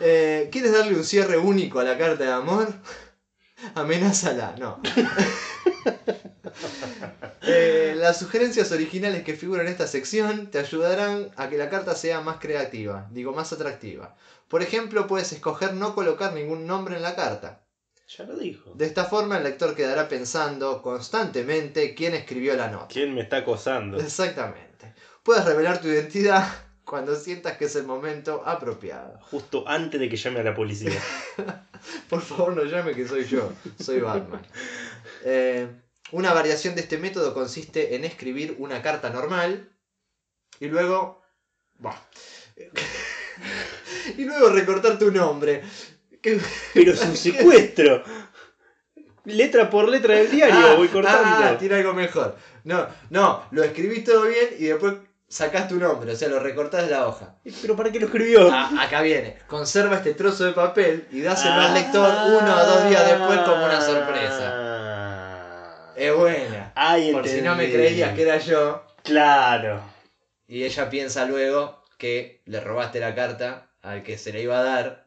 Eh, 0.00 0.48
¿Quieres 0.52 0.72
darle 0.72 0.94
un 0.94 1.04
cierre 1.04 1.36
único 1.38 1.80
a 1.80 1.84
la 1.84 1.96
carta 1.98 2.24
de 2.24 2.32
amor? 2.32 2.68
Amenázala. 3.74 4.54
No. 4.58 4.80
Eh, 7.46 7.94
las 7.98 8.18
sugerencias 8.18 8.72
originales 8.72 9.22
que 9.22 9.34
figuran 9.34 9.66
en 9.66 9.72
esta 9.72 9.86
sección 9.86 10.50
te 10.50 10.58
ayudarán 10.58 11.30
a 11.36 11.50
que 11.50 11.58
la 11.58 11.68
carta 11.68 11.94
sea 11.94 12.20
más 12.20 12.38
creativa, 12.38 13.06
digo 13.10 13.32
más 13.32 13.52
atractiva. 13.52 14.16
Por 14.48 14.62
ejemplo, 14.62 15.06
puedes 15.06 15.30
escoger 15.32 15.74
no 15.74 15.94
colocar 15.94 16.32
ningún 16.32 16.66
nombre 16.66 16.96
en 16.96 17.02
la 17.02 17.14
carta. 17.14 17.64
Ya 18.08 18.24
lo 18.24 18.36
dijo. 18.36 18.72
De 18.74 18.86
esta 18.86 19.04
forma 19.04 19.36
el 19.36 19.44
lector 19.44 19.74
quedará 19.74 20.08
pensando 20.08 20.80
constantemente 20.80 21.94
quién 21.94 22.14
escribió 22.14 22.54
la 22.56 22.70
nota. 22.70 22.88
¿Quién 22.88 23.14
me 23.14 23.22
está 23.22 23.38
acosando? 23.38 23.98
Exactamente. 23.98 24.94
Puedes 25.22 25.44
revelar 25.44 25.80
tu 25.80 25.88
identidad 25.88 26.46
cuando 26.84 27.16
sientas 27.16 27.56
que 27.56 27.64
es 27.66 27.76
el 27.76 27.84
momento 27.84 28.42
apropiado. 28.44 29.18
Justo 29.30 29.64
antes 29.66 30.00
de 30.00 30.08
que 30.08 30.16
llame 30.16 30.40
a 30.40 30.44
la 30.44 30.54
policía. 30.54 31.00
Por 32.08 32.20
favor 32.20 32.54
no 32.54 32.64
llame 32.64 32.94
que 32.94 33.06
soy 33.06 33.24
yo, 33.24 33.52
soy 33.80 34.00
Batman. 34.00 34.46
Eh, 35.24 35.68
una 36.12 36.32
variación 36.32 36.74
de 36.74 36.82
este 36.82 36.98
método 36.98 37.34
consiste 37.34 37.94
en 37.94 38.04
escribir 38.04 38.56
una 38.58 38.82
carta 38.82 39.10
normal 39.10 39.70
y 40.60 40.66
luego... 40.66 41.22
Bah. 41.78 42.00
y 44.16 44.24
luego 44.24 44.50
recortar 44.50 44.98
tu 44.98 45.10
nombre. 45.10 45.62
Pero 46.22 46.92
es 46.92 47.02
un 47.02 47.16
secuestro. 47.16 48.02
Letra 49.24 49.70
por 49.70 49.88
letra 49.88 50.16
del 50.16 50.30
diario, 50.30 50.54
Ah, 50.54 50.74
voy 50.74 50.88
cortando. 50.88 51.44
Ah, 51.46 51.56
tiene 51.58 51.76
algo 51.76 51.94
mejor. 51.94 52.36
No, 52.64 52.86
no, 53.10 53.46
lo 53.50 53.64
escribís 53.64 54.04
todo 54.04 54.24
bien 54.24 54.50
y 54.58 54.64
después 54.64 54.94
sacás 55.28 55.68
tu 55.68 55.76
nombre, 55.76 56.12
o 56.12 56.16
sea, 56.16 56.28
lo 56.28 56.40
recortás 56.40 56.84
de 56.84 56.90
la 56.90 57.06
hoja. 57.06 57.36
¿Pero 57.62 57.76
para 57.76 57.90
qué 57.90 58.00
lo 58.00 58.06
escribió? 58.06 58.50
Ah, 58.52 58.70
acá 58.80 59.02
viene. 59.02 59.38
Conserva 59.46 59.96
este 59.96 60.14
trozo 60.14 60.44
de 60.44 60.52
papel 60.52 61.08
y 61.10 61.20
dáselo 61.20 61.54
al 61.54 61.74
lector 61.74 62.08
uno 62.28 62.56
o 62.56 62.66
dos 62.66 62.88
días 62.88 63.06
después 63.06 63.38
como 63.40 63.64
una 63.64 63.80
sorpresa. 63.80 64.52
Ah. 64.52 65.92
Es 65.96 66.14
buena. 66.14 66.72
Ay, 66.74 67.12
Por 67.12 67.26
si 67.28 67.40
no 67.40 67.54
me 67.54 67.70
creías 67.70 68.14
que 68.14 68.22
era 68.22 68.38
yo. 68.38 68.84
Claro. 69.02 69.80
Y 70.46 70.64
ella 70.64 70.90
piensa 70.90 71.24
luego 71.24 71.82
que 71.98 72.42
le 72.46 72.60
robaste 72.60 73.00
la 73.00 73.14
carta 73.14 73.70
al 73.82 74.02
que 74.02 74.18
se 74.18 74.32
le 74.32 74.42
iba 74.42 74.58
a 74.58 74.64
dar 74.64 75.03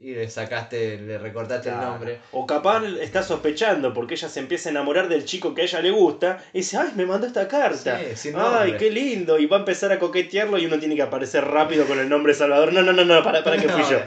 y 0.00 0.14
le 0.14 0.30
sacaste, 0.30 0.98
le 0.98 1.18
recortaste 1.18 1.70
el 1.70 1.76
nombre. 1.76 2.20
O 2.30 2.46
capaz 2.46 2.84
está 3.00 3.20
sospechando 3.22 3.92
porque 3.92 4.14
ella 4.14 4.28
se 4.28 4.38
empieza 4.38 4.68
a 4.68 4.72
enamorar 4.72 5.08
del 5.08 5.24
chico 5.24 5.54
que 5.54 5.62
a 5.62 5.64
ella 5.64 5.80
le 5.80 5.90
gusta 5.90 6.38
y 6.52 6.58
dice, 6.58 6.76
ay, 6.76 6.92
me 6.94 7.04
mandó 7.04 7.26
esta 7.26 7.48
carta. 7.48 7.98
Sí, 8.14 8.30
ay, 8.36 8.76
qué 8.78 8.90
lindo. 8.90 9.38
Y 9.40 9.46
va 9.46 9.56
a 9.56 9.60
empezar 9.60 9.90
a 9.90 9.98
coquetearlo 9.98 10.56
y 10.58 10.66
uno 10.66 10.78
tiene 10.78 10.94
que 10.94 11.02
aparecer 11.02 11.44
rápido 11.44 11.84
con 11.86 11.98
el 11.98 12.08
nombre 12.08 12.32
Salvador. 12.32 12.72
No, 12.72 12.82
no, 12.82 12.92
no, 12.92 13.04
no, 13.04 13.22
para, 13.24 13.42
para 13.42 13.56
que 13.60 13.68
fui 13.68 13.82
No, 13.82 13.90
yo. 13.90 13.98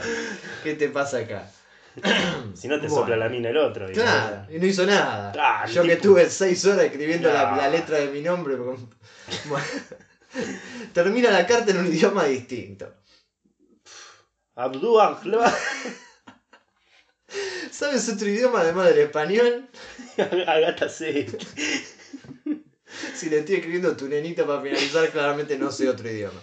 ¿Qué 0.63 0.75
te 0.75 0.87
pasa 0.87 1.17
acá? 1.19 1.49
Si 2.55 2.69
no 2.69 2.75
te 2.79 2.87
Bueno. 2.87 2.95
sopla 3.01 3.17
la 3.17 3.27
mina 3.27 3.49
el 3.49 3.57
otro. 3.57 3.89
y- 3.89 3.93
Claro, 3.93 4.45
y 4.49 4.59
no 4.59 4.65
hizo 4.65 4.85
nada. 4.85 5.33
Ah, 5.37 5.65
Yo 5.67 5.83
que 5.83 5.97
tuve 5.97 6.29
seis 6.29 6.63
horas 6.65 6.85
escribiendo 6.85 7.31
la, 7.33 7.53
la 7.57 7.67
letra 7.67 7.97
de 7.97 8.07
mi 8.07 8.21
nombre. 8.21 8.55
Termina 10.93 11.31
la 11.31 11.45
carta 11.45 11.71
en 11.71 11.77
un 11.79 11.87
idioma 11.87 12.23
distinto. 12.25 12.87
Abdú 14.55 14.99
Akhlaba- 14.99 15.53
¿Sabes 17.71 18.09
otro 18.09 18.27
idioma 18.27 18.61
además 18.61 18.87
del 18.89 18.99
español? 18.99 19.69
Agata 20.47 20.89
C. 20.89 21.27
Si 23.15 23.29
le 23.29 23.39
estoy 23.39 23.55
escribiendo 23.55 23.95
tu 23.95 24.09
nenita 24.09 24.45
para 24.45 24.61
finalizar, 24.61 25.09
claramente 25.11 25.57
no 25.57 25.71
sé 25.71 25.87
otro 25.87 26.09
idioma. 26.09 26.39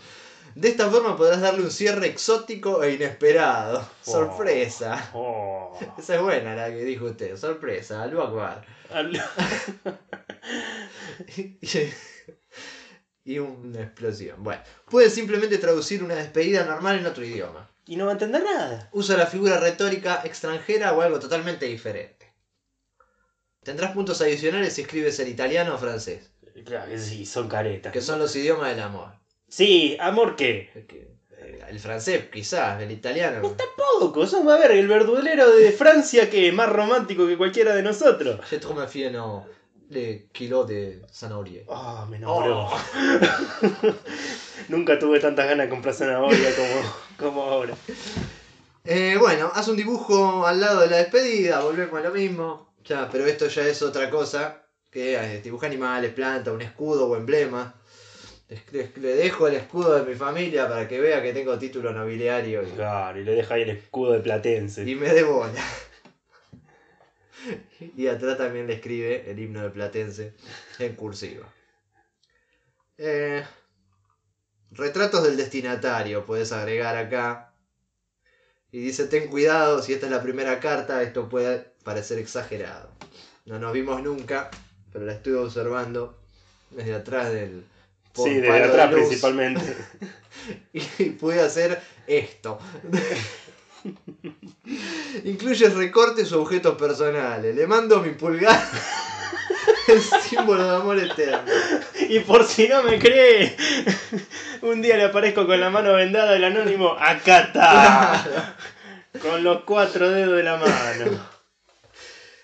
De 0.55 0.71
esta 0.71 0.89
forma 0.89 1.15
podrás 1.15 1.43
darle 1.43 1.61
un 1.63 1.71
cierre 1.71 2.07
exótico 2.07 2.83
e 2.83 2.95
inesperado. 2.95 3.87
Oh. 4.07 4.11
Sorpresa. 4.11 5.11
Oh. 5.13 5.79
Esa 5.99 6.15
es 6.17 6.23
buena 6.23 6.55
la 6.55 6.71
que 6.71 6.85
dijo 6.85 7.05
usted. 7.05 7.37
Sorpresa. 7.37 8.03
Algo 8.03 8.23
Akbar. 8.23 8.65
Al- 8.91 9.23
y 13.25 13.39
una 13.39 13.83
explosión. 13.83 14.43
Bueno, 14.43 14.63
puedes 14.91 15.15
simplemente 15.15 15.59
traducir 15.59 16.03
una 16.03 16.15
despedida 16.15 16.65
normal 16.65 16.99
en 16.99 17.07
otro 17.07 17.25
idioma. 17.25 17.69
Y 17.89 17.97
no 17.97 18.05
va 18.05 18.11
a 18.11 18.13
entender 18.13 18.43
nada. 18.45 18.91
Usa 18.93 19.17
la 19.17 19.27
figura 19.27 19.57
retórica 19.59 20.21
extranjera 20.23 20.93
o 20.93 21.01
algo 21.01 21.19
totalmente 21.19 21.65
diferente. 21.65 22.27
Tendrás 23.63 23.93
puntos 23.93 24.21
adicionales 24.21 24.75
si 24.75 24.83
escribes 24.83 25.19
en 25.21 25.29
italiano 25.29 25.75
o 25.75 25.79
francés, 25.79 26.31
Claro 26.67 26.91
que 26.91 26.99
sí, 26.99 27.25
son 27.25 27.49
caretas. 27.49 27.91
que 27.93 28.03
son 28.03 28.19
los 28.19 28.35
idiomas 28.37 28.69
del 28.71 28.81
amor. 28.81 29.13
Sí, 29.49 29.97
amor 30.01 30.37
qué. 30.37 30.71
Eh, 30.75 31.61
El 31.69 31.79
francés, 31.81 32.25
quizás, 32.31 32.81
el 32.83 32.91
italiano. 32.91 33.41
Poco, 34.01 34.27
son, 34.27 34.49
a 34.51 34.57
ver, 34.59 34.73
el 34.73 34.87
verdulero 34.87 35.51
de 35.51 35.73
Francia 35.73 36.29
que 36.29 36.49
es 36.49 36.55
más 36.55 36.69
romántico 36.69 37.27
que 37.27 37.39
cualquiera 37.39 37.75
de 37.75 37.83
nosotros. 37.83 38.41
Je 38.51 38.59
trouve 38.59 38.81
ma 38.83 38.87
fille 38.87 39.11
no 39.11 39.47
le 39.89 40.29
kilo 40.33 40.65
de 40.65 41.01
zanahoria. 41.11 41.63
Ah, 41.71 42.07
me 42.09 42.19
enamoró. 42.19 42.69
Oh. 42.69 42.79
Nunca 44.69 44.99
tuve 44.99 45.21
tantas 45.21 45.47
ganas 45.47 45.67
de 45.67 45.71
comprar 45.71 45.95
zanahoria 45.95 46.51
como, 46.57 46.93
como 47.19 47.43
ahora. 47.43 47.75
Eh, 48.85 49.17
bueno, 49.19 49.51
haz 49.55 49.69
un 49.69 49.77
dibujo 49.77 50.47
al 50.47 50.61
lado 50.61 50.81
de 50.81 50.89
la 50.89 50.97
despedida, 50.97 51.61
volvemos 51.61 51.99
a 51.99 52.03
lo 52.03 52.11
mismo. 52.11 52.75
Ya, 52.85 53.09
pero 53.11 53.27
esto 53.27 53.47
ya 53.49 53.67
es 53.67 53.83
otra 53.83 54.09
cosa. 54.11 54.65
Que 54.91 55.41
dibuja 55.45 55.67
animales, 55.67 56.13
planta, 56.15 56.51
un 56.53 56.63
escudo 56.63 57.07
o 57.09 57.17
emblema. 57.17 57.75
Le, 58.49 58.63
le- 58.73 58.93
le 58.97 59.15
dejo 59.15 59.47
el 59.47 59.55
escudo 59.57 59.95
de 60.03 60.11
mi 60.11 60.17
familia 60.17 60.67
para 60.67 60.89
que 60.89 60.99
vea 60.99 61.23
que 61.23 61.35
tengo 61.35 61.59
título 61.59 61.93
nobiliario 61.93 62.63
y, 62.67 62.71
Claro, 62.71 63.21
y 63.21 63.25
le 63.25 63.35
deja 63.35 63.55
ahí 63.55 63.63
el 63.63 63.71
escudo 63.71 64.13
de 64.13 64.21
Platense. 64.21 64.89
y 64.89 64.95
me 64.95 65.13
dé 65.13 65.23
bola. 65.23 65.63
y 67.97 68.07
atrás 68.07 68.39
también 68.39 68.67
le 68.67 68.75
escribe 68.75 69.31
el 69.31 69.39
himno 69.39 69.63
de 69.63 69.71
Platense 69.71 70.33
en 70.79 70.95
cursiva. 70.95 71.47
Eh, 72.97 73.45
retratos 74.73 75.23
del 75.25 75.37
destinatario 75.37 76.25
puedes 76.25 76.53
agregar 76.53 76.97
acá. 76.97 77.53
Y 78.71 78.81
dice, 78.81 79.07
ten 79.07 79.29
cuidado, 79.29 79.83
si 79.83 79.95
esta 79.95 80.07
es 80.07 80.13
la 80.13 80.23
primera 80.23 80.61
carta, 80.61 81.03
esto 81.03 81.29
puede 81.29 81.73
parecer 81.85 82.19
exagerado. 82.19 82.91
No 83.47 83.59
nos 83.59 83.73
vimos 83.73 84.03
nunca, 84.03 84.51
pero 84.93 85.07
la 85.07 85.13
estuve 85.13 85.39
observando 85.39 86.19
desde 86.71 86.95
atrás 86.95 87.33
del... 87.33 87.65
Sí, 88.15 88.35
desde 88.35 88.53
de 88.53 88.65
atrás 88.65 88.93
principalmente. 88.93 89.77
Y 90.73 91.11
pude 91.11 91.41
hacer 91.41 91.81
esto. 92.07 92.59
Incluye 95.25 95.69
recortes 95.69 96.33
o 96.33 96.43
objetos 96.43 96.77
personales. 96.77 97.55
Le 97.55 97.67
mando 97.67 98.01
mi 98.01 98.11
pulgar. 98.11 98.59
El 99.89 100.03
símbolo 100.03 100.65
de 100.65 100.77
amor 100.77 100.99
eterno. 100.99 101.43
Y 102.09 102.21
por 102.21 102.45
si 102.45 102.69
no 102.69 102.83
me 102.83 102.99
cree, 102.99 103.55
un 104.63 104.81
día 104.81 104.97
le 104.97 105.05
aparezco 105.05 105.47
con 105.47 105.61
la 105.61 105.69
mano 105.69 105.93
vendada 105.95 106.37
el 106.37 106.45
anónimo. 106.45 106.97
Acá 106.99 107.41
está. 107.41 108.57
Con 109.21 109.45
los 109.45 109.65
cuatro 109.65 110.09
dedos 110.11 110.37
de 110.37 110.43
la 110.43 110.57
mano. 110.57 111.29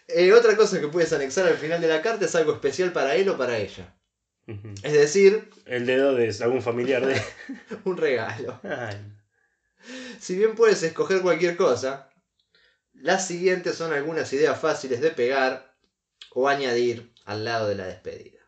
Eh, 0.08 0.32
otra 0.32 0.54
cosa 0.56 0.80
que 0.80 0.88
puedes 0.88 1.12
anexar 1.12 1.46
al 1.46 1.56
final 1.56 1.80
de 1.80 1.88
la 1.88 2.02
carta 2.02 2.26
es 2.26 2.34
algo 2.34 2.52
especial 2.52 2.92
para 2.92 3.14
él 3.14 3.28
o 3.30 3.38
para 3.38 3.56
ella. 3.56 3.94
Es 4.82 4.92
decir, 4.92 5.50
El 5.64 5.86
dedo 5.86 6.14
de 6.14 6.34
algún 6.42 6.60
familiar 6.60 7.06
de. 7.06 7.22
un 7.84 7.96
regalo. 7.96 8.60
Ay, 8.62 8.96
Si 10.20 10.36
bien 10.36 10.54
puedes 10.54 10.82
escoger 10.82 11.22
cualquier 11.22 11.56
cosa, 11.56 12.10
las 12.92 13.26
siguientes 13.26 13.76
son 13.76 13.92
algunas 13.92 14.30
ideas 14.34 14.60
fáciles 14.60 15.00
de 15.00 15.10
pegar 15.10 15.74
o 16.30 16.48
añadir 16.48 17.13
al 17.24 17.44
lado 17.44 17.68
de 17.68 17.74
la 17.74 17.86
despedida. 17.86 18.40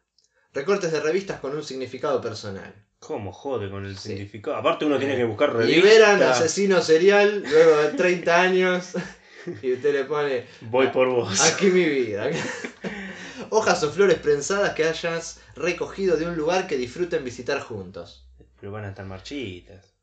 Recortes 0.52 0.92
de 0.92 1.00
revistas 1.00 1.40
con 1.40 1.54
un 1.54 1.62
significado 1.64 2.20
personal. 2.20 2.74
¿Cómo 2.98 3.30
jode 3.32 3.70
con 3.70 3.84
el 3.84 3.96
Sí. 3.98 4.10
significado? 4.10 4.56
Aparte 4.56 4.84
uno 4.86 4.98
tiene 4.98 5.16
que 5.16 5.24
buscar 5.24 5.52
revistas. 5.54 5.84
Liberan 5.84 6.22
asesino 6.22 6.80
serial 6.80 7.42
luego 7.42 7.76
de 7.76 7.88
30 7.90 8.40
años 8.40 8.92
y 9.62 9.74
usted 9.74 9.92
le 9.92 10.04
pone 10.04 10.46
Voy 10.62 10.88
por 10.88 11.08
vos. 11.08 11.40
aquí 11.42 11.66
mi 11.66 11.84
vida. 11.84 12.30
Hojas 13.50 13.82
o 13.82 13.90
flores 13.90 14.18
prensadas 14.18 14.72
que 14.74 14.84
hayas 14.84 15.40
recogido 15.54 16.16
de 16.16 16.26
un 16.26 16.36
lugar 16.36 16.66
que 16.66 16.76
disfruten 16.76 17.22
visitar 17.24 17.60
juntos. 17.60 18.26
Pero 18.58 18.72
van 18.72 18.84
a 18.86 18.88
estar 18.88 19.04
marchitas. 19.04 19.94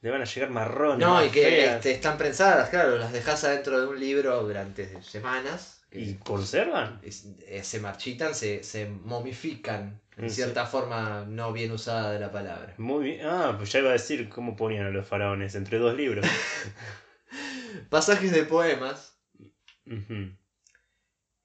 Le 0.00 0.10
van 0.10 0.22
a 0.22 0.24
llegar 0.24 0.50
marrones. 0.50 1.06
No, 1.06 1.24
y 1.24 1.28
que 1.30 1.42
feas. 1.42 1.76
este, 1.76 1.92
están 1.92 2.18
prensadas, 2.18 2.68
claro, 2.70 2.96
las 2.98 3.12
dejas 3.12 3.44
adentro 3.44 3.80
de 3.80 3.86
un 3.86 4.00
libro 4.00 4.42
durante 4.42 5.00
semanas. 5.02 5.79
¿Y 5.92 6.14
conservan? 6.14 7.00
Es- 7.02 7.26
eh, 7.46 7.62
se 7.64 7.80
marchitan, 7.80 8.34
se, 8.34 8.62
se 8.62 8.86
momifican, 8.86 10.00
en 10.16 10.30
Sí. 10.30 10.36
cierta 10.36 10.66
forma 10.66 11.24
no 11.26 11.52
bien 11.52 11.72
usada 11.72 12.12
de 12.12 12.20
la 12.20 12.30
palabra. 12.30 12.74
Muy 12.78 13.04
bien. 13.04 13.26
Ah, 13.26 13.54
pues 13.58 13.72
ya 13.72 13.80
iba 13.80 13.88
a 13.90 13.94
decir 13.94 14.28
cómo 14.28 14.54
ponían 14.54 14.86
a 14.86 14.90
los 14.90 15.06
faraones 15.06 15.54
entre 15.54 15.78
dos 15.78 15.96
libros. 15.96 16.24
Pasajes 17.90 18.30
de 18.32 18.44
poemas, 18.44 19.16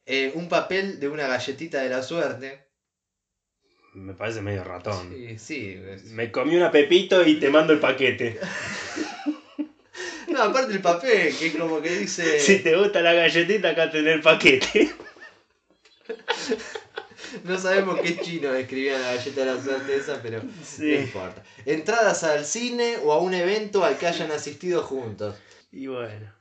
eh, 0.05 0.31
un 0.35 0.47
papel 0.49 0.99
de 0.99 1.07
una 1.09 1.27
galletita 1.27 1.81
de 1.81 1.89
la 1.89 2.03
suerte. 2.03 2.63
Me 3.93 4.13
parece 4.13 4.41
medio 4.41 4.63
ratón. 4.63 5.09
Sí, 5.09 5.37
sí. 5.39 5.79
Me 6.11 6.29
comí 6.31 6.55
una 6.55 6.69
pepito 6.69 7.25
y 7.25 7.39
te 7.39 7.49
mando 7.49 7.73
el 7.73 7.79
paquete. 7.79 8.39
No, 10.45 10.51
aparte 10.51 10.73
el 10.73 10.81
papel, 10.81 11.35
que 11.37 11.47
es 11.47 11.55
como 11.55 11.81
que 11.81 11.89
dice... 11.99 12.39
Si 12.39 12.59
te 12.59 12.75
gusta 12.75 13.01
la 13.01 13.13
galletita, 13.13 13.69
acá 13.69 13.89
tenés 13.91 14.15
el 14.15 14.21
paquete. 14.21 14.91
No 17.43 17.57
sabemos 17.59 17.99
qué 18.01 18.17
chino 18.19 18.53
escribía 18.53 18.97
la 18.97 19.15
galleta 19.15 19.41
de 19.43 19.45
la 19.55 19.61
suerte 19.61 19.95
esa, 19.95 20.21
pero 20.21 20.41
no 20.43 20.49
Sí. 20.63 20.93
importa. 20.93 21.43
Entradas 21.65 22.23
al 22.23 22.45
cine 22.45 22.97
o 23.03 23.11
a 23.11 23.17
un 23.19 23.33
evento 23.33 23.83
al 23.83 23.97
que 23.97 24.07
hayan 24.07 24.31
asistido 24.31 24.83
juntos. 24.83 25.35
Y 25.71 25.87
bueno. 25.87 26.31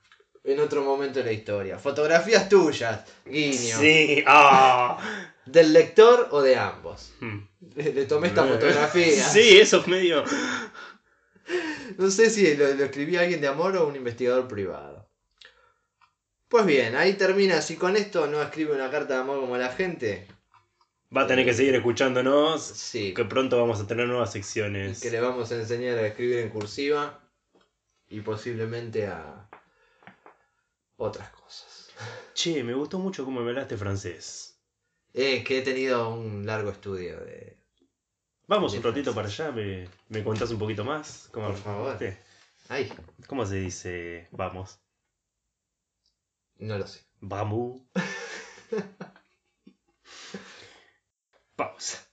En 0.44 0.60
otro 0.60 0.84
momento 0.84 1.18
de 1.20 1.24
la 1.24 1.32
historia. 1.32 1.78
Fotografías 1.78 2.48
tuyas, 2.48 3.00
guiño. 3.24 3.78
Sí. 3.78 4.22
Ah. 4.26 4.98
¿Del 5.46 5.72
lector 5.72 6.28
o 6.30 6.42
de 6.42 6.56
ambos? 6.56 7.12
Hmm. 7.20 7.38
Le 7.76 8.04
tomé 8.04 8.28
esta 8.28 8.44
fotografía. 8.46 9.24
Sí, 9.24 9.58
eso 9.58 9.80
es 9.80 9.86
medio. 9.88 10.22
No 11.98 12.10
sé 12.10 12.30
si 12.30 12.56
lo, 12.56 12.72
lo 12.74 12.84
escribía 12.84 13.20
alguien 13.20 13.40
de 13.40 13.48
amor 13.48 13.76
o 13.76 13.86
un 13.86 13.96
investigador 13.96 14.48
privado. 14.48 15.08
Pues 16.48 16.64
bien, 16.66 16.94
ahí 16.96 17.14
termina. 17.14 17.60
Si 17.62 17.76
con 17.76 17.96
esto 17.96 18.26
no 18.26 18.40
escribe 18.42 18.72
una 18.74 18.90
carta 18.90 19.14
de 19.14 19.20
amor 19.20 19.40
como 19.40 19.56
la 19.56 19.70
gente, 19.70 20.26
Va 21.16 21.22
a 21.22 21.26
tener 21.28 21.44
que 21.44 21.54
seguir 21.54 21.74
escuchándonos. 21.76 22.60
sí. 22.62 23.14
Que 23.14 23.24
pronto 23.24 23.56
vamos 23.58 23.80
a 23.80 23.86
tener 23.86 24.08
nuevas 24.08 24.30
Y 24.30 24.42
secciones. 24.42 25.00
que 25.00 25.10
le 25.10 25.20
vamos 25.20 25.52
a 25.52 25.56
enseñar 25.56 25.96
a 25.98 26.06
escribir 26.06 26.38
en 26.40 26.48
cursiva 26.50 27.20
y 28.08 28.20
posiblemente 28.20 29.06
a 29.06 29.48
otras 30.96 31.30
cosas. 31.30 31.90
Che, 32.34 32.64
me 32.64 32.74
gustó 32.74 32.98
mucho 32.98 33.24
cómo 33.24 33.40
me 33.42 33.50
hablaste 33.50 33.76
francés. 33.76 34.58
Es 35.12 35.44
que 35.44 35.58
he 35.58 35.62
tenido 35.62 36.08
un 36.08 36.44
largo 36.46 36.70
estudio 36.70 37.20
de... 37.20 37.58
Vamos 38.46 38.74
un 38.74 38.82
ratito 38.82 39.14
para 39.14 39.28
allá, 39.28 39.50
me, 39.52 39.88
me 40.08 40.22
contás 40.22 40.50
un 40.50 40.58
poquito 40.58 40.84
más. 40.84 41.28
¿Cómo, 41.32 41.46
Por 41.48 41.56
favor. 41.56 41.98
Sí. 41.98 42.06
Ay, 42.68 42.92
¿Cómo 43.26 43.46
se 43.46 43.56
dice 43.56 44.28
vamos? 44.32 44.78
no 46.58 46.78
lo 46.78 46.86
sé. 46.86 47.00
Vamos. 47.20 47.80
Pausa. 51.56 52.03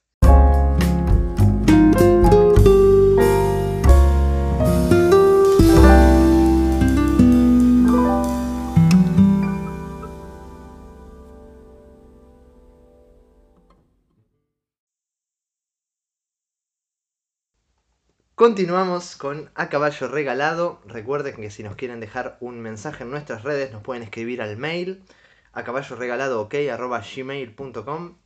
Continuamos 18.41 19.17
con 19.17 19.51
A 19.53 19.69
Caballo 19.69 20.07
Regalado. 20.07 20.81
Recuerden 20.87 21.35
que 21.35 21.51
si 21.51 21.61
nos 21.61 21.75
quieren 21.75 21.99
dejar 21.99 22.37
un 22.39 22.59
mensaje 22.59 23.03
en 23.03 23.11
nuestras 23.11 23.43
redes, 23.43 23.71
nos 23.71 23.83
pueden 23.83 24.01
escribir 24.01 24.41
al 24.41 24.57
mail 24.57 25.03
a 25.53 25.63
caballo 25.63 25.95
regalado 25.95 26.41
ok 26.41 26.55
gmail.com 27.15 28.17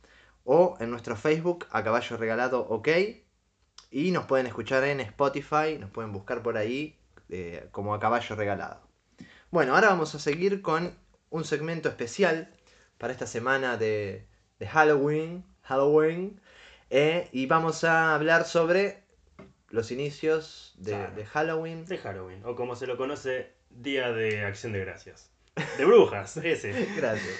o 0.44 0.74
en 0.80 0.90
nuestro 0.90 1.16
Facebook 1.16 1.66
a 1.70 1.84
caballo 1.84 2.16
regalado 2.16 2.60
ok 2.60 2.88
y 3.90 4.10
nos 4.10 4.24
pueden 4.24 4.46
escuchar 4.46 4.84
en 4.84 5.00
Spotify, 5.00 5.76
nos 5.78 5.90
pueden 5.90 6.14
buscar 6.14 6.42
por 6.42 6.56
ahí 6.56 6.98
eh, 7.28 7.68
como 7.70 7.92
a 7.92 8.00
caballo 8.00 8.36
regalado. 8.36 8.80
Bueno, 9.50 9.74
ahora 9.74 9.90
vamos 9.90 10.14
a 10.14 10.18
seguir 10.18 10.62
con 10.62 10.96
un 11.28 11.44
segmento 11.44 11.90
especial 11.90 12.54
para 12.96 13.12
esta 13.12 13.26
semana 13.26 13.76
de, 13.76 14.26
de 14.60 14.66
Halloween, 14.66 15.44
Halloween 15.60 16.40
eh, 16.88 17.28
y 17.32 17.44
vamos 17.44 17.84
a 17.84 18.14
hablar 18.14 18.46
sobre 18.46 19.04
los 19.76 19.90
inicios 19.92 20.74
de, 20.78 20.92
Claro. 20.92 21.14
de 21.14 21.26
Halloween. 21.26 21.84
De 21.84 21.98
Halloween, 21.98 22.42
o 22.44 22.56
como 22.56 22.74
se 22.74 22.86
lo 22.86 22.96
conoce, 22.96 23.52
Día 23.70 24.10
de 24.12 24.42
Acción 24.44 24.72
de 24.72 24.80
Gracias. 24.80 25.30
De 25.78 25.84
brujas, 25.84 26.36
ese. 26.42 26.72
Gracias. 26.96 27.34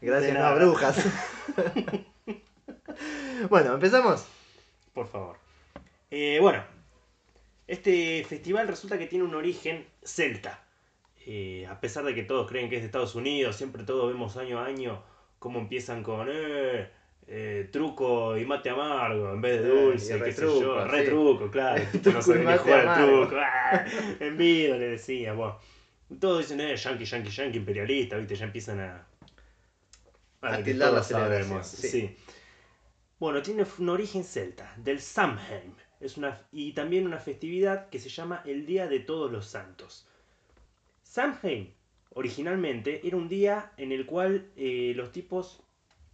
Gracias, 0.00 0.34
no 0.38 0.54
brujas. 0.54 1.04
bueno, 3.50 3.74
empezamos. 3.74 4.26
Por 4.94 5.08
favor. 5.08 5.36
Eh, 6.10 6.38
bueno, 6.40 6.64
este 7.66 8.24
festival 8.28 8.68
resulta 8.68 8.98
que 8.98 9.06
tiene 9.06 9.24
un 9.24 9.34
origen 9.34 9.86
celta. 10.02 10.62
Eh, 11.26 11.66
a 11.68 11.80
pesar 11.80 12.04
de 12.04 12.14
que 12.14 12.22
todos 12.22 12.48
creen 12.48 12.68
que 12.68 12.76
es 12.76 12.82
de 12.82 12.86
Estados 12.86 13.14
Unidos, 13.14 13.56
siempre 13.56 13.84
todos 13.84 14.10
vemos 14.12 14.36
año 14.36 14.58
a 14.58 14.66
año 14.66 15.02
cómo 15.38 15.58
empiezan 15.58 16.02
con 16.02 16.28
eh, 16.30 16.90
eh, 17.32 17.68
truco 17.70 18.36
y 18.36 18.44
mate 18.44 18.70
amargo 18.70 19.32
en 19.32 19.40
vez 19.40 19.62
de 19.62 19.68
Eh, 19.68 19.70
dulce, 19.70 20.20
qué 20.20 20.32
sé 20.32 20.42
yo, 20.42 20.82
sí. 20.82 20.90
retruco, 20.90 21.48
claro. 21.48 21.82
no 21.92 22.00
Truco 22.00 22.34
ni 22.34 22.44
mate 22.44 22.58
jugar 22.58 22.88
al 22.88 23.06
truco. 23.06 23.36
¡ah! 23.38 23.84
Envido, 24.18 24.76
le 24.76 24.88
decía. 24.88 25.32
Bueno, 25.32 25.56
todos 26.18 26.40
dicen, 26.40 26.60
eh, 26.60 26.74
yankee, 26.76 27.04
yankey, 27.04 27.30
yankee, 27.30 27.58
imperialista, 27.58 28.16
¿viste? 28.16 28.34
Ya 28.34 28.46
empiezan 28.46 28.80
a. 28.80 29.06
A 30.42 30.62
que 30.62 30.74
todos 30.74 31.06
sabemos, 31.06 31.66
sí. 31.68 31.88
sí. 31.88 32.16
Bueno, 33.20 33.42
tiene 33.42 33.64
un 33.78 33.88
origen 33.90 34.24
celta, 34.24 34.74
del 34.76 35.00
Samhain. 35.00 35.74
Es 36.00 36.16
una, 36.16 36.40
y 36.50 36.72
también 36.72 37.06
una 37.06 37.18
festividad 37.18 37.90
que 37.90 38.00
se 38.00 38.08
llama 38.08 38.42
el 38.44 38.66
Día 38.66 38.88
de 38.88 38.98
Todos 39.00 39.30
los 39.30 39.46
Santos. 39.46 40.08
Samhain, 41.02 41.72
originalmente, 42.14 43.06
era 43.06 43.16
un 43.16 43.28
día 43.28 43.72
en 43.76 43.92
el 43.92 44.06
cual 44.06 44.50
eh, 44.56 44.94
los 44.96 45.12
tipos 45.12 45.62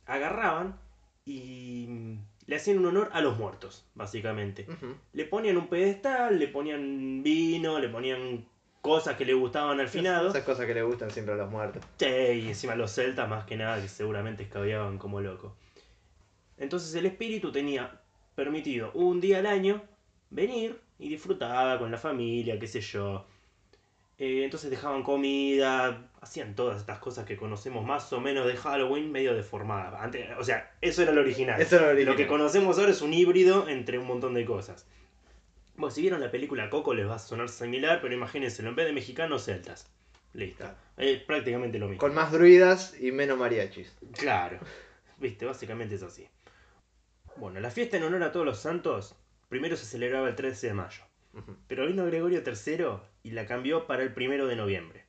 agarraban 0.05 0.79
y 1.27 1.87
mm, 1.89 2.19
le 2.47 2.57
hacían 2.57 2.79
un 2.79 2.87
honor 2.87 3.11
a 3.13 3.21
los 3.21 3.37
muertos, 3.37 3.85
básicamente. 3.95 4.67
Le 5.13 5.25
ponían 5.27 5.59
un 5.59 5.67
pedestal, 5.67 6.39
le 6.39 6.49
ponían 6.49 7.23
vino, 7.23 7.79
le 7.79 7.89
ponían 7.89 8.47
cosas 8.81 9.17
que 9.17 9.25
le 9.25 9.35
gustaban 9.35 9.81
al 9.81 9.89
finado. 9.89 10.31
Esas 10.31 10.45
cosas 10.45 10.67
que 10.67 10.75
le 10.75 10.83
gustan 10.85 11.11
siempre 11.11 11.35
a 11.35 11.37
los 11.37 11.51
muertos. 11.51 11.83
Sí, 11.99 12.07
y 12.07 12.49
encima 12.49 12.77
los 12.77 12.93
celtas 12.93 13.29
más 13.29 13.45
que 13.45 13.57
nada 13.57 13.83
que 13.83 13.89
seguramente 13.89 14.45
escabeaban 14.45 14.97
como 14.97 15.21
locos. 15.21 15.53
Entonces 16.57 16.95
el 16.95 17.07
espíritu 17.07 17.51
tenía 17.51 18.01
permitido 18.37 18.93
un 18.93 19.21
día 19.21 19.39
al 19.39 19.47
año 19.47 19.83
venir 20.31 20.81
y 20.99 21.09
disfrutaba 21.09 21.79
con 21.79 21.91
la 21.91 21.99
familia, 21.99 22.59
qué 22.59 22.69
sé 22.69 22.81
yo. 22.81 23.27
Eh, 24.19 24.45
entonces 24.45 24.71
dejaban 24.71 25.03
comida, 25.03 26.09
hacían 26.27 26.55
todas 26.55 26.81
estas 26.81 26.99
cosas 26.99 27.25
que 27.25 27.37
conocemos 27.37 27.85
más 27.85 28.13
o 28.13 28.21
menos 28.21 28.47
de 28.47 28.57
Halloween 28.57 29.13
medio 29.13 29.35
deformadas. 29.35 30.01
Antes, 30.01 30.29
o 30.39 30.45
sea, 30.45 30.75
eso 30.81 31.03
era 31.03 31.13
lo 31.13 31.21
original. 31.21 31.61
Eso 31.61 31.77
era 31.77 31.87
lo 31.87 31.93
original. 31.93 32.15
Lo 32.15 32.17
que 32.17 32.27
conocemos 32.27 32.79
ahora 32.79 32.91
es 32.91 33.01
un 33.01 33.15
híbrido 33.15 33.69
entre 33.69 33.99
un 33.99 34.07
montón 34.07 34.35
de 34.35 34.45
cosas. 34.45 34.87
Bueno, 35.77 35.95
si 35.95 36.01
vieron 36.01 36.21
la 36.21 36.31
película 36.31 36.69
Coco 36.69 36.95
les 36.95 37.09
va 37.09 37.17
a 37.17 37.19
sonar 37.19 37.49
similar, 37.49 38.01
pero 38.01 38.15
imagínenselo, 38.15 38.69
en 38.69 38.77
vez 38.77 38.87
de 38.87 38.93
mexicanos, 38.93 39.45
celtas. 39.45 39.91
Listo. 40.33 40.65
Claro. 40.65 40.77
Es 40.97 41.23
prácticamente 41.23 41.79
lo 41.79 41.87
mismo. 41.87 42.01
Con 42.01 42.15
más 42.15 42.33
druidas 42.33 42.95
y 43.01 43.13
menos 43.13 43.39
mariachis. 43.39 43.97
Claro. 44.19 44.59
Viste, 45.19 45.47
básicamente 45.47 45.95
es 45.95 46.03
así. 46.03 46.29
Bueno, 47.37 47.61
la 47.61 47.71
fiesta 47.71 47.97
en 47.97 48.03
honor 48.03 48.23
a 48.23 48.33
todos 48.33 48.45
los 48.45 48.59
santos 48.59 49.15
primero 49.49 49.77
se 49.77 49.87
celebraba 49.87 50.29
el 50.29 50.35
13 50.35 50.69
de 50.69 50.75
mayo. 50.75 51.03
Pero 51.69 51.87
vino 51.87 52.07
Gregorio 52.07 52.43
III 52.45 52.87
y 53.23 53.31
la 53.31 53.47
cambió 53.47 53.87
para 53.87 54.03
el 54.03 54.15
1 54.17 54.47
de 54.47 54.57
noviembre. 54.57 55.06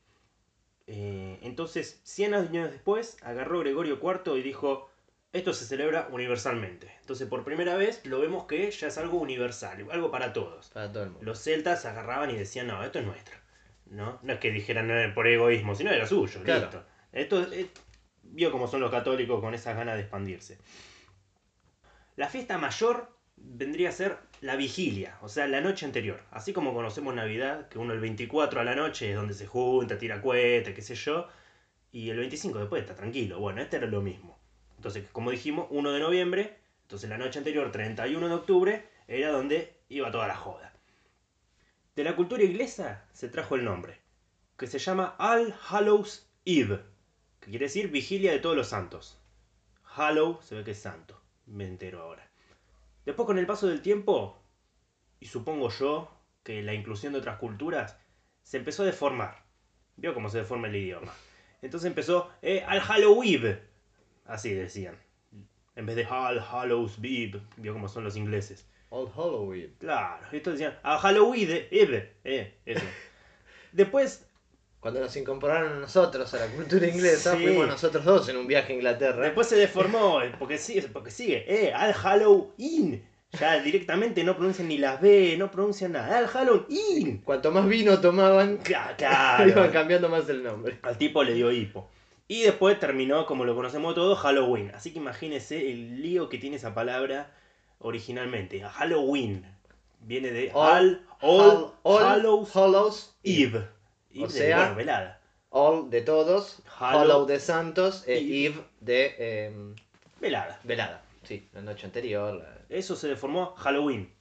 Eh, 0.88 1.39
entonces, 1.41 1.99
100 2.03 2.33
años 2.33 2.71
después, 2.71 3.17
agarró 3.21 3.59
Gregorio 3.59 3.99
IV 4.01 4.38
y 4.38 4.41
dijo, 4.41 4.89
esto 5.33 5.53
se 5.53 5.65
celebra 5.65 6.07
universalmente. 6.11 6.91
Entonces, 7.01 7.27
por 7.27 7.43
primera 7.43 7.75
vez, 7.75 8.05
lo 8.05 8.19
vemos 8.19 8.45
que 8.45 8.71
ya 8.71 8.88
es 8.88 8.97
algo 8.97 9.17
universal, 9.19 9.85
algo 9.91 10.09
para 10.09 10.31
todos. 10.33 10.69
Para 10.69 10.91
todo 10.91 11.03
el 11.03 11.09
mundo. 11.11 11.25
Los 11.25 11.39
celtas 11.39 11.85
agarraban 11.85 12.31
y 12.31 12.35
decían, 12.38 12.67
no, 12.67 12.83
esto 12.83 12.99
es 12.99 13.05
nuestro. 13.05 13.35
No, 13.85 14.19
no 14.21 14.33
es 14.33 14.39
que 14.39 14.51
dijeran 14.51 14.89
"Eh, 14.91 15.11
por 15.13 15.27
egoísmo, 15.27 15.75
sino 15.75 15.91
era 15.91 16.05
suyo. 16.07 16.41
Claro. 16.43 16.63
Listo. 16.63 16.85
Esto 17.11 17.53
eh, 17.53 17.69
vio 18.23 18.51
cómo 18.51 18.67
son 18.67 18.81
los 18.81 18.91
católicos 18.91 19.39
con 19.41 19.53
esas 19.53 19.75
ganas 19.75 19.95
de 19.95 20.01
expandirse. 20.01 20.57
La 22.15 22.27
fiesta 22.29 22.57
mayor 22.57 23.16
vendría 23.38 23.89
a 23.89 23.93
ser 23.93 24.17
la 24.41 24.55
vigilia, 24.55 25.17
o 25.21 25.29
sea, 25.29 25.47
la 25.47 25.61
noche 25.61 25.85
anterior. 25.85 26.21
Así 26.31 26.53
como 26.53 26.73
conocemos 26.73 27.15
Navidad, 27.15 27.69
que 27.69 27.79
uno 27.79 27.93
el 27.93 27.99
24 27.99 28.61
a 28.61 28.63
la 28.63 28.75
noche 28.75 29.11
es 29.11 29.15
donde 29.15 29.33
se 29.33 29.47
junta, 29.47 29.97
tira 29.97 30.21
cohetes, 30.21 30.75
qué 30.75 30.81
sé 30.81 30.95
yo, 30.95 31.27
y 31.91 32.09
el 32.09 32.17
25 32.17 32.59
después 32.59 32.81
está 32.81 32.95
tranquilo. 32.95 33.39
Bueno, 33.39 33.61
este 33.61 33.77
era 33.77 33.88
lo 33.88 34.01
mismo. 34.01 34.38
Entonces, 34.75 35.05
como 35.11 35.31
dijimos, 35.31 35.67
1 35.69 35.91
de 35.91 35.99
noviembre, 35.99 36.57
entonces 36.83 37.09
la 37.09 37.17
noche 37.17 37.39
anterior, 37.39 37.71
31 37.71 38.27
de 38.27 38.33
octubre, 38.33 38.89
era 39.07 39.31
donde 39.31 39.77
iba 39.89 40.11
toda 40.11 40.27
la 40.27 40.35
joda. 40.35 40.73
De 41.95 42.03
la 42.03 42.15
cultura 42.15 42.43
inglesa 42.43 43.05
se 43.11 43.29
trajo 43.29 43.55
el 43.55 43.65
nombre, 43.65 43.99
que 44.57 44.67
se 44.67 44.77
llama 44.77 45.15
All 45.17 45.55
Hallows 45.69 46.29
Eve, 46.45 46.81
que 47.39 47.49
quiere 47.49 47.65
decir 47.65 47.89
vigilia 47.89 48.31
de 48.31 48.39
todos 48.39 48.55
los 48.55 48.67
santos. 48.67 49.19
Hallow 49.95 50.39
se 50.43 50.55
ve 50.55 50.63
que 50.63 50.71
es 50.71 50.79
santo, 50.79 51.19
me 51.47 51.65
entero 51.65 52.01
ahora. 52.01 52.26
Después 53.08 53.26
con 53.26 53.38
el 53.38 53.45
paso 53.45 53.68
del 53.70 53.82
tiempo, 53.82 54.38
y 55.22 55.28
supongo 55.28 55.70
yo 55.70 56.12
que 56.43 56.62
la 56.62 56.74
inclusión 56.74 57.14
de 57.14 57.20
otras 57.20 57.38
culturas, 57.38 57.97
se 58.43 58.58
empezó 58.58 58.84
a 58.84 58.88
deformar. 58.88 59.45
Vio 59.95 60.14
cómo 60.14 60.28
se 60.28 60.39
deforma 60.39 60.68
el 60.68 60.76
idioma. 60.76 61.14
Entonces 61.62 61.88
empezó 61.88 62.30
eh, 62.41 62.66
al 62.68 62.82
Halloween, 62.82 63.62
así 64.26 64.53
decían. 64.53 64.97
En 65.78 65.86
vez 65.86 65.95
de 65.95 66.05
All 66.05 66.41
Hallows 66.51 66.97
Eve, 67.01 67.39
vio 67.55 67.72
cómo 67.72 67.88
son 67.88 68.03
los 68.03 68.18
ingleses. 68.18 68.68
Old 68.89 69.14
Halloween. 69.14 69.74
Claro, 69.80 70.28
esto 70.34 70.51
decían, 70.51 70.78
a 70.84 70.97
Halloween, 70.97 71.66
Eve, 71.72 72.14
eh, 72.26 72.58
eso. 72.66 72.86
Después, 73.72 74.30
Cuando 74.80 74.99
nos 74.99 75.15
incorporaron 75.17 75.73
a 75.73 75.80
nosotros 75.80 76.34
a 76.34 76.38
la 76.38 76.47
cultura 76.47 76.88
inglesa, 76.88 77.36
Sí. 77.36 77.43
fuimos 77.43 77.67
nosotros 77.67 78.05
dos 78.05 78.30
en 78.30 78.38
un 78.38 78.47
viaje 78.47 78.73
a 78.73 78.75
Inglaterra. 78.75 79.23
después 79.23 79.47
se 79.47 79.55
deformó, 79.55 80.19
porque 80.39 80.57
sigue, 80.57 80.84
porque 80.84 81.11
sigue, 81.11 81.43
eh, 81.47 81.73
al 81.73 81.93
Halloween. 81.93 83.03
Ya 83.38 83.59
directamente 83.61 84.23
no 84.23 84.38
pronuncian 84.38 84.69
ni 84.69 84.78
las 84.78 85.01
B, 85.01 85.36
no 85.38 85.51
pronuncian 85.51 85.91
nada, 85.91 86.17
al 86.17 86.28
Halloween. 86.28 87.17
Cuanto 87.25 87.51
más 87.51 87.67
vino 87.67 87.99
tomaban, 87.99 88.59
Cla- 88.63 88.95
iban 88.97 89.51
Claro, 89.51 89.71
cambiando 89.73 90.07
más 90.09 90.30
el 90.30 90.43
nombre. 90.43 90.80
al 90.84 90.97
tipo 90.97 91.23
le 91.23 91.34
dio 91.34 91.51
hipo. 91.51 91.89
Y 92.30 92.43
después 92.43 92.80
terminó, 92.80 93.25
como 93.25 93.43
lo 93.45 93.55
conocemos 93.55 93.95
todos, 93.95 94.19
Halloween. 94.19 94.71
Así 94.75 94.91
que 94.93 94.99
imagínese 94.99 95.71
el 95.71 96.01
lío 96.01 96.30
que 96.30 96.38
tiene 96.38 96.55
esa 96.57 96.73
palabra 96.73 97.32
originalmente. 97.80 98.61
Halloween. 98.61 99.45
Viene 100.01 100.32
de 100.32 100.51
All- 100.53 101.01
All, 101.21 101.41
All, 101.41 101.71
All 101.84 102.03
Hallows 102.03 102.55
Hallows 102.55 103.15
Eve. 103.23 103.57
Eve 103.59 103.67
O 104.24 104.30
sea, 104.30 104.57
bueno, 104.59 104.76
velada. 104.76 105.22
All 105.49 105.89
de 105.89 106.01
todos, 106.01 106.61
Hallow- 106.80 107.01
Hollow 107.01 107.26
de 107.26 107.39
Santos, 107.39 108.03
e 108.07 108.18
Eve. 108.18 108.45
Eve 108.45 108.63
de 108.82 109.45
em, 109.47 109.76
Velada. 110.20 110.59
velada. 110.63 111.03
Sí, 111.24 111.47
la 111.53 111.61
noche 111.61 111.86
anterior. 111.86 112.36
la- 112.36 112.57
Eso 112.76 112.95
se 112.95 113.07
deformó 113.07 113.55
Halloween. 113.55 114.13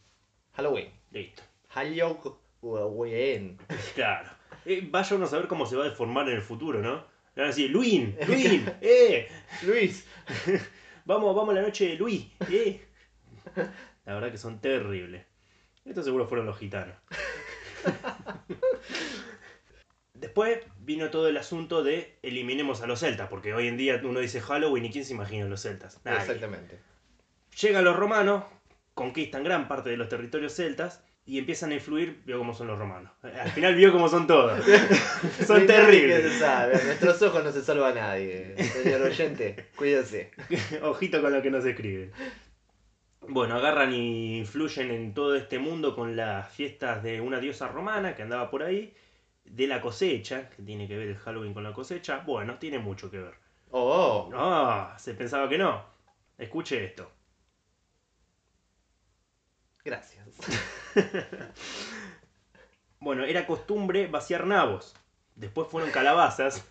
Halloween. 0.55 0.91
Listo. 1.11 1.43
Halloween. 1.69 3.59
Claro. 3.95 4.29
Eh, 4.65 4.87
vaya 4.91 5.17
uno 5.17 5.27
a 5.27 5.29
saber 5.29 5.47
cómo 5.47 5.67
se 5.67 5.77
va 5.77 5.85
a 5.85 5.89
deformar 5.89 6.29
en 6.29 6.37
el 6.37 6.43
futuro, 6.43 6.81
¿no? 6.81 6.95
Le 7.35 7.43
van 7.43 7.45
a 7.45 7.55
decir, 7.55 7.71
Luis, 7.71 8.09
Luis, 8.29 8.63
eh, 8.81 9.29
Luis. 9.63 10.07
vamos, 11.05 11.35
vamos 11.37 11.53
a 11.55 11.61
la 11.61 11.63
noche 11.67 11.87
de 11.89 11.95
Luis, 11.97 12.27
eh. 12.51 12.85
La 14.05 14.15
verdad 14.15 14.31
que 14.33 14.39
son 14.39 14.61
terribles. 14.61 15.25
Estos 15.85 16.05
seguro 16.05 16.27
fueron 16.27 16.47
los 16.47 16.59
gitanos. 16.59 16.97
Después 20.27 20.59
vino 20.81 21.11
todo 21.11 21.29
el 21.29 21.37
asunto 21.37 21.85
de 21.85 22.19
eliminemos 22.21 22.83
a 22.83 22.89
los 22.89 22.99
celtas, 22.99 23.29
porque 23.29 23.55
hoy 23.55 23.69
en 23.69 23.77
día 23.77 24.01
uno 24.03 24.19
dice 24.19 24.41
Halloween 24.41 24.87
y 24.87 24.91
quién 24.91 25.05
se 25.05 25.13
imagina 25.15 25.47
a 25.47 25.49
los 25.49 25.63
celtas. 25.63 26.01
Nadie. 26.05 26.19
Exactamente. 26.19 26.81
Llegan 27.63 27.85
los 27.85 27.95
romanos, 27.95 28.43
conquistan 28.93 29.45
gran 29.45 29.69
parte 29.69 29.91
de 29.91 29.97
los 29.97 30.09
territorios 30.09 30.53
celtas 30.53 31.05
y 31.27 31.39
empiezan 31.39 31.71
a 31.71 31.75
influir, 31.75 32.23
vio 32.27 32.39
cómo 32.39 32.55
son 32.55 32.67
los 32.67 32.77
romanos. 32.77 33.13
Al 33.23 33.53
final 33.53 33.77
vio 33.77 33.93
cómo 33.93 34.09
son 34.09 34.27
todos. 34.27 34.65
son 35.47 35.61
Ni 35.61 35.67
terribles. 35.69 36.25
se 36.25 36.39
sabe. 36.41 36.73
Nuestros 36.85 37.23
ojos 37.23 37.45
no 37.45 37.53
se 37.53 37.63
salva 37.63 37.91
a 37.91 37.95
nadie. 37.95 38.57
Señor 38.83 39.03
oyente, 39.03 39.69
cuídese. 39.77 40.33
Ojito 40.83 41.23
con 41.23 41.33
lo 41.33 41.41
que 41.41 41.53
nos 41.53 41.65
escriben. 41.65 42.11
Bueno, 43.29 43.55
agarran 43.55 43.95
y 43.95 44.39
influyen 44.39 44.91
en 44.91 45.15
todo 45.15 45.37
este 45.37 45.61
mundo 45.61 45.95
con 45.95 46.17
las 46.17 46.53
fiestas 46.53 47.05
de 47.05 47.21
una 47.21 47.39
diosa 47.39 47.69
romana 47.69 48.17
que 48.17 48.23
andaba 48.23 48.51
por 48.51 48.65
ahí, 48.65 48.93
de 49.51 49.67
la 49.67 49.81
cosecha, 49.81 50.51
que 50.51 50.63
tiene 50.63 50.87
que 50.89 50.97
ver 50.97 51.09
el 51.09 51.19
Halloween 51.19 51.55
con 51.55 51.65
la 51.65 51.73
cosecha. 51.73 52.19
Bueno, 52.27 52.59
tiene 52.59 52.79
mucho 52.79 53.11
que 53.11 53.19
ver. 53.19 53.35
Oh, 53.71 54.29
oh. 54.29 54.35
Ah, 54.35 54.97
se 54.99 55.15
pensaba 55.15 55.49
que 55.49 55.59
no. 55.59 55.85
Escuche 56.39 56.85
esto. 56.85 57.11
Gracias. 59.85 60.27
Bueno, 62.99 63.25
era 63.25 63.47
costumbre 63.47 64.09
vaciar 64.09 64.47
nabos. 64.47 64.97
Después 65.37 65.69
fueron 65.69 65.91
calabazas. 65.91 66.65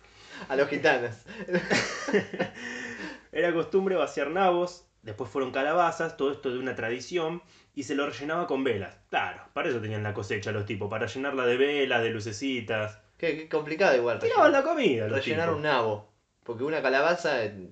A 0.48 0.56
los 0.56 0.68
gitanos. 0.68 1.16
Era 3.32 3.54
costumbre 3.54 3.96
vaciar 3.96 4.30
nabos. 4.30 4.85
Después 5.06 5.30
fueron 5.30 5.52
calabazas. 5.52 6.16
Todo 6.16 6.32
esto 6.32 6.50
de 6.52 6.58
una 6.58 6.74
tradición. 6.74 7.42
Y 7.74 7.84
se 7.84 7.94
lo 7.94 8.06
rellenaba 8.06 8.46
con 8.46 8.64
velas. 8.64 8.96
Claro, 9.08 9.42
para 9.54 9.68
eso 9.68 9.80
tenían 9.80 10.02
la 10.02 10.12
cosecha 10.12 10.50
los 10.52 10.66
tipos. 10.66 10.90
Para 10.90 11.06
llenarla 11.06 11.46
de 11.46 11.56
velas, 11.56 12.02
de 12.02 12.10
lucecitas. 12.10 12.98
Qué, 13.16 13.36
qué 13.36 13.48
complicado 13.48 13.96
igual. 13.96 14.18
Tiraban 14.18 14.52
la 14.52 14.62
comida. 14.62 15.06
Los 15.08 15.18
rellenar 15.24 15.46
tipos. 15.46 15.56
un 15.56 15.62
nabo. 15.62 16.12
Porque 16.44 16.64
una 16.64 16.82
calabaza 16.82 17.44
eh, 17.44 17.70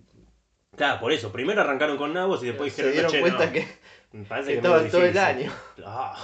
Claro, 0.77 1.01
por 1.01 1.13
eso. 1.13 1.31
Primero 1.33 1.61
arrancaron 1.61 1.97
con 1.97 2.13
nabos 2.15 2.43
y 2.43 2.47
después 2.47 2.73
se 2.73 2.83
dijeron, 2.89 2.93
dieron 2.93 3.13
"Che, 3.13 3.21
cuenta 3.21 3.47
no, 3.47 3.53
que, 3.53 3.69
me 4.13 4.25
parece 4.25 4.49
que 4.49 4.53
que 4.55 4.59
estaba 4.59 4.77
todo 4.89 5.03
el 5.03 5.13
difícil". 5.13 5.19
año. 5.19 5.53
Ah, 5.87 6.17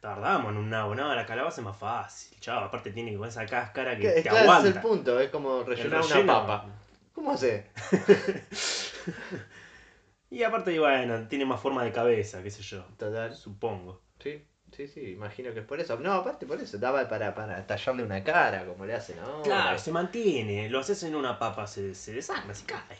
tardamos 0.00 0.52
en 0.52 0.58
un 0.58 0.70
nabo. 0.70 0.94
No, 0.94 1.14
la 1.14 1.24
calabaza 1.26 1.60
es 1.60 1.64
más 1.64 1.76
fácil. 1.76 2.38
Chao, 2.40 2.64
aparte 2.64 2.90
tiene 2.90 3.16
con 3.16 3.28
esa 3.28 3.46
cáscara 3.46 3.96
que 3.98 4.08
te 4.10 4.22
claro, 4.22 4.36
ese 4.38 4.44
es 4.46 4.50
aguanta. 4.50 4.68
el 4.68 4.80
punto. 4.80 5.20
Es 5.20 5.30
como 5.30 5.60
El 5.60 5.66
rellenar 5.66 6.02
una 6.04 6.26
papa. 6.26 6.66
¿Cómo 7.14 7.32
hace? 7.32 7.70
Y 10.34 10.42
aparte, 10.42 10.78
bueno, 10.78 11.26
tiene 11.28 11.44
más 11.44 11.60
forma 11.60 11.84
de 11.84 11.92
cabeza, 11.92 12.42
qué 12.42 12.50
sé 12.50 12.62
yo. 12.62 12.84
Total. 12.98 13.34
Supongo. 13.34 14.02
Sí, 14.18 14.42
sí, 14.72 14.88
sí, 14.88 15.10
imagino 15.12 15.52
que 15.52 15.60
es 15.60 15.66
por 15.66 15.78
eso. 15.80 15.98
No, 15.98 16.12
aparte 16.12 16.46
por 16.46 16.60
eso, 16.60 16.78
daba 16.78 17.08
para, 17.08 17.34
para 17.34 17.66
tallarle 17.66 18.02
una 18.02 18.22
cara, 18.24 18.64
como 18.66 18.84
le 18.86 18.94
hacen 18.94 19.18
ahora. 19.18 19.42
Claro, 19.44 19.78
se 19.78 19.90
mantiene. 19.92 20.68
Lo 20.68 20.80
haces 20.80 21.02
en 21.04 21.14
una 21.14 21.38
papa, 21.38 21.66
se, 21.66 21.94
se 21.94 22.12
desangra, 22.14 22.54
se 22.54 22.64
cae. 22.66 22.98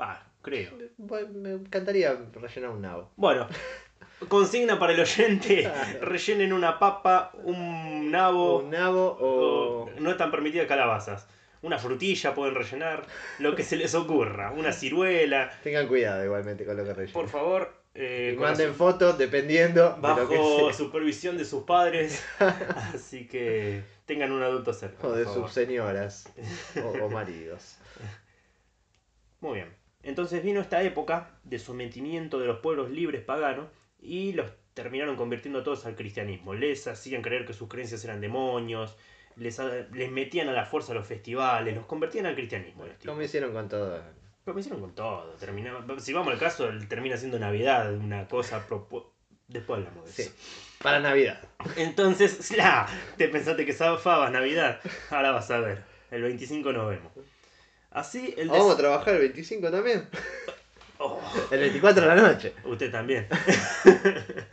Va, 0.00 0.22
creo. 0.42 0.72
Me- 0.98 1.24
Me 1.26 1.52
encantaría 1.52 2.16
rellenar 2.34 2.70
un 2.70 2.82
nabo. 2.82 3.10
Bueno, 3.16 3.46
consigna 4.28 4.78
para 4.78 4.92
el 4.92 5.00
oyente: 5.00 5.62
Claro. 5.62 5.98
rellenen 6.02 6.52
una 6.52 6.78
papa, 6.78 7.32
un 7.44 8.10
nabo. 8.10 8.58
Un 8.58 8.70
nabo 8.70 9.16
o... 9.20 9.84
o- 9.84 9.90
No 10.00 10.10
están 10.10 10.30
permitidas 10.30 10.66
calabazas. 10.66 11.26
Una 11.64 11.78
frutilla 11.78 12.34
pueden 12.34 12.54
rellenar, 12.54 13.06
lo 13.38 13.56
que 13.56 13.62
se 13.62 13.76
les 13.76 13.94
ocurra. 13.94 14.50
Una 14.50 14.70
ciruela. 14.72 15.50
Tengan 15.62 15.86
cuidado 15.88 16.22
igualmente 16.24 16.64
con 16.66 16.76
lo 16.76 16.84
que 16.84 16.92
rellenan. 16.92 17.12
Por 17.14 17.28
favor, 17.28 17.74
eh, 17.94 18.36
manden 18.38 18.72
su- 18.72 18.74
fotos 18.76 19.16
dependiendo 19.16 19.96
de 19.96 20.08
lo 20.08 20.28
que 20.28 20.36
bajo 20.36 20.70
sea. 20.70 20.72
supervisión 20.74 21.38
de 21.38 21.44
sus 21.46 21.62
padres. 21.64 22.22
Así 22.94 23.26
que 23.26 23.82
tengan 24.04 24.30
un 24.32 24.42
adulto 24.42 24.72
cerca. 24.74 25.06
O 25.06 25.12
de 25.12 25.24
sus 25.24 25.52
señoras 25.52 26.30
o, 26.82 27.04
o 27.04 27.08
maridos. 27.08 27.78
Muy 29.40 29.54
bien. 29.56 29.68
Entonces 30.02 30.42
vino 30.42 30.60
esta 30.60 30.82
época 30.82 31.30
de 31.44 31.58
sometimiento 31.58 32.38
de 32.38 32.46
los 32.46 32.58
pueblos 32.58 32.90
libres 32.90 33.22
paganos 33.22 33.68
y 34.00 34.32
los 34.32 34.50
terminaron 34.74 35.16
convirtiendo 35.16 35.62
todos 35.62 35.86
al 35.86 35.96
cristianismo. 35.96 36.52
Les 36.54 36.86
hacían 36.86 37.22
creer 37.22 37.46
que 37.46 37.52
sus 37.54 37.68
creencias 37.68 38.04
eran 38.04 38.20
demonios, 38.20 38.96
les, 39.36 39.58
les 39.92 40.10
metían 40.10 40.48
a 40.48 40.52
la 40.52 40.64
fuerza 40.66 40.92
a 40.92 40.94
los 40.94 41.06
festivales, 41.06 41.74
los 41.74 41.86
convertían 41.86 42.26
al 42.26 42.34
cristianismo. 42.34 42.84
los. 42.86 42.96
Como 43.04 43.22
hicieron 43.22 43.52
con 43.52 43.68
todo. 43.68 44.00
Me 44.46 44.60
hicieron 44.60 44.80
con 44.80 44.94
todo. 44.94 45.32
Terminaba, 45.40 45.84
si 46.00 46.12
vamos 46.12 46.32
al 46.34 46.38
caso, 46.38 46.68
termina 46.88 47.16
siendo 47.16 47.38
Navidad, 47.38 47.94
una 47.94 48.28
cosa... 48.28 48.66
propo- 48.68 49.10
Después 49.48 49.78
hablamos 49.78 50.04
de 50.06 50.12
Sí. 50.12 50.22
eso. 50.22 50.32
Para 50.82 51.00
Navidad. 51.00 51.38
Entonces, 51.76 52.50
la, 52.56 52.86
te 53.16 53.28
pensaste 53.28 53.64
que 53.66 53.72
zafabas 53.72 54.30
Navidad. 54.32 54.80
Ahora 55.10 55.30
vas 55.32 55.50
a 55.50 55.60
ver. 55.60 55.82
El 56.10 56.22
25 56.22 56.72
nos 56.72 56.88
vemos. 56.90 57.12
Así, 57.90 58.34
el 58.36 58.48
Vamos 58.48 58.74
a 58.74 58.76
trabajar 58.76 59.14
el 59.14 59.20
25 59.20 59.70
también. 59.70 60.08
Oh. 60.98 61.20
El 61.50 61.60
24 61.60 62.02
de 62.02 62.08
la 62.08 62.14
noche. 62.14 62.54
Usted 62.64 62.90
también. 62.90 63.26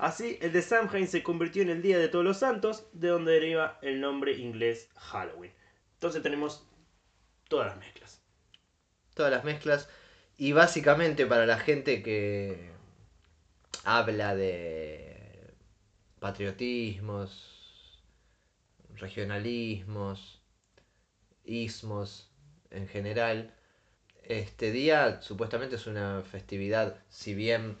Así, 0.00 0.38
el 0.40 0.52
de 0.52 0.62
Samhain 0.62 1.06
se 1.06 1.22
convirtió 1.22 1.60
en 1.60 1.68
el 1.68 1.82
Día 1.82 1.98
de 1.98 2.08
Todos 2.08 2.24
los 2.24 2.38
Santos, 2.38 2.86
de 2.94 3.08
donde 3.08 3.32
deriva 3.32 3.78
el 3.82 4.00
nombre 4.00 4.32
inglés 4.32 4.88
Halloween. 4.96 5.52
Entonces 5.92 6.22
tenemos 6.22 6.66
todas 7.48 7.66
las 7.66 7.76
mezclas. 7.76 8.22
Todas 9.12 9.30
las 9.30 9.44
mezclas. 9.44 9.90
Y 10.38 10.52
básicamente 10.52 11.26
para 11.26 11.44
la 11.44 11.58
gente 11.58 12.02
que 12.02 12.70
habla 13.84 14.34
de 14.34 15.52
patriotismos, 16.18 18.02
regionalismos, 18.94 20.40
ismos 21.44 22.30
en 22.70 22.88
general, 22.88 23.54
este 24.22 24.72
día 24.72 25.20
supuestamente 25.20 25.76
es 25.76 25.86
una 25.86 26.22
festividad, 26.22 26.96
si 27.10 27.34
bien, 27.34 27.76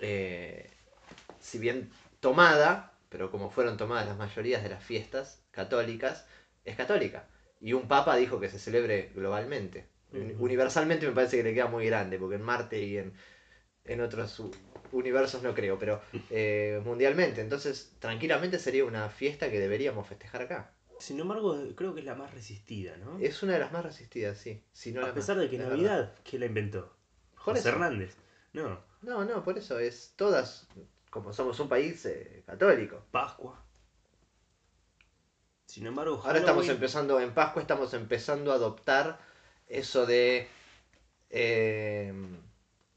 eh, 0.00 0.70
si 1.40 1.58
bien 1.58 1.90
tomada, 2.20 2.92
pero 3.08 3.30
como 3.30 3.50
fueron 3.50 3.76
tomadas 3.76 4.06
las 4.06 4.16
mayorías 4.16 4.62
de 4.62 4.68
las 4.70 4.82
fiestas 4.82 5.42
católicas, 5.50 6.26
es 6.64 6.76
católica. 6.76 7.26
Y 7.60 7.72
un 7.72 7.88
papa 7.88 8.16
dijo 8.16 8.38
que 8.40 8.48
se 8.48 8.58
celebre 8.58 9.10
globalmente. 9.14 9.86
Universalmente 10.38 11.06
me 11.06 11.12
parece 11.12 11.36
que 11.36 11.42
le 11.42 11.54
queda 11.54 11.66
muy 11.66 11.86
grande, 11.86 12.18
porque 12.18 12.36
en 12.36 12.42
Marte 12.42 12.82
y 12.82 12.96
en, 12.96 13.12
en 13.84 14.00
otros 14.00 14.42
universos 14.92 15.42
no 15.42 15.54
creo, 15.54 15.78
pero 15.78 16.00
eh, 16.30 16.80
mundialmente. 16.84 17.40
Entonces, 17.40 17.92
tranquilamente 17.98 18.58
sería 18.58 18.84
una 18.84 19.08
fiesta 19.10 19.50
que 19.50 19.60
deberíamos 19.60 20.06
festejar 20.06 20.42
acá. 20.42 20.72
Sin 20.98 21.20
embargo, 21.20 21.56
creo 21.76 21.94
que 21.94 22.00
es 22.00 22.06
la 22.06 22.14
más 22.14 22.32
resistida, 22.34 22.96
¿no? 22.96 23.18
Es 23.20 23.42
una 23.42 23.52
de 23.52 23.60
las 23.60 23.70
más 23.70 23.84
resistidas, 23.84 24.38
sí. 24.38 24.64
Si 24.72 24.92
no 24.92 25.02
A 25.02 25.08
la 25.08 25.14
pesar 25.14 25.36
más, 25.36 25.44
de 25.44 25.50
que 25.50 25.58
Navidad, 25.58 26.12
¿quién 26.24 26.40
la 26.40 26.46
inventó? 26.46 26.96
eso. 27.56 27.68
Hernández. 27.68 28.16
No, 28.52 28.82
No, 29.02 29.24
no, 29.24 29.44
por 29.44 29.58
eso 29.58 29.78
es 29.78 30.14
todas, 30.16 30.66
como 31.10 31.32
somos 31.32 31.58
un 31.60 31.68
país 31.68 32.04
eh, 32.06 32.42
católico. 32.46 33.02
Pascua. 33.10 33.62
Sin 35.66 35.86
embargo, 35.86 36.20
Ahora 36.24 36.38
estamos 36.38 36.68
empezando, 36.68 37.20
en 37.20 37.34
Pascua 37.34 37.60
estamos 37.60 37.92
empezando 37.92 38.52
a 38.52 38.54
adoptar 38.54 39.18
eso 39.66 40.06
de 40.06 40.48
eh, 41.30 42.12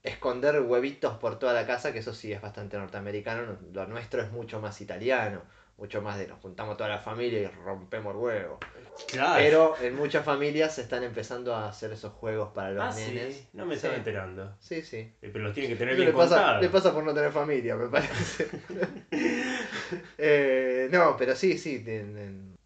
esconder 0.04 0.62
huevitos 0.62 1.18
por 1.18 1.38
toda 1.38 1.54
la 1.54 1.68
casa, 1.68 1.92
que 1.92 2.00
eso 2.00 2.14
sí 2.14 2.32
es 2.32 2.42
bastante 2.42 2.78
norteamericano, 2.78 3.58
lo 3.74 3.88
nuestro 3.88 4.22
es 4.22 4.32
mucho 4.32 4.62
más 4.62 4.80
italiano, 4.80 5.42
mucho 5.82 6.00
más 6.00 6.16
de 6.20 6.28
nos 6.28 6.40
juntamos 6.40 6.78
toda 6.78 6.90
la 6.92 7.00
familia 7.00 7.40
y 7.42 7.48
rompemos 7.66 8.16
huevos. 8.16 8.60
Claro. 9.08 9.34
Pero 9.38 9.76
en 9.82 9.96
muchas 9.96 10.24
familias 10.24 10.76
se 10.76 10.82
están 10.84 11.02
empezando 11.04 11.56
a 11.56 11.70
hacer 11.70 11.92
esos 11.92 12.14
juegos 12.14 12.52
para 12.54 12.70
los 12.70 12.84
ah, 12.84 12.96
nenes. 13.00 13.36
sí. 13.36 13.48
No 13.54 13.66
me 13.66 13.74
Sí. 13.74 13.78
estaba 13.78 13.96
enterando. 13.96 14.56
Sí, 14.60 14.84
sí. 14.84 14.98
Eh, 14.98 15.30
Pero 15.34 15.40
los 15.46 15.54
tienen 15.56 15.72
que 15.72 15.78
tener 15.78 15.96
Eso 15.96 16.04
bien 16.04 16.12
le 16.16 16.18
pasa, 16.18 16.36
contados. 16.36 16.62
le 16.62 16.70
pasa 16.70 16.94
por 16.94 17.04
no 17.04 17.14
tener 17.16 17.32
familia, 17.32 17.76
me 17.76 17.88
parece. 17.88 18.48
Eh, 20.18 20.88
no, 20.92 21.16
pero 21.18 21.36
sí, 21.36 21.58
sí. 21.58 21.84
en- 21.86 22.18
en- 22.18 22.58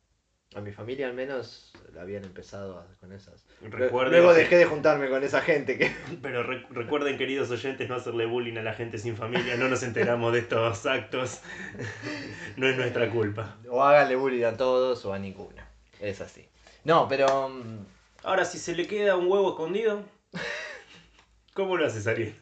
a 0.55 0.61
mi 0.61 0.71
familia 0.71 1.07
al 1.07 1.13
menos 1.13 1.73
la 1.93 2.01
habían 2.01 2.23
empezado 2.23 2.79
a- 2.79 2.87
con 2.99 3.11
esas. 3.11 3.45
Recuerden- 3.61 4.11
Luego 4.11 4.33
dejé 4.33 4.57
de 4.57 4.65
juntarme 4.65 5.09
con 5.09 5.23
esa 5.23 5.41
gente 5.41 5.77
que... 5.77 5.91
Pero 6.21 6.43
re- 6.43 6.65
recuerden, 6.71 7.17
queridos 7.17 7.51
oyentes, 7.51 7.87
no 7.89 7.95
hacerle 7.95 8.25
bullying 8.25 8.57
a 8.57 8.63
la 8.63 8.73
gente 8.73 8.97
sin 8.97 9.15
familia. 9.17 9.57
No 9.57 9.67
nos 9.67 9.83
enteramos 9.83 10.31
de 10.33 10.39
estos 10.39 10.85
actos. 10.85 11.41
No 12.57 12.67
es 12.69 12.77
nuestra 12.77 13.09
culpa. 13.09 13.57
O 13.69 13.83
háganle 13.83 14.15
bullying 14.15 14.45
a 14.45 14.55
todos 14.55 15.03
o 15.05 15.13
a 15.13 15.19
ninguna. 15.19 15.67
Es 15.99 16.21
así. 16.21 16.47
No, 16.85 17.07
pero... 17.07 17.49
mm, 17.49 17.85
Ahora, 18.23 18.43
si 18.45 18.57
se 18.57 18.75
le 18.75 18.87
queda 18.87 19.17
un 19.17 19.27
huevo 19.27 19.49
escondido, 19.51 20.03
¿cómo 21.53 21.77
lo 21.77 21.85
haces 21.85 22.07
Ariel? 22.07 22.33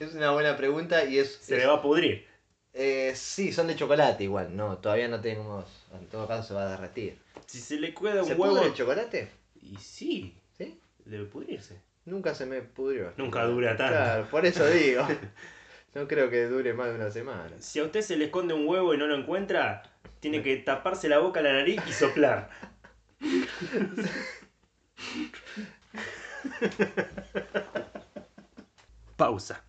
Es 0.00 0.12
una 0.14 0.30
buena 0.32 0.56
pregunta 0.56 1.04
y 1.04 1.18
es... 1.18 1.36
Se 1.36 1.54
es- 1.54 1.60
le 1.60 1.66
va 1.66 1.74
a 1.74 1.82
pudrir. 1.82 2.26
Eh, 2.72 3.12
sí, 3.14 3.52
son 3.52 3.66
de 3.66 3.76
chocolate 3.76 4.24
igual. 4.24 4.56
No, 4.56 4.78
todavía 4.78 5.08
no 5.08 5.20
tenemos... 5.20 5.64
En 5.92 6.06
todo 6.06 6.26
caso 6.26 6.48
se 6.48 6.54
va 6.54 6.62
a 6.62 6.70
derretir. 6.70 7.18
Si 7.46 7.58
se 7.60 7.76
le 7.76 7.92
¿Se 7.92 7.98
un 7.98 8.06
huevo. 8.06 8.36
pudre 8.36 8.66
el 8.66 8.74
chocolate? 8.74 9.30
Y 9.60 9.76
sí, 9.76 10.34
¿Sí? 10.56 10.78
debe 11.04 11.24
pudrirse. 11.26 11.80
Nunca 12.04 12.34
se 12.34 12.46
me 12.46 12.62
pudrió. 12.62 13.12
Nunca 13.16 13.44
dura 13.44 13.76
tanto. 13.76 13.94
Claro, 13.94 14.26
por 14.30 14.46
eso 14.46 14.66
digo. 14.66 15.06
No 15.92 16.06
creo 16.06 16.30
que 16.30 16.44
dure 16.44 16.72
más 16.72 16.90
de 16.90 16.94
una 16.94 17.10
semana. 17.10 17.50
Si 17.58 17.80
a 17.80 17.84
usted 17.84 18.02
se 18.02 18.16
le 18.16 18.26
esconde 18.26 18.54
un 18.54 18.64
huevo 18.64 18.94
y 18.94 18.96
no 18.96 19.08
lo 19.08 19.16
encuentra, 19.16 19.82
tiene 20.20 20.40
que 20.40 20.56
taparse 20.58 21.08
la 21.08 21.18
boca, 21.18 21.42
la 21.42 21.52
nariz 21.52 21.82
y 21.84 21.92
soplar. 21.92 22.48
pausa. 29.16 29.62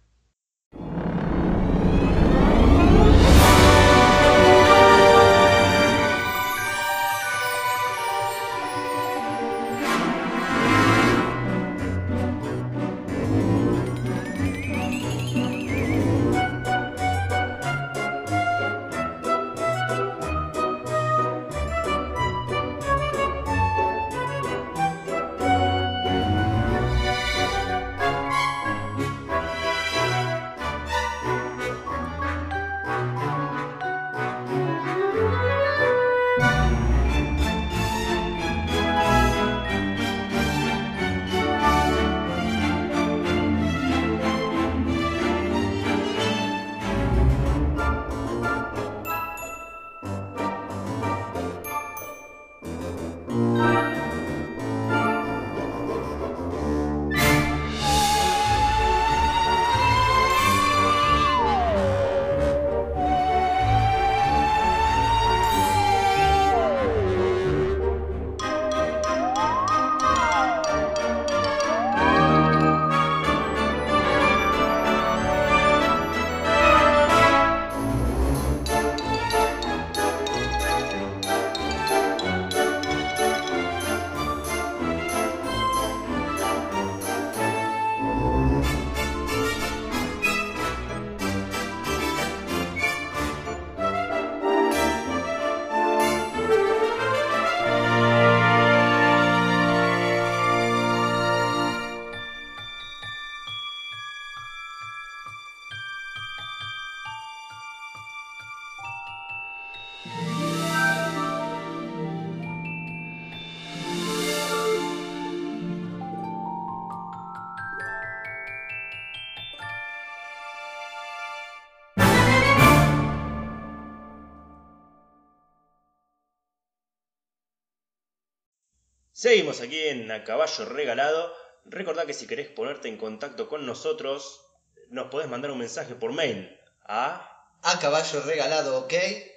Seguimos 129.22 129.62
aquí 129.62 129.78
en 129.78 130.12
A 130.12 130.24
Caballo 130.24 130.66
Regalado. 130.66 131.32
Recordá 131.66 132.08
que 132.08 132.14
si 132.16 132.26
querés 132.26 132.48
ponerte 132.48 132.88
en 132.88 132.98
contacto 132.98 133.48
con 133.48 133.68
nosotros, 133.68 134.42
nos 134.90 135.12
podés 135.12 135.30
mandar 135.30 135.52
un 135.52 135.60
mensaje 135.60 135.94
por 135.94 136.12
mail 136.12 136.50
a 136.86 137.28
a 137.62 137.80
caballo 137.80 138.22
regalado 138.22 138.80
ok 138.80 138.94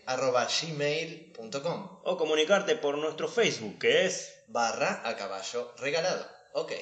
arroba 0.07 0.49
gmail.com 0.49 2.01
o 2.03 2.17
comunicarte 2.17 2.77
por 2.77 2.97
nuestro 2.97 3.29
Facebook 3.29 3.79
que 3.81 4.07
es 4.07 4.33
barra 4.49 5.03
a 5.05 5.17
caballo 5.17 5.75
regalado 5.77 6.27
ok. 6.55 6.73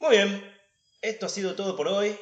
Muy 0.00 0.16
bien, 0.16 0.58
esto 1.02 1.26
ha 1.26 1.28
sido 1.28 1.54
todo 1.54 1.76
por 1.76 1.86
hoy. 1.86 2.18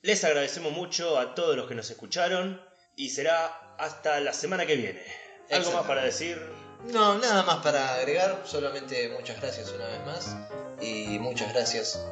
Les 0.00 0.24
agradecemos 0.24 0.72
mucho 0.72 1.16
a 1.16 1.36
todos 1.36 1.56
los 1.56 1.68
que 1.68 1.76
nos 1.76 1.88
escucharon 1.88 2.60
y 2.96 3.10
será 3.10 3.76
hasta 3.78 4.18
la 4.18 4.32
semana 4.32 4.66
que 4.66 4.74
viene. 4.74 5.04
¿Algo 5.48 5.70
más 5.70 5.86
para 5.86 6.02
decir? 6.02 6.42
No, 6.84 7.16
nada 7.18 7.42
más 7.44 7.58
para 7.58 7.94
agregar, 7.94 8.42
solamente 8.44 9.08
muchas 9.10 9.40
gracias 9.40 9.72
una 9.72 9.86
vez 9.86 10.04
más 10.04 10.36
y 10.80 11.18
muchas 11.18 11.52
gracias 11.52 12.04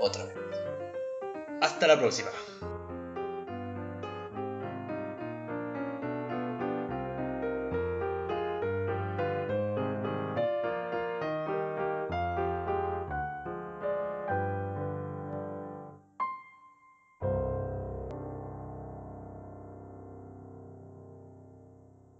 otra 0.00 0.24
vez. 0.24 0.36
Hasta 1.60 1.86
la 1.86 1.98
próxima. 1.98 2.30